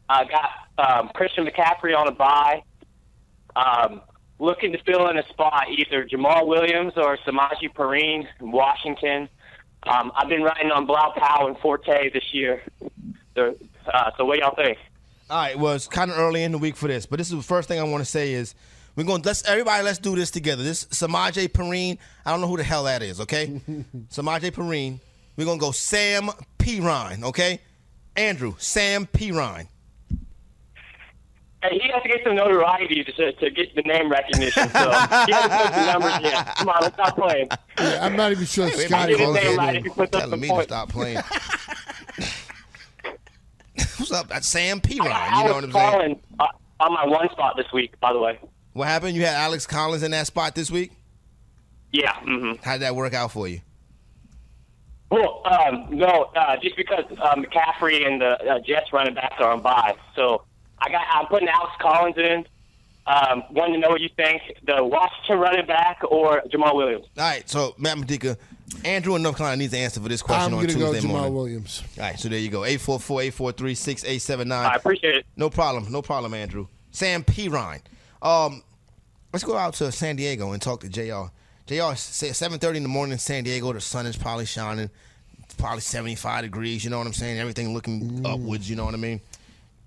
I 0.07 0.25
got 0.25 0.49
um, 0.77 1.09
Christian 1.15 1.45
McCaffrey 1.45 1.97
on 1.97 2.07
a 2.07 2.11
bye. 2.11 2.63
Um, 3.55 4.01
looking 4.39 4.71
to 4.71 4.83
fill 4.83 5.09
in 5.09 5.17
a 5.17 5.27
spot, 5.27 5.67
either 5.69 6.05
Jamaal 6.05 6.47
Williams 6.47 6.93
or 6.95 7.17
Samaje 7.17 7.73
Perine 7.73 8.27
in 8.39 8.51
Washington. 8.51 9.29
Um, 9.83 10.11
I've 10.15 10.29
been 10.29 10.43
riding 10.43 10.71
on 10.71 10.85
Bilal 10.85 11.13
Powell 11.15 11.47
and 11.47 11.57
Forte 11.59 12.09
this 12.11 12.33
year. 12.33 12.61
So, 13.35 13.55
uh, 13.91 14.11
so 14.17 14.25
what 14.25 14.39
y'all 14.39 14.55
think? 14.55 14.77
All 15.29 15.37
right, 15.37 15.57
well, 15.59 15.73
it's 15.73 15.87
kind 15.87 16.09
of 16.09 16.17
early 16.17 16.43
in 16.43 16.51
the 16.51 16.57
week 16.57 16.75
for 16.75 16.87
this, 16.87 17.05
but 17.05 17.17
this 17.19 17.29
is 17.29 17.37
the 17.37 17.43
first 17.43 17.67
thing 17.67 17.79
I 17.79 17.83
want 17.83 18.01
to 18.03 18.09
say 18.09 18.33
is 18.33 18.55
we're 18.95 19.03
going. 19.03 19.21
To 19.21 19.27
Let's 19.29 19.43
everybody, 19.47 19.83
let's 19.83 19.99
do 19.99 20.15
this 20.15 20.31
together. 20.31 20.63
This 20.63 20.85
Samaje 20.85 21.47
Perine, 21.49 21.99
I 22.25 22.31
don't 22.31 22.41
know 22.41 22.47
who 22.47 22.57
the 22.57 22.63
hell 22.63 22.85
that 22.85 23.03
is. 23.03 23.21
Okay, 23.21 23.47
Samaje 24.09 24.51
Perine. 24.51 24.99
We're 25.37 25.45
gonna 25.45 25.59
go 25.59 25.71
Sam 25.71 26.31
Pirine. 26.57 27.23
Okay, 27.25 27.59
Andrew 28.15 28.55
Sam 28.57 29.05
Pirine. 29.05 29.67
Hey, 31.61 31.77
he 31.77 31.89
has 31.91 32.01
to 32.01 32.07
get 32.09 32.23
some 32.23 32.35
notoriety 32.35 33.03
to, 33.03 33.31
to 33.33 33.49
get 33.51 33.75
the 33.75 33.81
name 33.83 34.09
recognition. 34.09 34.67
So 34.69 34.79
he 34.79 35.31
hasn't 35.33 35.51
put 35.51 35.73
the 35.73 35.91
numbers 35.91 36.19
yet. 36.23 36.55
Come 36.55 36.69
on, 36.69 36.75
let's 36.81 36.93
stop 36.95 37.15
playing. 37.15 37.49
Yeah, 37.77 37.99
I'm 38.01 38.15
not 38.15 38.31
even 38.31 38.45
sure 38.45 38.67
Hey, 38.69 38.87
Scotty 38.87 39.15
Get 39.15 39.19
his 39.19 39.25
calls 39.27 39.35
name 39.35 39.43
that 39.43 39.57
right 39.57 39.73
name. 39.73 39.75
if 39.75 39.83
he 39.83 39.89
puts 39.89 40.15
up 40.15 40.21
Telling 40.21 40.29
some 40.29 40.39
me 40.39 40.47
to 40.47 40.63
stop 40.63 40.89
playing. 40.89 41.17
What's 43.99 44.11
up? 44.11 44.29
That's 44.29 44.47
Sam 44.47 44.79
Pirine. 44.79 45.37
You 45.37 45.43
know 45.45 45.53
what 45.53 45.63
I'm 45.65 45.71
saying? 45.71 46.19
Uh, 46.39 46.47
on 46.79 46.93
my 46.93 47.05
one 47.05 47.29
spot 47.31 47.55
this 47.57 47.71
week, 47.73 47.99
by 47.99 48.13
the 48.13 48.19
way. 48.19 48.39
What 48.73 48.87
happened? 48.87 49.15
You 49.15 49.25
had 49.25 49.35
Alex 49.35 49.65
Collins 49.67 50.03
in 50.03 50.11
that 50.11 50.27
spot 50.27 50.55
this 50.55 50.71
week. 50.71 50.91
Yeah. 51.91 52.13
hmm 52.21 52.53
How 52.63 52.73
did 52.73 52.83
that 52.83 52.95
work 52.95 53.13
out 53.13 53.31
for 53.31 53.47
you? 53.47 53.61
Well, 55.09 55.41
um, 55.45 55.87
no, 55.89 56.29
uh, 56.35 56.55
just 56.61 56.75
because 56.77 57.03
uh, 57.21 57.35
McCaffrey 57.35 58.05
and 58.07 58.21
the 58.21 58.39
uh, 58.49 58.59
Jets 58.59 58.93
running 58.93 59.15
backs 59.15 59.35
are 59.39 59.51
on 59.51 59.61
bye, 59.61 59.95
so 60.15 60.43
I 60.77 60.89
got 60.91 61.01
I'm 61.11 61.25
putting 61.25 61.47
Alex 61.49 61.71
Collins 61.81 62.17
in. 62.17 62.45
Um, 63.07 63.43
wanted 63.49 63.73
to 63.73 63.79
know 63.79 63.89
what 63.89 64.01
you 64.01 64.09
think: 64.15 64.43
the 64.67 64.83
Washington 64.83 65.39
running 65.39 65.65
back 65.65 65.99
or 66.07 66.43
Jamaal 66.53 66.75
Williams? 66.75 67.05
All 67.17 67.23
right, 67.23 67.49
so 67.49 67.73
Matt 67.79 67.97
Modica, 67.97 68.37
Andrew 68.85 69.15
in 69.15 69.21
North 69.23 69.37
Carolina 69.37 69.57
needs 69.57 69.73
to 69.73 69.79
answer 69.79 69.99
for 69.99 70.07
this 70.09 70.21
question 70.21 70.53
I'm 70.53 70.59
on 70.59 70.65
going 70.65 70.67
to 70.67 70.73
Tuesday 70.75 71.01
go 71.01 71.07
Jamaal 71.07 71.11
morning. 71.11 71.33
Williams. 71.33 71.83
All 71.97 72.03
right, 72.03 72.19
so 72.19 72.29
there 72.29 72.39
you 72.39 72.49
go. 72.49 72.61
844-843-6879. 72.61 74.51
I 74.51 74.75
appreciate 74.75 75.15
it. 75.15 75.25
No 75.35 75.49
problem. 75.49 75.91
No 75.91 76.01
problem, 76.01 76.33
Andrew. 76.33 76.67
Sam 76.91 77.23
Pirine. 77.23 77.81
Um, 78.21 78.63
let's 79.33 79.43
go 79.43 79.57
out 79.57 79.73
to 79.75 79.91
San 79.91 80.15
Diego 80.15 80.51
and 80.53 80.61
talk 80.61 80.81
to 80.81 80.89
JR. 80.89 81.31
JR, 81.67 81.95
say 81.95 82.29
7.30 82.29 82.75
in 82.77 82.83
the 82.83 82.89
morning 82.89 83.13
in 83.13 83.19
San 83.19 83.43
Diego. 83.43 83.71
The 83.73 83.81
sun 83.81 84.05
is 84.05 84.15
probably 84.17 84.45
shining. 84.45 84.89
It's 85.43 85.55
probably 85.55 85.81
75 85.81 86.43
degrees. 86.43 86.83
You 86.83 86.89
know 86.89 86.97
what 86.99 87.07
I'm 87.07 87.13
saying? 87.13 87.39
Everything 87.39 87.73
looking 87.73 88.25
upwards. 88.25 88.69
You 88.69 88.75
know 88.75 88.85
what 88.85 88.93
I 88.93 88.97
mean? 88.97 89.21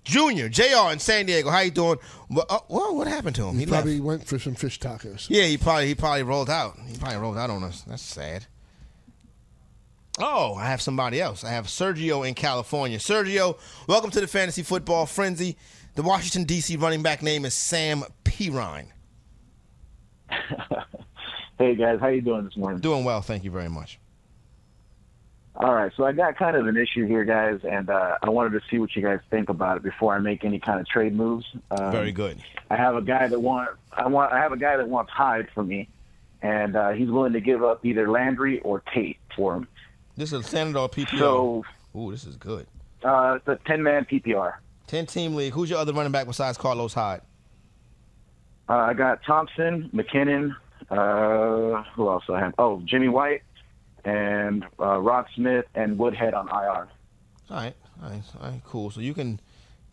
Junior, 0.03 0.49
JR 0.49 0.91
in 0.91 0.99
San 0.99 1.25
Diego. 1.25 1.49
How 1.49 1.59
you 1.61 1.71
doing? 1.71 1.97
Well, 2.29 2.45
uh, 2.49 2.59
well 2.67 2.95
what 2.95 3.07
happened 3.07 3.35
to 3.37 3.45
him? 3.47 3.53
He 3.53 3.61
He 3.61 3.65
left. 3.65 3.83
probably 3.83 4.01
went 4.01 4.25
for 4.27 4.37
some 4.37 4.53
fish 4.55 4.77
tacos. 4.79 5.27
Yeah, 5.29 5.43
he 5.43 5.57
probably 5.57 5.87
he 5.87 5.95
probably 5.95 6.23
rolled 6.23 6.49
out. 6.49 6.77
He 6.87 6.97
probably 6.97 7.17
rolled 7.17 7.37
out 7.37 7.49
on 7.49 7.63
us. 7.63 7.81
That's 7.87 8.01
sad. 8.01 8.45
Oh, 10.19 10.53
I 10.55 10.65
have 10.65 10.81
somebody 10.81 11.19
else. 11.19 11.43
I 11.43 11.49
have 11.49 11.65
Sergio 11.65 12.27
in 12.27 12.35
California. 12.35 12.99
Sergio, 12.99 13.57
welcome 13.87 14.11
to 14.11 14.21
the 14.21 14.27
Fantasy 14.27 14.61
Football 14.61 15.05
Frenzy. 15.07 15.57
The 15.95 16.03
Washington 16.03 16.43
D.C. 16.43 16.75
running 16.77 17.01
back 17.01 17.23
name 17.23 17.45
is 17.45 17.53
Sam 17.53 18.03
Pirine. 18.23 18.87
Hey 21.59 21.75
guys, 21.75 21.99
how 22.01 22.07
you 22.07 22.21
doing 22.21 22.45
this 22.45 22.57
morning? 22.57 22.81
Doing 22.81 23.05
well, 23.05 23.21
thank 23.21 23.43
you 23.43 23.51
very 23.51 23.69
much. 23.69 23.99
All 25.55 25.73
right, 25.73 25.91
so 25.95 26.03
I 26.03 26.11
got 26.11 26.35
kind 26.35 26.57
of 26.57 26.65
an 26.65 26.75
issue 26.75 27.05
here, 27.05 27.23
guys, 27.23 27.59
and 27.63 27.91
uh, 27.91 28.17
I 28.23 28.29
wanted 28.31 28.59
to 28.59 28.61
see 28.71 28.79
what 28.79 28.95
you 28.95 29.03
guys 29.03 29.19
think 29.29 29.49
about 29.49 29.77
it 29.77 29.83
before 29.83 30.15
I 30.15 30.19
make 30.19 30.43
any 30.43 30.59
kind 30.59 30.79
of 30.79 30.87
trade 30.87 31.15
moves. 31.15 31.45
Um, 31.69 31.91
Very 31.91 32.11
good. 32.11 32.39
I 32.71 32.75
have 32.75 32.95
a 32.95 33.03
guy 33.03 33.27
that 33.27 33.39
want 33.39 33.69
I 33.91 34.07
want 34.07 34.33
I 34.33 34.39
have 34.39 34.51
a 34.51 34.57
guy 34.57 34.77
that 34.77 34.89
wants 34.89 35.11
Hyde 35.11 35.47
for 35.53 35.63
me, 35.63 35.89
and 36.41 36.75
uh, 36.75 36.89
he's 36.89 37.09
willing 37.09 37.33
to 37.33 37.39
give 37.39 37.63
up 37.63 37.85
either 37.85 38.09
Landry 38.09 38.59
or 38.61 38.81
Tate 38.93 39.19
for 39.35 39.55
him. 39.55 39.67
This 40.15 40.31
is 40.33 40.45
standard 40.45 40.79
or 40.79 40.89
PPR. 40.89 41.17
So, 41.19 41.63
Ooh, 41.95 42.11
this 42.11 42.25
is 42.25 42.35
good. 42.37 42.67
uh, 43.03 43.37
it's 43.37 43.47
a 43.47 43.57
ten 43.67 43.81
man 43.83 44.05
PPR. 44.05 44.53
Ten 44.87 45.05
team 45.05 45.35
league. 45.35 45.53
Who's 45.53 45.69
your 45.69 45.79
other 45.79 45.93
running 45.93 46.11
back 46.11 46.27
besides 46.27 46.57
Carlos 46.57 46.93
Hyde? 46.93 47.21
Uh, 48.69 48.73
I 48.73 48.93
got 48.93 49.23
Thompson, 49.23 49.89
McKinnon. 49.93 50.55
Uh, 50.89 51.83
who 51.95 52.09
else 52.09 52.23
do 52.27 52.33
I 52.33 52.39
have? 52.41 52.53
Oh, 52.57 52.81
Jimmy 52.85 53.07
White 53.07 53.41
and 54.05 54.65
uh, 54.79 54.97
Rock 54.99 55.27
Smith 55.35 55.65
and 55.75 55.97
Woodhead 55.97 56.33
on 56.33 56.47
IR. 56.47 56.53
All 56.53 56.87
right, 57.49 57.75
all 58.01 58.09
right, 58.09 58.21
all 58.39 58.49
right, 58.49 58.61
cool. 58.65 58.91
So 58.91 58.99
you 59.01 59.13
can 59.13 59.39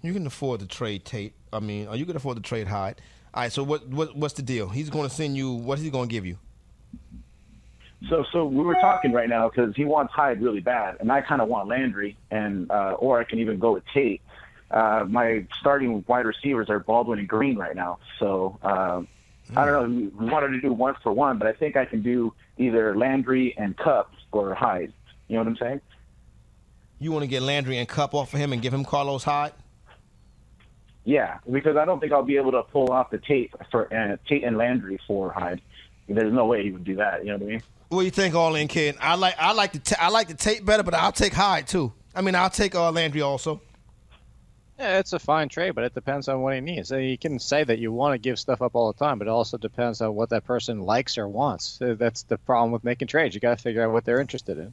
you 0.02 0.12
can 0.12 0.26
afford 0.26 0.60
to 0.60 0.66
trade 0.66 1.04
Tate. 1.04 1.32
I 1.52 1.60
mean, 1.60 1.88
or 1.88 1.96
you 1.96 2.04
can 2.06 2.16
afford 2.16 2.36
to 2.36 2.42
trade 2.42 2.66
Hyde. 2.68 3.00
All 3.32 3.42
right. 3.42 3.52
So 3.52 3.62
what 3.62 3.86
what 3.88 4.16
what's 4.16 4.34
the 4.34 4.42
deal? 4.42 4.68
He's 4.68 4.90
going 4.90 5.08
to 5.08 5.14
send 5.14 5.36
you. 5.36 5.52
What 5.52 5.78
is 5.78 5.84
he 5.84 5.90
going 5.90 6.08
to 6.08 6.12
give 6.12 6.26
you? 6.26 6.36
So, 8.08 8.24
so 8.32 8.46
we 8.46 8.64
were 8.64 8.76
talking 8.76 9.12
right 9.12 9.28
now 9.28 9.48
because 9.48 9.76
he 9.76 9.84
wants 9.84 10.12
Hyde 10.12 10.40
really 10.40 10.60
bad, 10.60 10.96
and 11.00 11.12
I 11.12 11.20
kind 11.20 11.42
of 11.42 11.48
want 11.48 11.68
Landry, 11.68 12.16
and 12.30 12.70
uh, 12.70 12.96
or 12.98 13.20
I 13.20 13.24
can 13.24 13.38
even 13.40 13.58
go 13.58 13.72
with 13.72 13.84
Tate. 13.92 14.22
Uh, 14.70 15.04
my 15.06 15.44
starting 15.60 16.04
wide 16.06 16.24
receivers 16.24 16.70
are 16.70 16.78
Baldwin 16.78 17.18
and 17.18 17.28
Green 17.28 17.56
right 17.56 17.76
now, 17.76 17.98
so 18.18 18.58
uh, 18.62 19.02
I 19.54 19.66
don't 19.66 19.72
know. 19.74 20.10
We 20.16 20.30
wanted 20.30 20.48
to 20.48 20.60
do 20.60 20.72
one 20.72 20.94
for 21.02 21.12
one, 21.12 21.38
but 21.38 21.46
I 21.46 21.52
think 21.52 21.76
I 21.76 21.84
can 21.84 22.02
do 22.02 22.32
either 22.56 22.96
Landry 22.96 23.54
and 23.58 23.76
Kupp 23.76 24.12
or 24.32 24.54
Hyde. 24.54 24.92
You 25.28 25.36
know 25.36 25.42
what 25.42 25.50
I'm 25.50 25.56
saying? 25.56 25.80
You 27.00 27.12
want 27.12 27.22
to 27.22 27.28
get 27.28 27.42
Landry 27.42 27.78
and 27.78 27.88
Kupp 27.88 28.14
off 28.14 28.32
of 28.32 28.40
him 28.40 28.52
and 28.52 28.62
give 28.62 28.72
him 28.72 28.84
Carlos 28.84 29.24
Hyde? 29.24 29.52
Yeah, 31.04 31.38
because 31.50 31.76
I 31.76 31.84
don't 31.84 31.98
think 31.98 32.12
I'll 32.12 32.22
be 32.22 32.36
able 32.36 32.52
to 32.52 32.62
pull 32.62 32.92
off 32.92 33.10
the 33.10 33.18
Tate 33.18 33.52
for 33.70 33.92
uh, 33.92 34.16
Tate 34.28 34.44
and 34.44 34.56
Landry 34.56 35.00
for 35.06 35.32
Hyde. 35.32 35.60
There's 36.08 36.32
no 36.32 36.46
way 36.46 36.62
he 36.62 36.70
would 36.70 36.84
do 36.84 36.96
that. 36.96 37.20
You 37.24 37.32
know 37.32 37.38
what 37.38 37.42
I 37.42 37.50
mean? 37.50 37.62
What 37.90 38.00
do 38.00 38.04
you 38.04 38.10
think, 38.12 38.34
all 38.36 38.54
in 38.54 38.68
kid? 38.68 38.96
I 39.00 39.16
like 39.16 39.34
I 39.38 39.52
like 39.52 39.72
the 39.72 40.02
I 40.02 40.08
like 40.08 40.28
the 40.28 40.34
Tate 40.34 40.64
better, 40.64 40.82
but 40.84 40.94
I'll 40.94 41.10
take 41.12 41.34
Hyde 41.34 41.66
too. 41.66 41.92
I 42.14 42.22
mean, 42.22 42.34
I'll 42.36 42.48
take 42.50 42.74
uh, 42.74 42.90
Landry 42.92 43.20
also. 43.20 43.60
Yeah, 44.78 44.98
it's 44.98 45.12
a 45.12 45.18
fine 45.18 45.48
trade, 45.50 45.72
but 45.72 45.84
it 45.84 45.92
depends 45.92 46.26
on 46.28 46.40
what 46.40 46.54
he 46.54 46.60
needs. 46.60 46.90
You 46.90 47.18
can 47.18 47.38
say 47.38 47.64
that 47.64 47.78
you 47.78 47.92
want 47.92 48.14
to 48.14 48.18
give 48.18 48.38
stuff 48.38 48.62
up 48.62 48.74
all 48.74 48.90
the 48.92 48.98
time, 48.98 49.18
but 49.18 49.26
it 49.26 49.30
also 49.30 49.58
depends 49.58 50.00
on 50.00 50.14
what 50.14 50.30
that 50.30 50.44
person 50.44 50.80
likes 50.80 51.18
or 51.18 51.28
wants. 51.28 51.78
That's 51.80 52.22
the 52.22 52.38
problem 52.38 52.70
with 52.70 52.82
making 52.82 53.08
trades. 53.08 53.34
You 53.34 53.42
got 53.42 53.58
to 53.58 53.62
figure 53.62 53.82
out 53.84 53.92
what 53.92 54.06
they're 54.06 54.20
interested 54.20 54.56
in. 54.56 54.72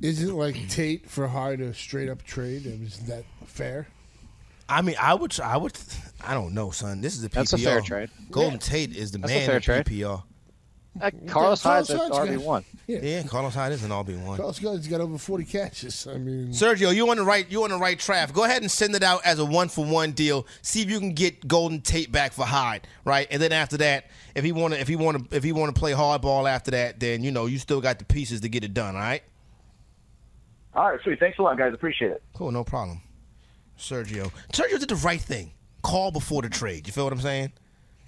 Isn't 0.00 0.36
like 0.36 0.68
Tate 0.68 1.10
for 1.10 1.26
Hyde 1.26 1.60
a 1.60 1.74
straight 1.74 2.08
up 2.08 2.22
trade? 2.22 2.66
Isn't 2.66 3.06
that 3.08 3.24
fair? 3.46 3.88
I 4.68 4.80
mean, 4.82 4.94
I 5.00 5.14
would 5.14 5.38
I 5.40 5.56
would 5.56 5.72
I 6.24 6.34
don't 6.34 6.54
know, 6.54 6.70
son. 6.70 7.00
This 7.00 7.16
is 7.16 7.24
a 7.24 7.28
PPR. 7.28 7.32
That's 7.32 7.52
a 7.54 7.58
fair 7.58 7.80
trade. 7.80 8.10
Golden 8.30 8.52
Yeah. 8.52 8.58
Tate 8.58 8.94
is 8.96 9.10
the 9.10 9.18
That's 9.18 9.32
a 9.32 9.36
man 9.36 9.46
fair 9.46 9.56
in 9.56 9.62
trade. 9.62 9.86
PPR. 9.86 10.22
Uh, 11.00 11.10
Carlos 11.26 11.62
Hyde's 11.62 11.88
an 11.88 11.98
Hyde's 11.98 12.18
RB 12.18 12.36
one. 12.38 12.64
Yeah. 12.86 12.98
Yeah, 13.02 13.22
Carlos 13.22 13.54
Hyde 13.54 13.72
is 13.72 13.82
an 13.82 13.90
RB 13.90 14.22
one. 14.22 14.36
Carlos 14.36 14.58
Hyde's 14.58 14.86
got 14.86 15.00
over 15.00 15.16
forty 15.16 15.44
catches. 15.44 16.06
I 16.06 16.18
mean, 16.18 16.48
Sergio, 16.48 16.94
you 16.94 17.08
on 17.10 17.16
the 17.16 17.22
right 17.22 17.50
you 17.50 17.64
on 17.64 17.70
the 17.70 17.78
right 17.78 17.98
track. 17.98 18.32
Go 18.34 18.44
ahead 18.44 18.60
and 18.60 18.70
send 18.70 18.94
it 18.94 19.02
out 19.02 19.24
as 19.24 19.38
a 19.38 19.44
one 19.44 19.68
for 19.68 19.86
one 19.86 20.12
deal. 20.12 20.46
See 20.60 20.82
if 20.82 20.90
you 20.90 20.98
can 20.98 21.14
get 21.14 21.48
Golden 21.48 21.80
Tate 21.80 22.12
back 22.12 22.32
for 22.32 22.44
Hyde, 22.44 22.86
right? 23.06 23.26
And 23.30 23.40
then 23.40 23.52
after 23.52 23.78
that, 23.78 24.10
if 24.34 24.44
he 24.44 24.52
want 24.52 24.74
to 24.74 24.80
if 24.80 24.88
he 24.88 24.96
want 24.96 25.30
to 25.30 25.36
if 25.36 25.42
he 25.42 25.52
want 25.52 25.74
to 25.74 25.78
play 25.78 25.92
hardball 25.92 26.48
after 26.48 26.72
that, 26.72 27.00
then 27.00 27.24
you 27.24 27.30
know 27.30 27.46
you 27.46 27.58
still 27.58 27.80
got 27.80 27.98
the 27.98 28.04
pieces 28.04 28.42
to 28.42 28.50
get 28.50 28.62
it 28.62 28.74
done. 28.74 28.94
All 28.94 29.00
right. 29.00 29.22
All 30.74 30.90
right, 30.90 31.00
sweet. 31.02 31.18
Thanks 31.20 31.38
a 31.38 31.42
lot, 31.42 31.56
guys. 31.58 31.72
Appreciate 31.74 32.12
it. 32.12 32.22
Cool, 32.34 32.50
no 32.50 32.64
problem. 32.64 33.00
Sergio, 33.78 34.30
Sergio 34.52 34.78
did 34.78 34.88
the 34.88 34.96
right 34.96 35.20
thing. 35.20 35.52
Call 35.82 36.10
before 36.12 36.42
the 36.42 36.48
trade. 36.48 36.86
You 36.86 36.92
feel 36.92 37.04
what 37.04 37.12
I'm 37.12 37.20
saying? 37.20 37.52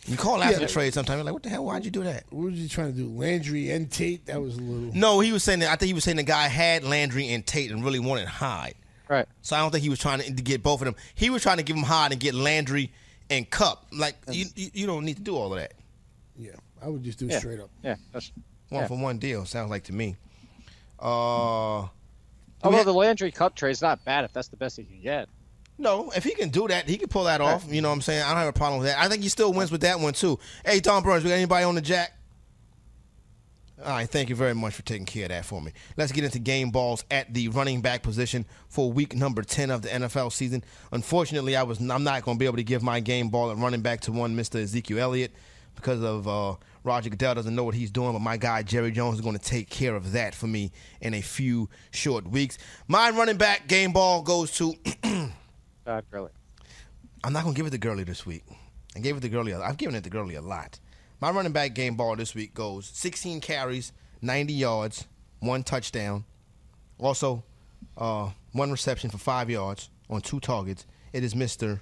You 0.07 0.17
call 0.19 0.43
after 0.43 0.61
Yeah. 0.61 0.67
the 0.67 0.73
trade. 0.73 0.93
Sometimes 0.93 1.17
you're 1.19 1.25
like, 1.25 1.33
what 1.35 1.43
the 1.43 1.49
hell? 1.49 1.65
Why'd 1.65 1.85
you 1.85 1.91
do 1.91 2.03
that? 2.05 2.25
what 2.31 2.51
was 2.53 2.59
he 2.61 2.69
trying 2.69 2.93
to 2.93 2.97
do? 2.99 3.09
Landry 3.09 3.71
and 3.71 3.91
Tate? 3.91 4.27
That 4.27 4.41
was 4.41 4.57
a 4.57 4.61
little. 4.61 4.95
No, 4.95 5.21
he 5.21 5.33
was 5.33 5.43
saying 5.43 5.61
that. 5.61 5.71
I 5.71 5.77
think 5.77 5.87
he 5.89 5.95
was 5.95 6.05
saying 6.05 6.19
the 6.19 6.23
guy 6.23 6.49
had 6.49 6.85
Landry 6.85 7.33
and 7.33 7.47
Tate 7.47 7.71
and 7.71 7.83
really 7.85 8.01
wanted 8.01 8.29
Hyde. 8.29 8.75
Right. 9.09 9.27
So 9.43 9.57
I 9.57 9.61
don't 9.61 9.71
think 9.71 9.83
he 9.83 9.89
was 9.89 9.99
trying 9.99 10.21
to, 10.21 10.27
to 10.35 10.43
get 10.43 10.63
both 10.63 10.81
of 10.83 10.85
them. 10.87 10.97
He 11.15 11.31
was 11.31 11.43
trying 11.43 11.57
to 11.57 11.63
give 11.63 11.77
him 11.77 11.83
Hyde 11.85 12.13
and 12.13 12.21
get 12.21 12.35
Landry 12.35 12.93
and 13.31 13.49
Kupp. 13.49 13.87
Like 13.93 14.17
you, 14.31 14.47
you, 14.55 14.71
you 14.75 14.87
don't 14.87 15.05
need 15.05 15.17
to 15.17 15.23
do 15.23 15.37
all 15.37 15.53
of 15.55 15.59
that. 15.59 15.73
Yeah, 16.37 16.53
I 16.83 16.89
would 16.89 17.03
just 17.03 17.19
do 17.19 17.27
Yeah. 17.27 17.39
straight 17.39 17.61
up. 17.61 17.71
Yeah. 17.83 17.97
That's, 18.13 18.31
One 18.69 18.83
yeah. 18.83 18.89
for 18.89 18.99
one 18.99 19.19
deal 19.19 19.45
sounds 19.47 19.71
like 19.71 19.85
to 19.85 19.93
me. 19.95 20.17
Uh, 21.01 21.87
Although 22.63 22.85
the 22.85 22.93
Landry 22.95 23.31
Kupp 23.31 23.55
trade 23.57 23.73
is 23.73 23.83
not 23.83 24.05
bad 24.05 24.25
if 24.25 24.33
that's 24.33 24.49
the 24.49 24.57
best 24.57 24.77
he 24.79 24.85
can 24.85 25.01
get. 25.03 25.29
No, 25.79 26.11
if 26.15 26.25
he 26.25 26.35
can 26.35 26.51
do 26.51 26.69
that, 26.69 26.89
he 26.89 26.97
can 26.97 27.09
pull 27.09 27.25
that 27.25 27.41
off. 27.41 27.67
You 27.69 27.83
know 27.83 27.89
what 27.89 27.95
I'm 27.95 28.01
saying? 28.03 28.23
I 28.23 28.29
don't 28.29 28.39
have 28.39 28.49
a 28.49 28.53
problem 28.53 28.81
with 28.81 28.89
that. 28.89 28.99
I 28.99 29.09
think 29.09 29.23
he 29.23 29.29
still 29.29 29.53
wins 29.53 29.73
with 29.73 29.81
that 29.83 29.99
one 29.99 30.13
too. 30.13 30.39
Hey, 30.65 30.81
Tom 30.81 31.03
Burns, 31.03 31.25
we 31.25 31.31
got 31.31 31.37
anybody 31.37 31.65
on 31.65 31.75
the 31.75 31.81
jack? 31.81 32.17
All 33.85 33.91
right, 33.91 34.09
thank 34.09 34.31
you 34.31 34.37
very 34.37 34.55
much 34.55 34.73
for 34.73 34.83
taking 34.83 35.05
care 35.05 35.25
of 35.25 35.31
that 35.31 35.45
for 35.45 35.61
me. 35.61 35.73
Let's 35.97 36.13
get 36.13 36.25
into 36.25 36.39
game 36.39 36.71
balls 36.71 37.05
at 37.11 37.35
the 37.35 37.49
running 37.49 37.81
back 37.81 38.03
position 38.03 38.47
for 38.69 38.91
week 38.91 39.15
number 39.15 39.43
10 39.43 39.71
of 39.71 39.83
the 39.83 39.89
NFL 39.89 40.33
season. 40.33 40.65
Unfortunately, 40.93 41.57
I 41.57 41.65
was 41.65 41.81
I'm 41.81 42.05
not 42.05 42.23
going 42.23 42.37
to 42.37 42.39
be 42.39 42.47
able 42.47 42.57
to 42.57 42.65
give 42.65 42.83
my 42.83 43.01
game 43.01 43.29
ball 43.29 43.51
at 43.51 43.59
running 43.59 43.83
back 43.83 44.01
to 44.03 44.13
one 44.13 44.37
Mr. 44.37 44.63
Ezekiel 44.63 45.01
Elliott 45.01 45.33
because 45.75 46.03
of 46.03 46.29
uh, 46.29 46.55
Roger 46.85 47.11
Goodell 47.11 47.35
doesn't 47.35 47.55
know 47.55 47.65
what 47.65 47.75
he's 47.75 47.91
doing, 47.91 48.13
but 48.13 48.21
my 48.21 48.37
guy 48.37 48.63
Jerry 48.63 48.93
Jones 48.93 49.17
is 49.17 49.21
going 49.21 49.37
to 49.37 49.45
take 49.45 49.69
care 49.69 49.97
of 49.97 50.13
that 50.13 50.35
for 50.35 50.47
me 50.47 50.71
in 51.01 51.13
a 51.13 51.21
few 51.21 51.69
short 51.91 52.27
weeks. 52.29 52.59
My 52.87 53.11
running 53.11 53.37
back 53.37 53.67
game 53.67 53.93
ball 53.93 54.23
goes 54.23 54.53
to 54.53 54.75
God, 55.85 56.05
really. 56.11 56.31
I'm 57.23 57.33
not 57.33 57.45
gonna 57.45 57.55
give 57.55 57.67
it 57.67 57.71
to 57.71 57.79
Gurley 57.79 58.05
this 58.05 58.25
week. 58.25 58.45
I 58.97 59.01
gave 59.01 59.17
it 59.17 59.21
to 59.21 59.29
Gurley. 59.29 59.55
I've 59.55 59.77
given 59.77 59.95
it 59.95 60.05
to 60.05 60.11
Gurley 60.11 60.35
a 60.35 60.43
lot. 60.43 60.79
My 61.21 61.31
running 61.31 61.53
back 61.53 61.75
game 61.75 61.97
ball 61.97 62.17
this 62.17 62.35
week 62.35 62.55
goes 62.55 62.87
16 62.87 63.41
carries, 63.41 63.93
90 64.21 64.53
yards, 64.53 65.07
one 65.41 65.63
touchdown. 65.63 66.25
Also, 66.99 67.43
uh, 67.97 68.31
one 68.53 68.71
reception 68.71 69.11
for 69.11 69.19
five 69.19 69.51
yards 69.51 69.91
on 70.09 70.21
two 70.21 70.41
targets. 70.41 70.87
It 71.13 71.25
is 71.25 71.35
Mr. 71.35 71.81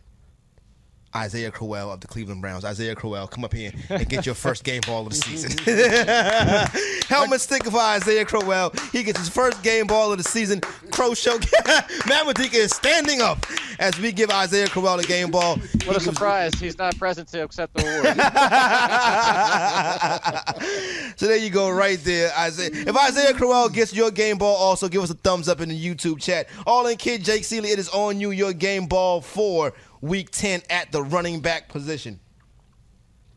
Isaiah 1.14 1.50
Crowell 1.50 1.92
of 1.92 2.00
the 2.00 2.06
Cleveland 2.06 2.40
Browns. 2.40 2.64
Isaiah 2.64 2.94
Crowell, 2.94 3.26
come 3.26 3.44
up 3.44 3.52
here 3.52 3.72
and 3.90 4.08
get 4.08 4.24
your 4.24 4.34
first 4.34 4.64
game 4.64 4.80
ball 4.86 5.06
of 5.06 5.10
the 5.10 5.16
season. 5.16 5.52
Helmet 7.08 7.40
sticker 7.40 7.70
for 7.70 7.80
Isaiah 7.80 8.24
Crowell. 8.24 8.72
He 8.92 9.02
gets 9.02 9.18
his 9.18 9.28
first 9.28 9.62
game 9.62 9.86
ball 9.86 10.12
of 10.12 10.18
the 10.18 10.24
season. 10.24 10.60
Crow 10.90 11.14
Show. 11.14 11.38
Matt 12.06 12.26
Modica 12.26 12.56
is 12.56 12.72
standing 12.72 13.20
up 13.20 13.44
as 13.78 13.98
we 13.98 14.12
give 14.12 14.30
Isaiah 14.30 14.68
Crowell 14.68 14.98
a 15.00 15.04
game 15.04 15.30
ball. 15.30 15.56
What 15.84 15.96
a 15.96 16.00
surprise. 16.00 16.54
He's 16.54 16.78
not 16.78 16.96
present 16.98 17.28
to 17.28 17.42
accept 17.42 17.74
the 17.74 17.82
award. 17.82 18.16
so 21.16 21.26
there 21.26 21.36
you 21.36 21.50
go, 21.50 21.70
right 21.70 21.98
there, 22.04 22.32
Isaiah. 22.38 22.70
If 22.72 22.96
Isaiah 22.96 23.34
Crowell 23.34 23.68
gets 23.68 23.92
your 23.92 24.10
game 24.10 24.38
ball, 24.38 24.56
also 24.56 24.88
give 24.88 25.02
us 25.02 25.10
a 25.10 25.14
thumbs 25.14 25.48
up 25.48 25.60
in 25.60 25.68
the 25.68 25.78
YouTube 25.78 26.20
chat. 26.20 26.48
All 26.66 26.86
in 26.86 26.96
kid, 26.96 27.24
Jake 27.24 27.44
Seeley, 27.44 27.70
it 27.70 27.78
is 27.78 27.88
on 27.90 28.20
you. 28.20 28.30
Your 28.30 28.52
game 28.52 28.86
ball 28.86 29.20
for 29.20 29.74
Week 30.02 30.30
10 30.30 30.62
at 30.68 30.90
the 30.92 31.02
running 31.02 31.40
back 31.40 31.68
position. 31.68 32.18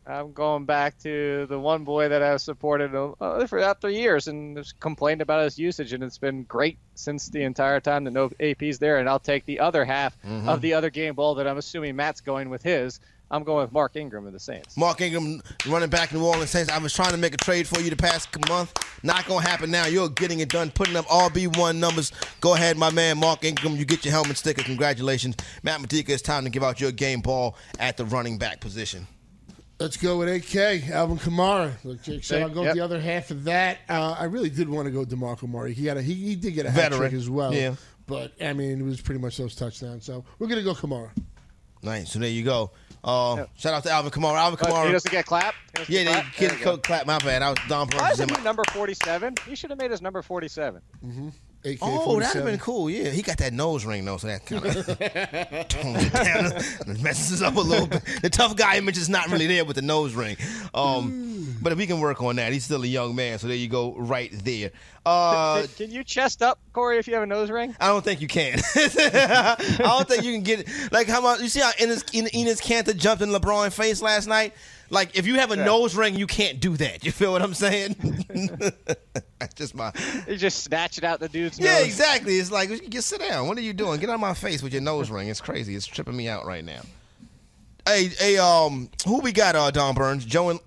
I'm 0.04 0.32
going 0.32 0.66
back 0.66 0.98
to 1.00 1.46
the 1.48 1.58
one 1.58 1.82
boy 1.84 2.08
that 2.08 2.22
I've 2.22 2.40
supported 2.40 2.94
uh, 2.94 3.46
for 3.46 3.58
after 3.58 3.88
years 3.88 4.28
and 4.28 4.56
complained 4.78 5.20
about 5.20 5.42
his 5.44 5.58
usage, 5.58 5.92
and 5.92 6.02
it's 6.04 6.18
been 6.18 6.44
great 6.44 6.78
since 6.94 7.28
the 7.28 7.42
entire 7.42 7.80
time 7.80 8.04
that 8.04 8.12
no 8.12 8.30
AP's 8.38 8.78
there. 8.78 8.98
And 8.98 9.08
I'll 9.08 9.18
take 9.18 9.46
the 9.46 9.58
other 9.60 9.84
half 9.84 10.16
Mhm. 10.22 10.46
of 10.48 10.60
the 10.60 10.74
other 10.74 10.90
game 10.90 11.14
ball 11.14 11.36
that 11.36 11.48
I'm 11.48 11.56
assuming 11.58 11.96
Matt's 11.96 12.20
going 12.20 12.50
with 12.50 12.62
his. 12.62 13.00
I'm 13.30 13.42
going 13.42 13.64
with 13.64 13.72
Mark 13.72 13.96
Ingram 13.96 14.26
of 14.26 14.32
the 14.32 14.38
Saints. 14.38 14.76
Mark 14.76 15.00
Ingram 15.00 15.42
running 15.66 15.88
back 15.90 16.12
in 16.12 16.18
New 16.18 16.24
Orleans 16.26 16.50
Saints. 16.50 16.70
I 16.70 16.78
was 16.78 16.92
trying 16.92 17.10
to 17.10 17.16
make 17.16 17.34
a 17.34 17.38
trade 17.38 17.66
for 17.66 17.80
you 17.80 17.90
the 17.90 17.96
past 17.96 18.28
month. 18.48 18.72
Not 19.02 19.26
gonna 19.26 19.44
happen 19.46 19.70
now. 19.70 19.86
You're 19.86 20.08
getting 20.08 20.40
it 20.40 20.48
done, 20.48 20.70
putting 20.70 20.94
up 20.94 21.06
RB1 21.06 21.76
numbers. 21.76 22.12
Go 22.40 22.54
ahead, 22.54 22.76
my 22.76 22.90
man, 22.90 23.18
Mark 23.18 23.44
Ingram. 23.44 23.74
You 23.76 23.84
get 23.84 24.04
your 24.04 24.12
helmet 24.12 24.36
sticker. 24.36 24.62
Congratulations. 24.62 25.36
Matt 25.64 25.80
Modica, 25.80 26.12
it's 26.12 26.22
time 26.22 26.44
to 26.44 26.50
give 26.50 26.62
out 26.62 26.80
your 26.80 26.92
game 26.92 27.20
ball 27.20 27.56
at 27.80 27.96
the 27.96 28.04
running 28.04 28.38
back 28.38 28.60
position. 28.60 29.06
Let's 29.80 29.96
go 29.96 30.18
with 30.18 30.28
AK, 30.28 30.88
Alvin 30.90 31.18
Kamara. 31.18 31.72
Look, 31.84 32.02
Jake 32.02 32.24
said 32.24 32.42
I'll 32.42 32.48
go 32.48 32.62
Yep. 32.62 32.68
with 32.70 32.74
the 32.76 32.84
other 32.84 33.00
half 33.00 33.30
of 33.30 33.44
that. 33.44 33.78
Uh, 33.88 34.16
I 34.18 34.24
really 34.24 34.48
did 34.50 34.68
want 34.68 34.86
to 34.86 34.90
go 34.92 35.04
Demarco 35.04 35.48
Murray. 35.48 35.74
He 35.74 35.84
had 35.86 35.96
a 35.98 36.02
he, 36.02 36.14
he 36.14 36.34
did 36.36 36.52
get 36.54 36.64
a 36.64 36.70
hat 36.70 36.92
trick 36.92 37.12
as 37.12 37.28
well. 37.28 37.52
Yeah. 37.52 37.74
But 38.06 38.32
I 38.40 38.52
mean, 38.52 38.80
it 38.80 38.84
was 38.84 39.00
pretty 39.00 39.20
much 39.20 39.36
those 39.36 39.54
touchdowns. 39.56 40.04
So 40.06 40.24
we're 40.38 40.46
gonna 40.46 40.62
go 40.62 40.74
Kamara. 40.74 41.10
Nice. 41.82 42.12
So 42.12 42.18
there 42.20 42.30
you 42.30 42.42
go. 42.44 42.70
Uh, 43.06 43.46
Shout 43.56 43.72
out 43.72 43.82
to 43.84 43.90
Alvin 43.90 44.10
Kamara. 44.10 44.34
Alvin 44.38 44.58
Kamara. 44.58 44.86
he 44.86 44.92
doesn't 44.92 45.10
get 45.12 45.26
clapped? 45.26 45.56
Doesn't 45.74 45.94
Yeah, 45.94 46.02
get 46.02 46.06
they 46.08 46.12
clapped? 46.20 46.36
kid 46.36 46.50
There 46.50 46.58
you 46.58 46.64
go. 46.64 46.72
could 46.72 46.82
clap. 46.82 47.06
My 47.06 47.18
bad. 47.18 47.42
I 47.42 47.50
was 47.50 47.58
Don 47.68 47.88
Why 47.88 48.10
isn't 48.10 48.36
he 48.36 48.42
number 48.42 48.64
47? 48.72 49.34
He 49.48 49.54
should 49.54 49.70
have 49.70 49.78
made 49.78 49.92
his 49.92 50.02
number 50.02 50.22
47. 50.22 50.82
Mm-hmm. 51.04 51.28
Oh, 51.82 52.20
that'd 52.20 52.36
have 52.36 52.44
been 52.44 52.58
cool. 52.58 52.88
Yeah, 52.90 53.10
he 53.10 53.22
got 53.22 53.38
that 53.38 53.52
nose 53.52 53.84
ring 53.84 54.04
though, 54.04 54.16
so 54.16 54.26
that 54.28 54.46
kind 54.46 54.64
of 54.64 54.74
tones 55.68 56.04
it 56.04 56.12
down, 56.12 57.02
messes 57.02 57.32
us 57.40 57.42
up 57.42 57.56
a 57.56 57.60
little 57.60 57.86
bit. 57.86 58.02
The 58.22 58.30
tough 58.30 58.56
guy 58.56 58.76
image 58.76 58.98
is 58.98 59.08
not 59.08 59.28
really 59.30 59.46
there 59.46 59.64
with 59.64 59.76
the 59.76 59.82
nose 59.82 60.14
ring. 60.14 60.36
Um, 60.74 61.56
But 61.62 61.76
we 61.76 61.86
can 61.86 62.00
work 62.00 62.22
on 62.22 62.36
that. 62.36 62.52
He's 62.52 62.64
still 62.64 62.82
a 62.82 62.86
young 62.86 63.16
man, 63.16 63.38
so 63.38 63.46
there 63.48 63.56
you 63.56 63.68
go, 63.68 63.94
right 63.96 64.30
there. 64.44 64.70
Uh, 65.04 65.60
can, 65.62 65.68
can 65.86 65.90
you 65.90 66.04
chest 66.04 66.42
up, 66.42 66.58
Corey, 66.72 66.98
if 66.98 67.08
you 67.08 67.14
have 67.14 67.22
a 67.22 67.26
nose 67.26 67.50
ring? 67.50 67.74
I 67.80 67.88
don't 67.88 68.04
think 68.04 68.20
you 68.20 68.28
can. 68.28 68.58
I 68.74 69.56
don't 69.78 70.08
think 70.08 70.24
you 70.24 70.32
can 70.32 70.42
get 70.42 70.60
it. 70.60 70.92
Like 70.92 71.08
how 71.08 71.20
much 71.20 71.40
you 71.40 71.48
see 71.48 71.60
how 71.60 71.70
Enes, 71.72 72.04
Enes 72.12 72.60
Kanter 72.62 72.96
jumped 72.96 73.22
in 73.22 73.30
LeBron's 73.30 73.74
face 73.74 74.02
last 74.02 74.26
night. 74.26 74.52
Like 74.90 75.16
if 75.16 75.26
you 75.26 75.34
have 75.36 75.50
a 75.52 75.56
Yeah. 75.56 75.64
nose 75.64 75.94
ring, 75.96 76.14
you 76.14 76.26
can't 76.26 76.60
do 76.60 76.76
that. 76.76 77.04
You 77.04 77.12
feel 77.12 77.32
what 77.32 77.42
I'm 77.42 77.54
saying? 77.54 77.96
That's 79.38 79.54
just 79.54 79.74
my. 79.74 79.92
You 80.28 80.36
just 80.36 80.62
snatch 80.64 80.98
it 80.98 81.04
out 81.04 81.20
the 81.20 81.28
dude's 81.28 81.58
nose. 81.58 81.66
Yeah, 81.66 81.78
nose. 81.78 81.86
exactly. 81.86 82.36
It's 82.36 82.50
like 82.50 82.88
just 82.90 83.08
sit 83.08 83.20
down. 83.20 83.48
What 83.48 83.58
are 83.58 83.62
you 83.62 83.72
doing? 83.72 83.98
Get 84.00 84.08
out 84.10 84.14
of 84.14 84.20
my 84.20 84.34
face 84.34 84.62
with 84.62 84.72
your 84.72 84.82
nose 84.82 85.10
ring. 85.10 85.28
It's 85.28 85.40
crazy. 85.40 85.74
It's 85.74 85.86
tripping 85.86 86.16
me 86.16 86.28
out 86.28 86.46
right 86.46 86.64
now. 86.64 86.82
Hey, 87.86 88.08
hey, 88.18 88.38
um, 88.38 88.90
who 89.06 89.20
we 89.20 89.32
got? 89.32 89.54
Uh, 89.54 89.70
Don 89.70 89.94
Burns, 89.94 90.24
Joe 90.24 90.50
and 90.50 90.60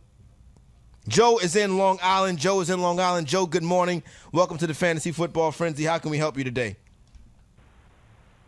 Joe 1.07 1.37
is 1.39 1.55
in 1.55 1.77
Long 1.77 1.99
Island. 2.01 2.37
Joe 2.39 2.61
is 2.61 2.69
in 2.69 2.81
Long 2.81 2.99
Island. 2.99 3.27
Joe, 3.27 3.45
good 3.45 3.63
morning. 3.63 4.03
Welcome 4.31 4.57
to 4.59 4.67
the 4.67 4.73
Fantasy 4.73 5.11
Football 5.11 5.51
Frenzy. 5.51 5.83
How 5.85 5.97
can 5.97 6.11
we 6.11 6.17
help 6.17 6.37
you 6.37 6.43
today? 6.43 6.77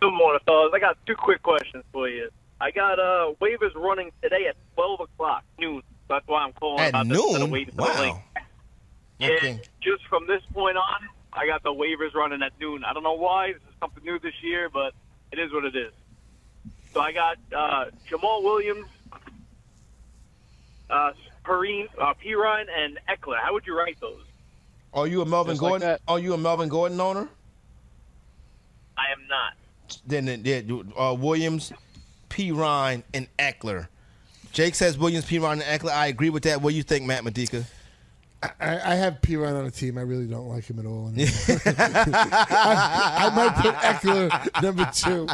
Good 0.01 0.11
morning, 0.13 0.39
fellas. 0.45 0.71
I 0.73 0.79
got 0.79 0.97
two 1.05 1.15
quick 1.15 1.41
questions 1.43 1.83
for 1.91 2.07
you. 2.07 2.29
I 2.61 2.69
got 2.69 2.99
uh 2.99 3.33
waivers 3.41 3.73
running 3.75 4.11
today 4.21 4.45
at 4.47 4.55
twelve 4.75 4.99
o'clock 4.99 5.43
noon. 5.59 5.81
That's 6.07 6.27
why 6.27 6.43
I'm 6.43 6.53
calling 6.53 6.79
At 6.83 6.89
about 6.89 7.07
this 7.07 7.17
instead 7.17 7.35
of 7.35 7.41
noon? 7.41 7.51
waiting 7.51 7.73
for. 7.75 7.81
Wow. 7.81 8.23
And 9.19 9.59
just 9.81 10.05
from 10.07 10.27
this 10.27 10.41
point 10.53 10.77
on, 10.77 11.07
I 11.33 11.45
got 11.47 11.63
the 11.63 11.69
waivers 11.73 12.13
running 12.13 12.41
at 12.43 12.51
noon. 12.59 12.83
I 12.83 12.93
don't 12.93 13.03
know 13.03 13.13
why. 13.13 13.53
This 13.53 13.61
is 13.63 13.75
something 13.79 14.03
new 14.03 14.19
this 14.19 14.33
year, 14.43 14.69
but 14.69 14.93
it 15.31 15.39
is 15.39 15.51
what 15.51 15.65
it 15.65 15.75
is. 15.75 15.93
So 16.93 16.99
I 16.99 17.11
got 17.13 17.37
uh, 17.55 17.85
Jamaal 18.09 18.43
Williams, 18.43 18.87
uh, 20.89 21.11
Perine, 21.45 21.87
uh, 21.99 22.13
Pirine, 22.23 22.65
and 22.75 22.99
Ekeler. 23.09 23.39
How 23.41 23.53
would 23.53 23.65
you 23.65 23.77
rank 23.77 23.99
those? 23.99 24.23
Are 24.93 25.07
you 25.07 25.21
a 25.21 25.25
Melvin 25.25 25.53
Just 25.53 25.61
Gordon? 25.61 25.87
that. 25.87 26.01
Are 26.07 26.19
you 26.19 26.33
a 26.33 26.37
Melvin 26.37 26.67
Gordon 26.67 26.99
owner? 26.99 27.29
I 28.97 29.11
am 29.13 29.25
not. 29.29 29.53
Then 30.05 30.25
then, 30.25 30.41
yeah, 30.43 30.61
uh, 30.97 31.13
Williams, 31.17 31.71
P. 32.31 32.51
Ryan, 32.51 33.03
and 33.13 33.27
Ekeler. 33.37 33.87
Jake 34.51 34.75
says 34.75 34.97
Williams, 34.97 35.25
P. 35.25 35.37
Ryan, 35.37 35.61
and 35.61 35.81
Ekeler. 35.81 35.91
I 35.91 36.07
agree 36.07 36.29
with 36.29 36.43
that. 36.43 36.61
What 36.61 36.71
do 36.71 36.77
you 36.77 36.83
think, 36.83 37.05
Matt 37.05 37.23
Modica? 37.23 37.65
I, 38.59 38.59
I 38.59 38.95
have 38.95 39.21
P. 39.21 39.35
Ryan 39.35 39.57
on 39.57 39.65
a 39.67 39.71
team. 39.71 39.99
I 39.99 40.01
really 40.01 40.25
don't 40.25 40.47
like 40.47 40.65
him 40.65 40.79
at 40.79 40.85
all. 40.85 41.13
I, 41.17 43.17
I 43.19 43.35
might 43.35 43.55
put 43.55 43.75
Ekeler 43.75 44.63
number 44.63 44.89
two. 44.93 45.27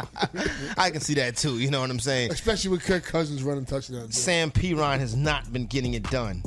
I 0.76 0.90
can 0.90 1.00
see 1.00 1.14
that 1.14 1.36
too. 1.36 1.58
You 1.58 1.70
know 1.70 1.80
what 1.80 1.90
I'm 1.90 2.00
saying? 2.00 2.32
Especially 2.32 2.70
with 2.70 2.84
Kirk 2.84 3.04
Cousins 3.04 3.42
running 3.42 3.64
touchdowns. 3.64 4.18
Sam 4.18 4.50
P. 4.50 4.74
Ryan 4.74 5.00
has 5.00 5.16
not 5.16 5.50
been 5.52 5.66
getting 5.66 5.94
it 5.94 6.02
done. 6.10 6.42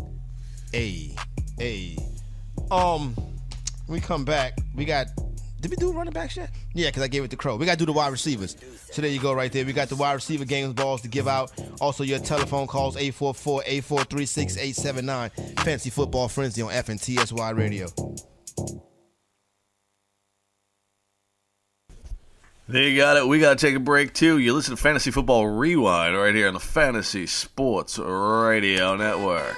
A, 0.76 1.16
a. 1.60 1.97
Um, 2.70 3.16
we 3.88 3.99
come 3.99 4.24
back, 4.24 4.60
we 4.76 4.86
got. 4.86 5.08
Did 5.62 5.70
we 5.70 5.78
do 5.78 5.91
running 5.91 6.12
back 6.12 6.36
yet? 6.36 6.49
Yeah, 6.74 6.88
because 6.89 7.03
I 7.03 7.07
gave 7.07 7.24
it 7.24 7.30
to 7.30 7.38
Crow. 7.38 7.55
We 7.55 7.68
got 7.68 7.74
to 7.74 7.78
do 7.78 7.86
the 7.86 7.93
wide 7.93 8.12
receivers. 8.12 8.57
So 8.91 9.01
there 9.01 9.12
you 9.12 9.20
go, 9.20 9.32
right 9.32 9.51
there. 9.51 9.64
We 9.64 9.74
got 9.74 9.89
the 9.89 9.95
wide 9.95 10.14
receiver 10.14 10.43
games 10.43 10.74
balls 10.74 11.03
to 11.03 11.07
give 11.07 11.28
out. 11.28 11.51
Also, 11.80 12.03
your 12.03 12.18
telephone 12.18 12.66
calls 12.66 12.97
844 12.97 13.64
8436 13.68 14.57
879. 14.57 15.30
Fantasy 15.57 15.91
Football 15.91 16.30
Frenzy 16.30 16.64
on 16.64 16.72
FNTSY 16.72 17.55
Radio. 17.55 17.88
There 22.68 22.84
you 22.84 22.97
got 22.97 23.18
it. 23.18 23.28
We 23.28 23.39
got 23.39 23.59
to 23.59 23.68
take 23.68 23.76
a 23.76 23.80
break 23.80 24.14
too. 24.14 24.39
You 24.39 24.53
listen 24.53 24.76
to 24.76 24.82
Fantasy 24.82 25.12
Football 25.12 25.45
Rewind 25.45 26.18
right 26.18 26.34
here 26.34 26.47
on 26.47 26.53
the 26.55 26.59
Fantasy 26.59 27.28
Sports 27.28 27.99
Radio 27.99 28.95
Network. 28.95 29.57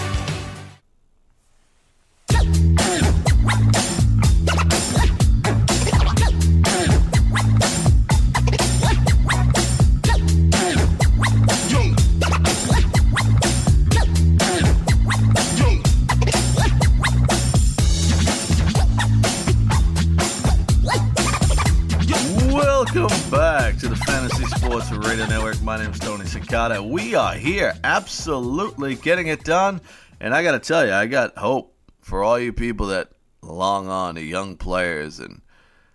Here, 27.41 27.73
absolutely 27.83 28.93
getting 28.93 29.25
it 29.25 29.43
done. 29.43 29.81
And 30.19 30.31
I 30.31 30.43
got 30.43 30.51
to 30.51 30.59
tell 30.59 30.85
you, 30.85 30.93
I 30.93 31.07
got 31.07 31.39
hope 31.39 31.73
for 31.99 32.23
all 32.23 32.37
you 32.37 32.53
people 32.53 32.85
that 32.87 33.09
long 33.41 33.87
on 33.87 34.13
to 34.13 34.21
young 34.21 34.57
players 34.57 35.19
and 35.19 35.41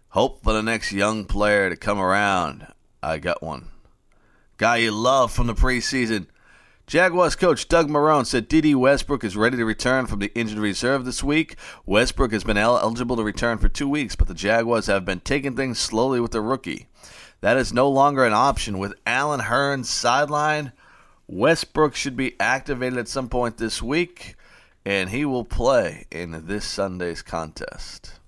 hope 0.09 0.43
for 0.43 0.53
the 0.53 0.63
next 0.63 0.91
young 0.91 1.25
player 1.25 1.71
to 1.71 1.77
come 1.77 2.01
around. 2.01 2.67
I 3.01 3.19
got 3.19 3.45
one. 3.45 3.69
Guy 4.57 4.79
you 4.79 4.91
love 4.91 5.31
from 5.31 5.47
the 5.47 5.55
preseason. 5.55 6.27
Jaguars 6.89 7.37
coach 7.37 7.69
Doug 7.69 7.89
Marrone 7.89 8.27
said 8.27 8.49
Dede 8.49 8.75
Westbrook 8.75 9.23
is 9.23 9.37
ready 9.37 9.57
to 9.57 9.65
return 9.65 10.07
from 10.07 10.19
the 10.19 10.35
injured 10.35 10.59
reserve 10.59 11.05
this 11.05 11.23
week. 11.23 11.55
Westbrook 11.85 12.33
has 12.33 12.43
been 12.43 12.57
eligible 12.57 13.15
to 13.15 13.23
return 13.23 13.59
for 13.59 13.69
two 13.69 13.89
weeks, 13.89 14.17
but 14.17 14.27
the 14.27 14.35
Jaguars 14.35 14.87
have 14.89 15.05
been 15.05 15.21
taking 15.21 15.55
things 15.55 15.79
slowly 15.79 16.19
with 16.19 16.33
the 16.33 16.41
rookie. 16.41 16.89
That 17.41 17.57
is 17.57 17.73
no 17.73 17.89
longer 17.89 18.25
an 18.25 18.33
option. 18.33 18.79
With 18.79 18.95
Allen 19.07 19.43
Hurns 19.43 19.87
sidelined, 19.87 20.73
Westbrook 21.29 21.95
should 21.95 22.17
be 22.17 22.39
activated 22.39 22.99
at 22.99 23.09
some 23.09 23.29
point 23.29 23.57
this 23.57 23.83
week, 23.83 24.37
and 24.85 25.11
he 25.11 25.25
will 25.25 25.45
play 25.45 26.07
in 26.11 26.47
this 26.47 26.65
Sunday's 26.65 27.23
contest. 27.23 28.21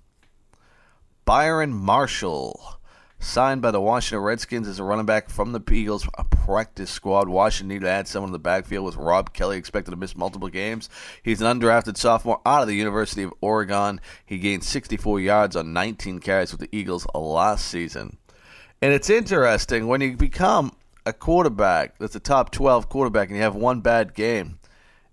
Byron 1.23 1.73
Marshall, 1.73 2.79
signed 3.19 3.61
by 3.61 3.71
the 3.71 3.79
Washington 3.79 4.23
Redskins 4.23 4.67
as 4.67 4.79
a 4.79 4.83
running 4.83 5.05
back 5.05 5.29
from 5.29 5.51
the 5.51 5.61
Eagles 5.71 6.07
practice 6.29 6.89
squad. 6.89 7.29
Washington 7.29 7.67
needed 7.69 7.85
to 7.85 7.91
add 7.91 8.07
someone 8.07 8.31
to 8.31 8.33
the 8.33 8.39
backfield 8.39 8.85
with 8.85 8.95
Rob 8.95 9.33
Kelley 9.33 9.57
expected 9.57 9.91
to 9.91 9.97
miss 9.97 10.17
multiple 10.17 10.49
games. 10.49 10.89
He's 11.23 11.41
an 11.41 11.59
undrafted 11.59 11.97
sophomore 11.97 12.41
out 12.45 12.63
of 12.63 12.67
the 12.67 12.75
University 12.75 13.23
of 13.23 13.33
Oregon. 13.41 14.01
He 14.25 14.39
gained 14.39 14.63
64 14.63 15.19
yards 15.19 15.55
on 15.55 15.73
19 15.73 16.19
carries 16.19 16.51
with 16.51 16.61
the 16.61 16.75
Eagles 16.75 17.05
last 17.13 17.65
season. 17.65 18.17
And 18.81 18.93
it's 18.93 19.09
interesting 19.09 19.87
when 19.87 20.01
you 20.01 20.17
become 20.17 20.71
a 21.09 21.13
quarterback 21.13 21.97
that's 21.97 22.15
a 22.15 22.19
top 22.19 22.51
12 22.51 22.87
quarterback 22.87 23.27
and 23.27 23.37
you 23.37 23.43
have 23.43 23.55
one 23.55 23.81
bad 23.81 24.13
game 24.13 24.59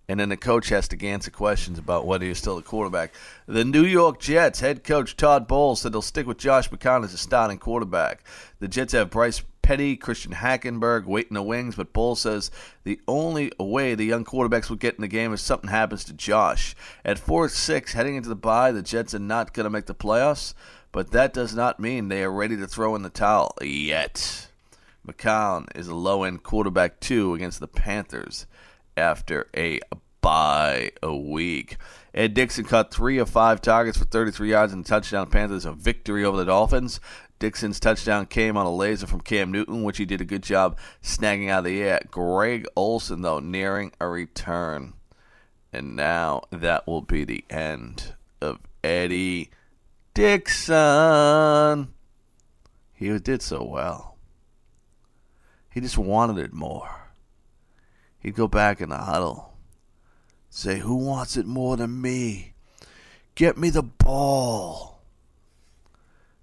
and 0.08 0.20
then 0.20 0.28
the 0.28 0.36
coach 0.36 0.68
has 0.68 0.88
to 0.88 1.06
answer 1.06 1.30
questions 1.30 1.78
about 1.78 2.06
whether 2.06 2.24
you're 2.24 2.34
still 2.34 2.58
a 2.58 2.62
quarterback. 2.62 3.12
The 3.46 3.64
New 3.64 3.84
York 3.84 4.20
Jets 4.20 4.60
head 4.60 4.84
coach 4.84 5.16
Todd 5.16 5.48
Bowles 5.48 5.80
said 5.80 5.92
they'll 5.92 6.02
stick 6.02 6.26
with 6.26 6.38
Josh 6.38 6.70
McCown 6.70 7.04
as 7.04 7.12
a 7.12 7.18
starting 7.18 7.58
quarterback. 7.58 8.24
The 8.60 8.68
Jets 8.68 8.92
have 8.92 9.10
Bryce 9.10 9.42
Petty, 9.62 9.96
Christian 9.96 10.30
Hackenberg 10.32 11.06
waiting 11.06 11.34
the 11.34 11.42
wings, 11.42 11.74
but 11.74 11.92
Bowles 11.92 12.20
says 12.20 12.52
the 12.84 13.00
only 13.08 13.50
way 13.58 13.96
the 13.96 14.04
young 14.04 14.24
quarterbacks 14.24 14.68
will 14.68 14.76
get 14.76 14.94
in 14.94 15.00
the 15.00 15.08
game 15.08 15.32
is 15.32 15.40
something 15.40 15.70
happens 15.70 16.04
to 16.04 16.12
Josh. 16.12 16.76
At 17.04 17.18
4-6, 17.18 17.90
heading 17.90 18.14
into 18.14 18.28
the 18.28 18.36
bye, 18.36 18.70
the 18.70 18.82
Jets 18.82 19.12
are 19.12 19.18
not 19.18 19.54
going 19.54 19.64
to 19.64 19.70
make 19.70 19.86
the 19.86 19.94
playoffs, 19.94 20.54
but 20.92 21.10
that 21.10 21.34
does 21.34 21.52
not 21.52 21.80
mean 21.80 22.06
they 22.06 22.22
are 22.22 22.30
ready 22.30 22.56
to 22.56 22.68
throw 22.68 22.94
in 22.94 23.02
the 23.02 23.10
towel 23.10 23.56
yet. 23.60 24.45
McCown 25.06 25.66
is 25.74 25.88
a 25.88 25.94
low-end 25.94 26.42
quarterback, 26.42 27.00
too, 27.00 27.34
against 27.34 27.60
the 27.60 27.68
Panthers 27.68 28.46
after 28.96 29.48
a 29.56 29.80
bye 30.20 30.90
a 31.02 31.14
week. 31.14 31.76
Ed 32.12 32.34
Dickson 32.34 32.64
caught 32.64 32.92
three 32.92 33.18
of 33.18 33.30
five 33.30 33.60
targets 33.60 33.98
for 33.98 34.06
33 34.06 34.50
yards 34.50 34.72
and 34.72 34.84
a 34.84 34.88
touchdown. 34.88 35.30
Panthers 35.30 35.64
a 35.64 35.72
victory 35.72 36.24
over 36.24 36.36
the 36.36 36.44
Dolphins. 36.44 36.98
Dickson's 37.38 37.78
touchdown 37.78 38.26
came 38.26 38.56
on 38.56 38.66
a 38.66 38.74
laser 38.74 39.06
from 39.06 39.20
Cam 39.20 39.52
Newton, 39.52 39.82
which 39.82 39.98
he 39.98 40.06
did 40.06 40.22
a 40.22 40.24
good 40.24 40.42
job 40.42 40.78
snagging 41.02 41.50
out 41.50 41.58
of 41.60 41.64
the 41.66 41.82
air. 41.82 42.00
Greg 42.10 42.66
Olsen, 42.74 43.20
though, 43.20 43.40
nearing 43.40 43.92
a 44.00 44.08
return. 44.08 44.94
And 45.72 45.94
now 45.94 46.42
that 46.50 46.86
will 46.86 47.02
be 47.02 47.24
the 47.24 47.44
end 47.50 48.14
of 48.40 48.58
Eddie 48.82 49.50
Dickson. 50.14 51.88
He 52.94 53.18
did 53.18 53.42
so 53.42 53.62
well. 53.62 54.15
He 55.76 55.82
just 55.82 55.98
wanted 55.98 56.38
it 56.38 56.54
more. 56.54 56.88
He'd 58.18 58.34
go 58.34 58.48
back 58.48 58.80
in 58.80 58.88
the 58.88 58.96
huddle, 58.96 59.52
say, 60.48 60.78
Who 60.78 60.94
wants 60.94 61.36
it 61.36 61.44
more 61.44 61.76
than 61.76 62.00
me? 62.00 62.54
Get 63.34 63.58
me 63.58 63.68
the 63.68 63.82
ball. 63.82 65.02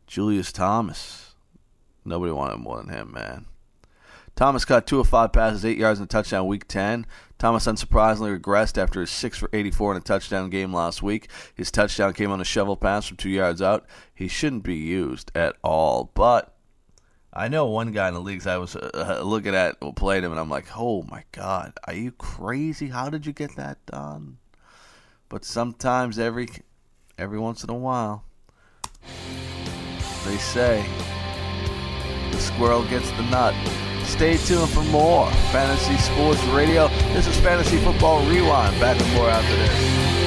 Julius 0.06 0.52
Thomas. 0.52 1.34
Nobody 2.06 2.32
wanted 2.32 2.58
more 2.58 2.78
than 2.78 2.90
him, 2.90 3.12
man. 3.12 3.48
Thomas 4.36 4.66
caught 4.66 4.86
two 4.86 5.00
of 5.00 5.10
five 5.10 5.34
passes, 5.34 5.66
eight 5.66 5.80
yards 5.80 6.00
and 6.00 6.06
a 6.06 6.12
touchdown 6.12 6.46
week 6.46 6.68
10. 6.68 7.08
Thomas 7.40 7.66
unsurprisingly 7.66 8.40
regressed 8.40 8.78
after 8.78 9.02
his 9.02 9.10
6 9.10 9.40
for 9.40 9.50
84 9.52 9.94
in 9.94 9.98
a 9.98 10.02
touchdown 10.02 10.52
game 10.52 10.72
last 10.72 11.02
week. 11.02 11.28
His 11.56 11.72
touchdown 11.72 12.14
came 12.14 12.30
on 12.30 12.40
a 12.40 12.46
shovel 12.46 12.78
pass 12.78 13.08
from 13.08 13.18
two 13.18 13.32
yards 13.32 13.64
out. 13.64 13.88
He 14.14 14.28
shouldn't 14.28 14.62
be 14.62 14.76
used 14.76 15.32
at 15.34 15.56
all. 15.64 16.12
But 16.14 16.53
I 17.36 17.48
know 17.48 17.66
one 17.66 17.92
guy 17.92 18.08
in 18.08 18.14
the 18.14 18.22
leagues 18.22 18.46
I 18.46 18.58
was 18.58 18.76
uh, 18.76 19.22
looking 19.26 19.56
at 19.56 19.80
played 19.96 20.24
him, 20.24 20.32
and 20.32 20.40
I'm 20.40 20.52
like, 20.52 20.68
oh 20.78 21.02
my 21.10 21.24
God, 21.32 21.74
are 21.88 21.94
you 21.94 22.12
crazy? 22.12 22.90
How 22.90 23.10
did 23.10 23.26
you 23.26 23.34
get 23.34 23.56
that 23.56 23.84
done? 23.88 24.38
But 25.30 25.44
sometimes, 25.44 26.20
every 26.20 26.48
every 27.18 27.40
once 27.40 27.64
in 27.64 27.72
a 27.72 27.76
while, 27.76 28.24
they 30.26 30.38
say 30.38 30.86
the 32.32 32.38
squirrel 32.38 32.84
gets 32.84 33.10
the 33.12 33.24
nut. 33.24 33.56
Stay 34.06 34.38
tuned 34.38 34.70
for 34.70 34.84
more 34.84 35.32
Fantasy 35.52 35.98
Sports 35.98 36.44
Radio. 36.46 36.88
This 37.14 37.26
is 37.26 37.40
Fantasy 37.40 37.78
Football 37.78 38.24
Rewind. 38.28 38.80
Back 38.80 39.00
with 39.00 39.12
more 39.16 39.30
after 39.30 39.56
this. 39.56 40.23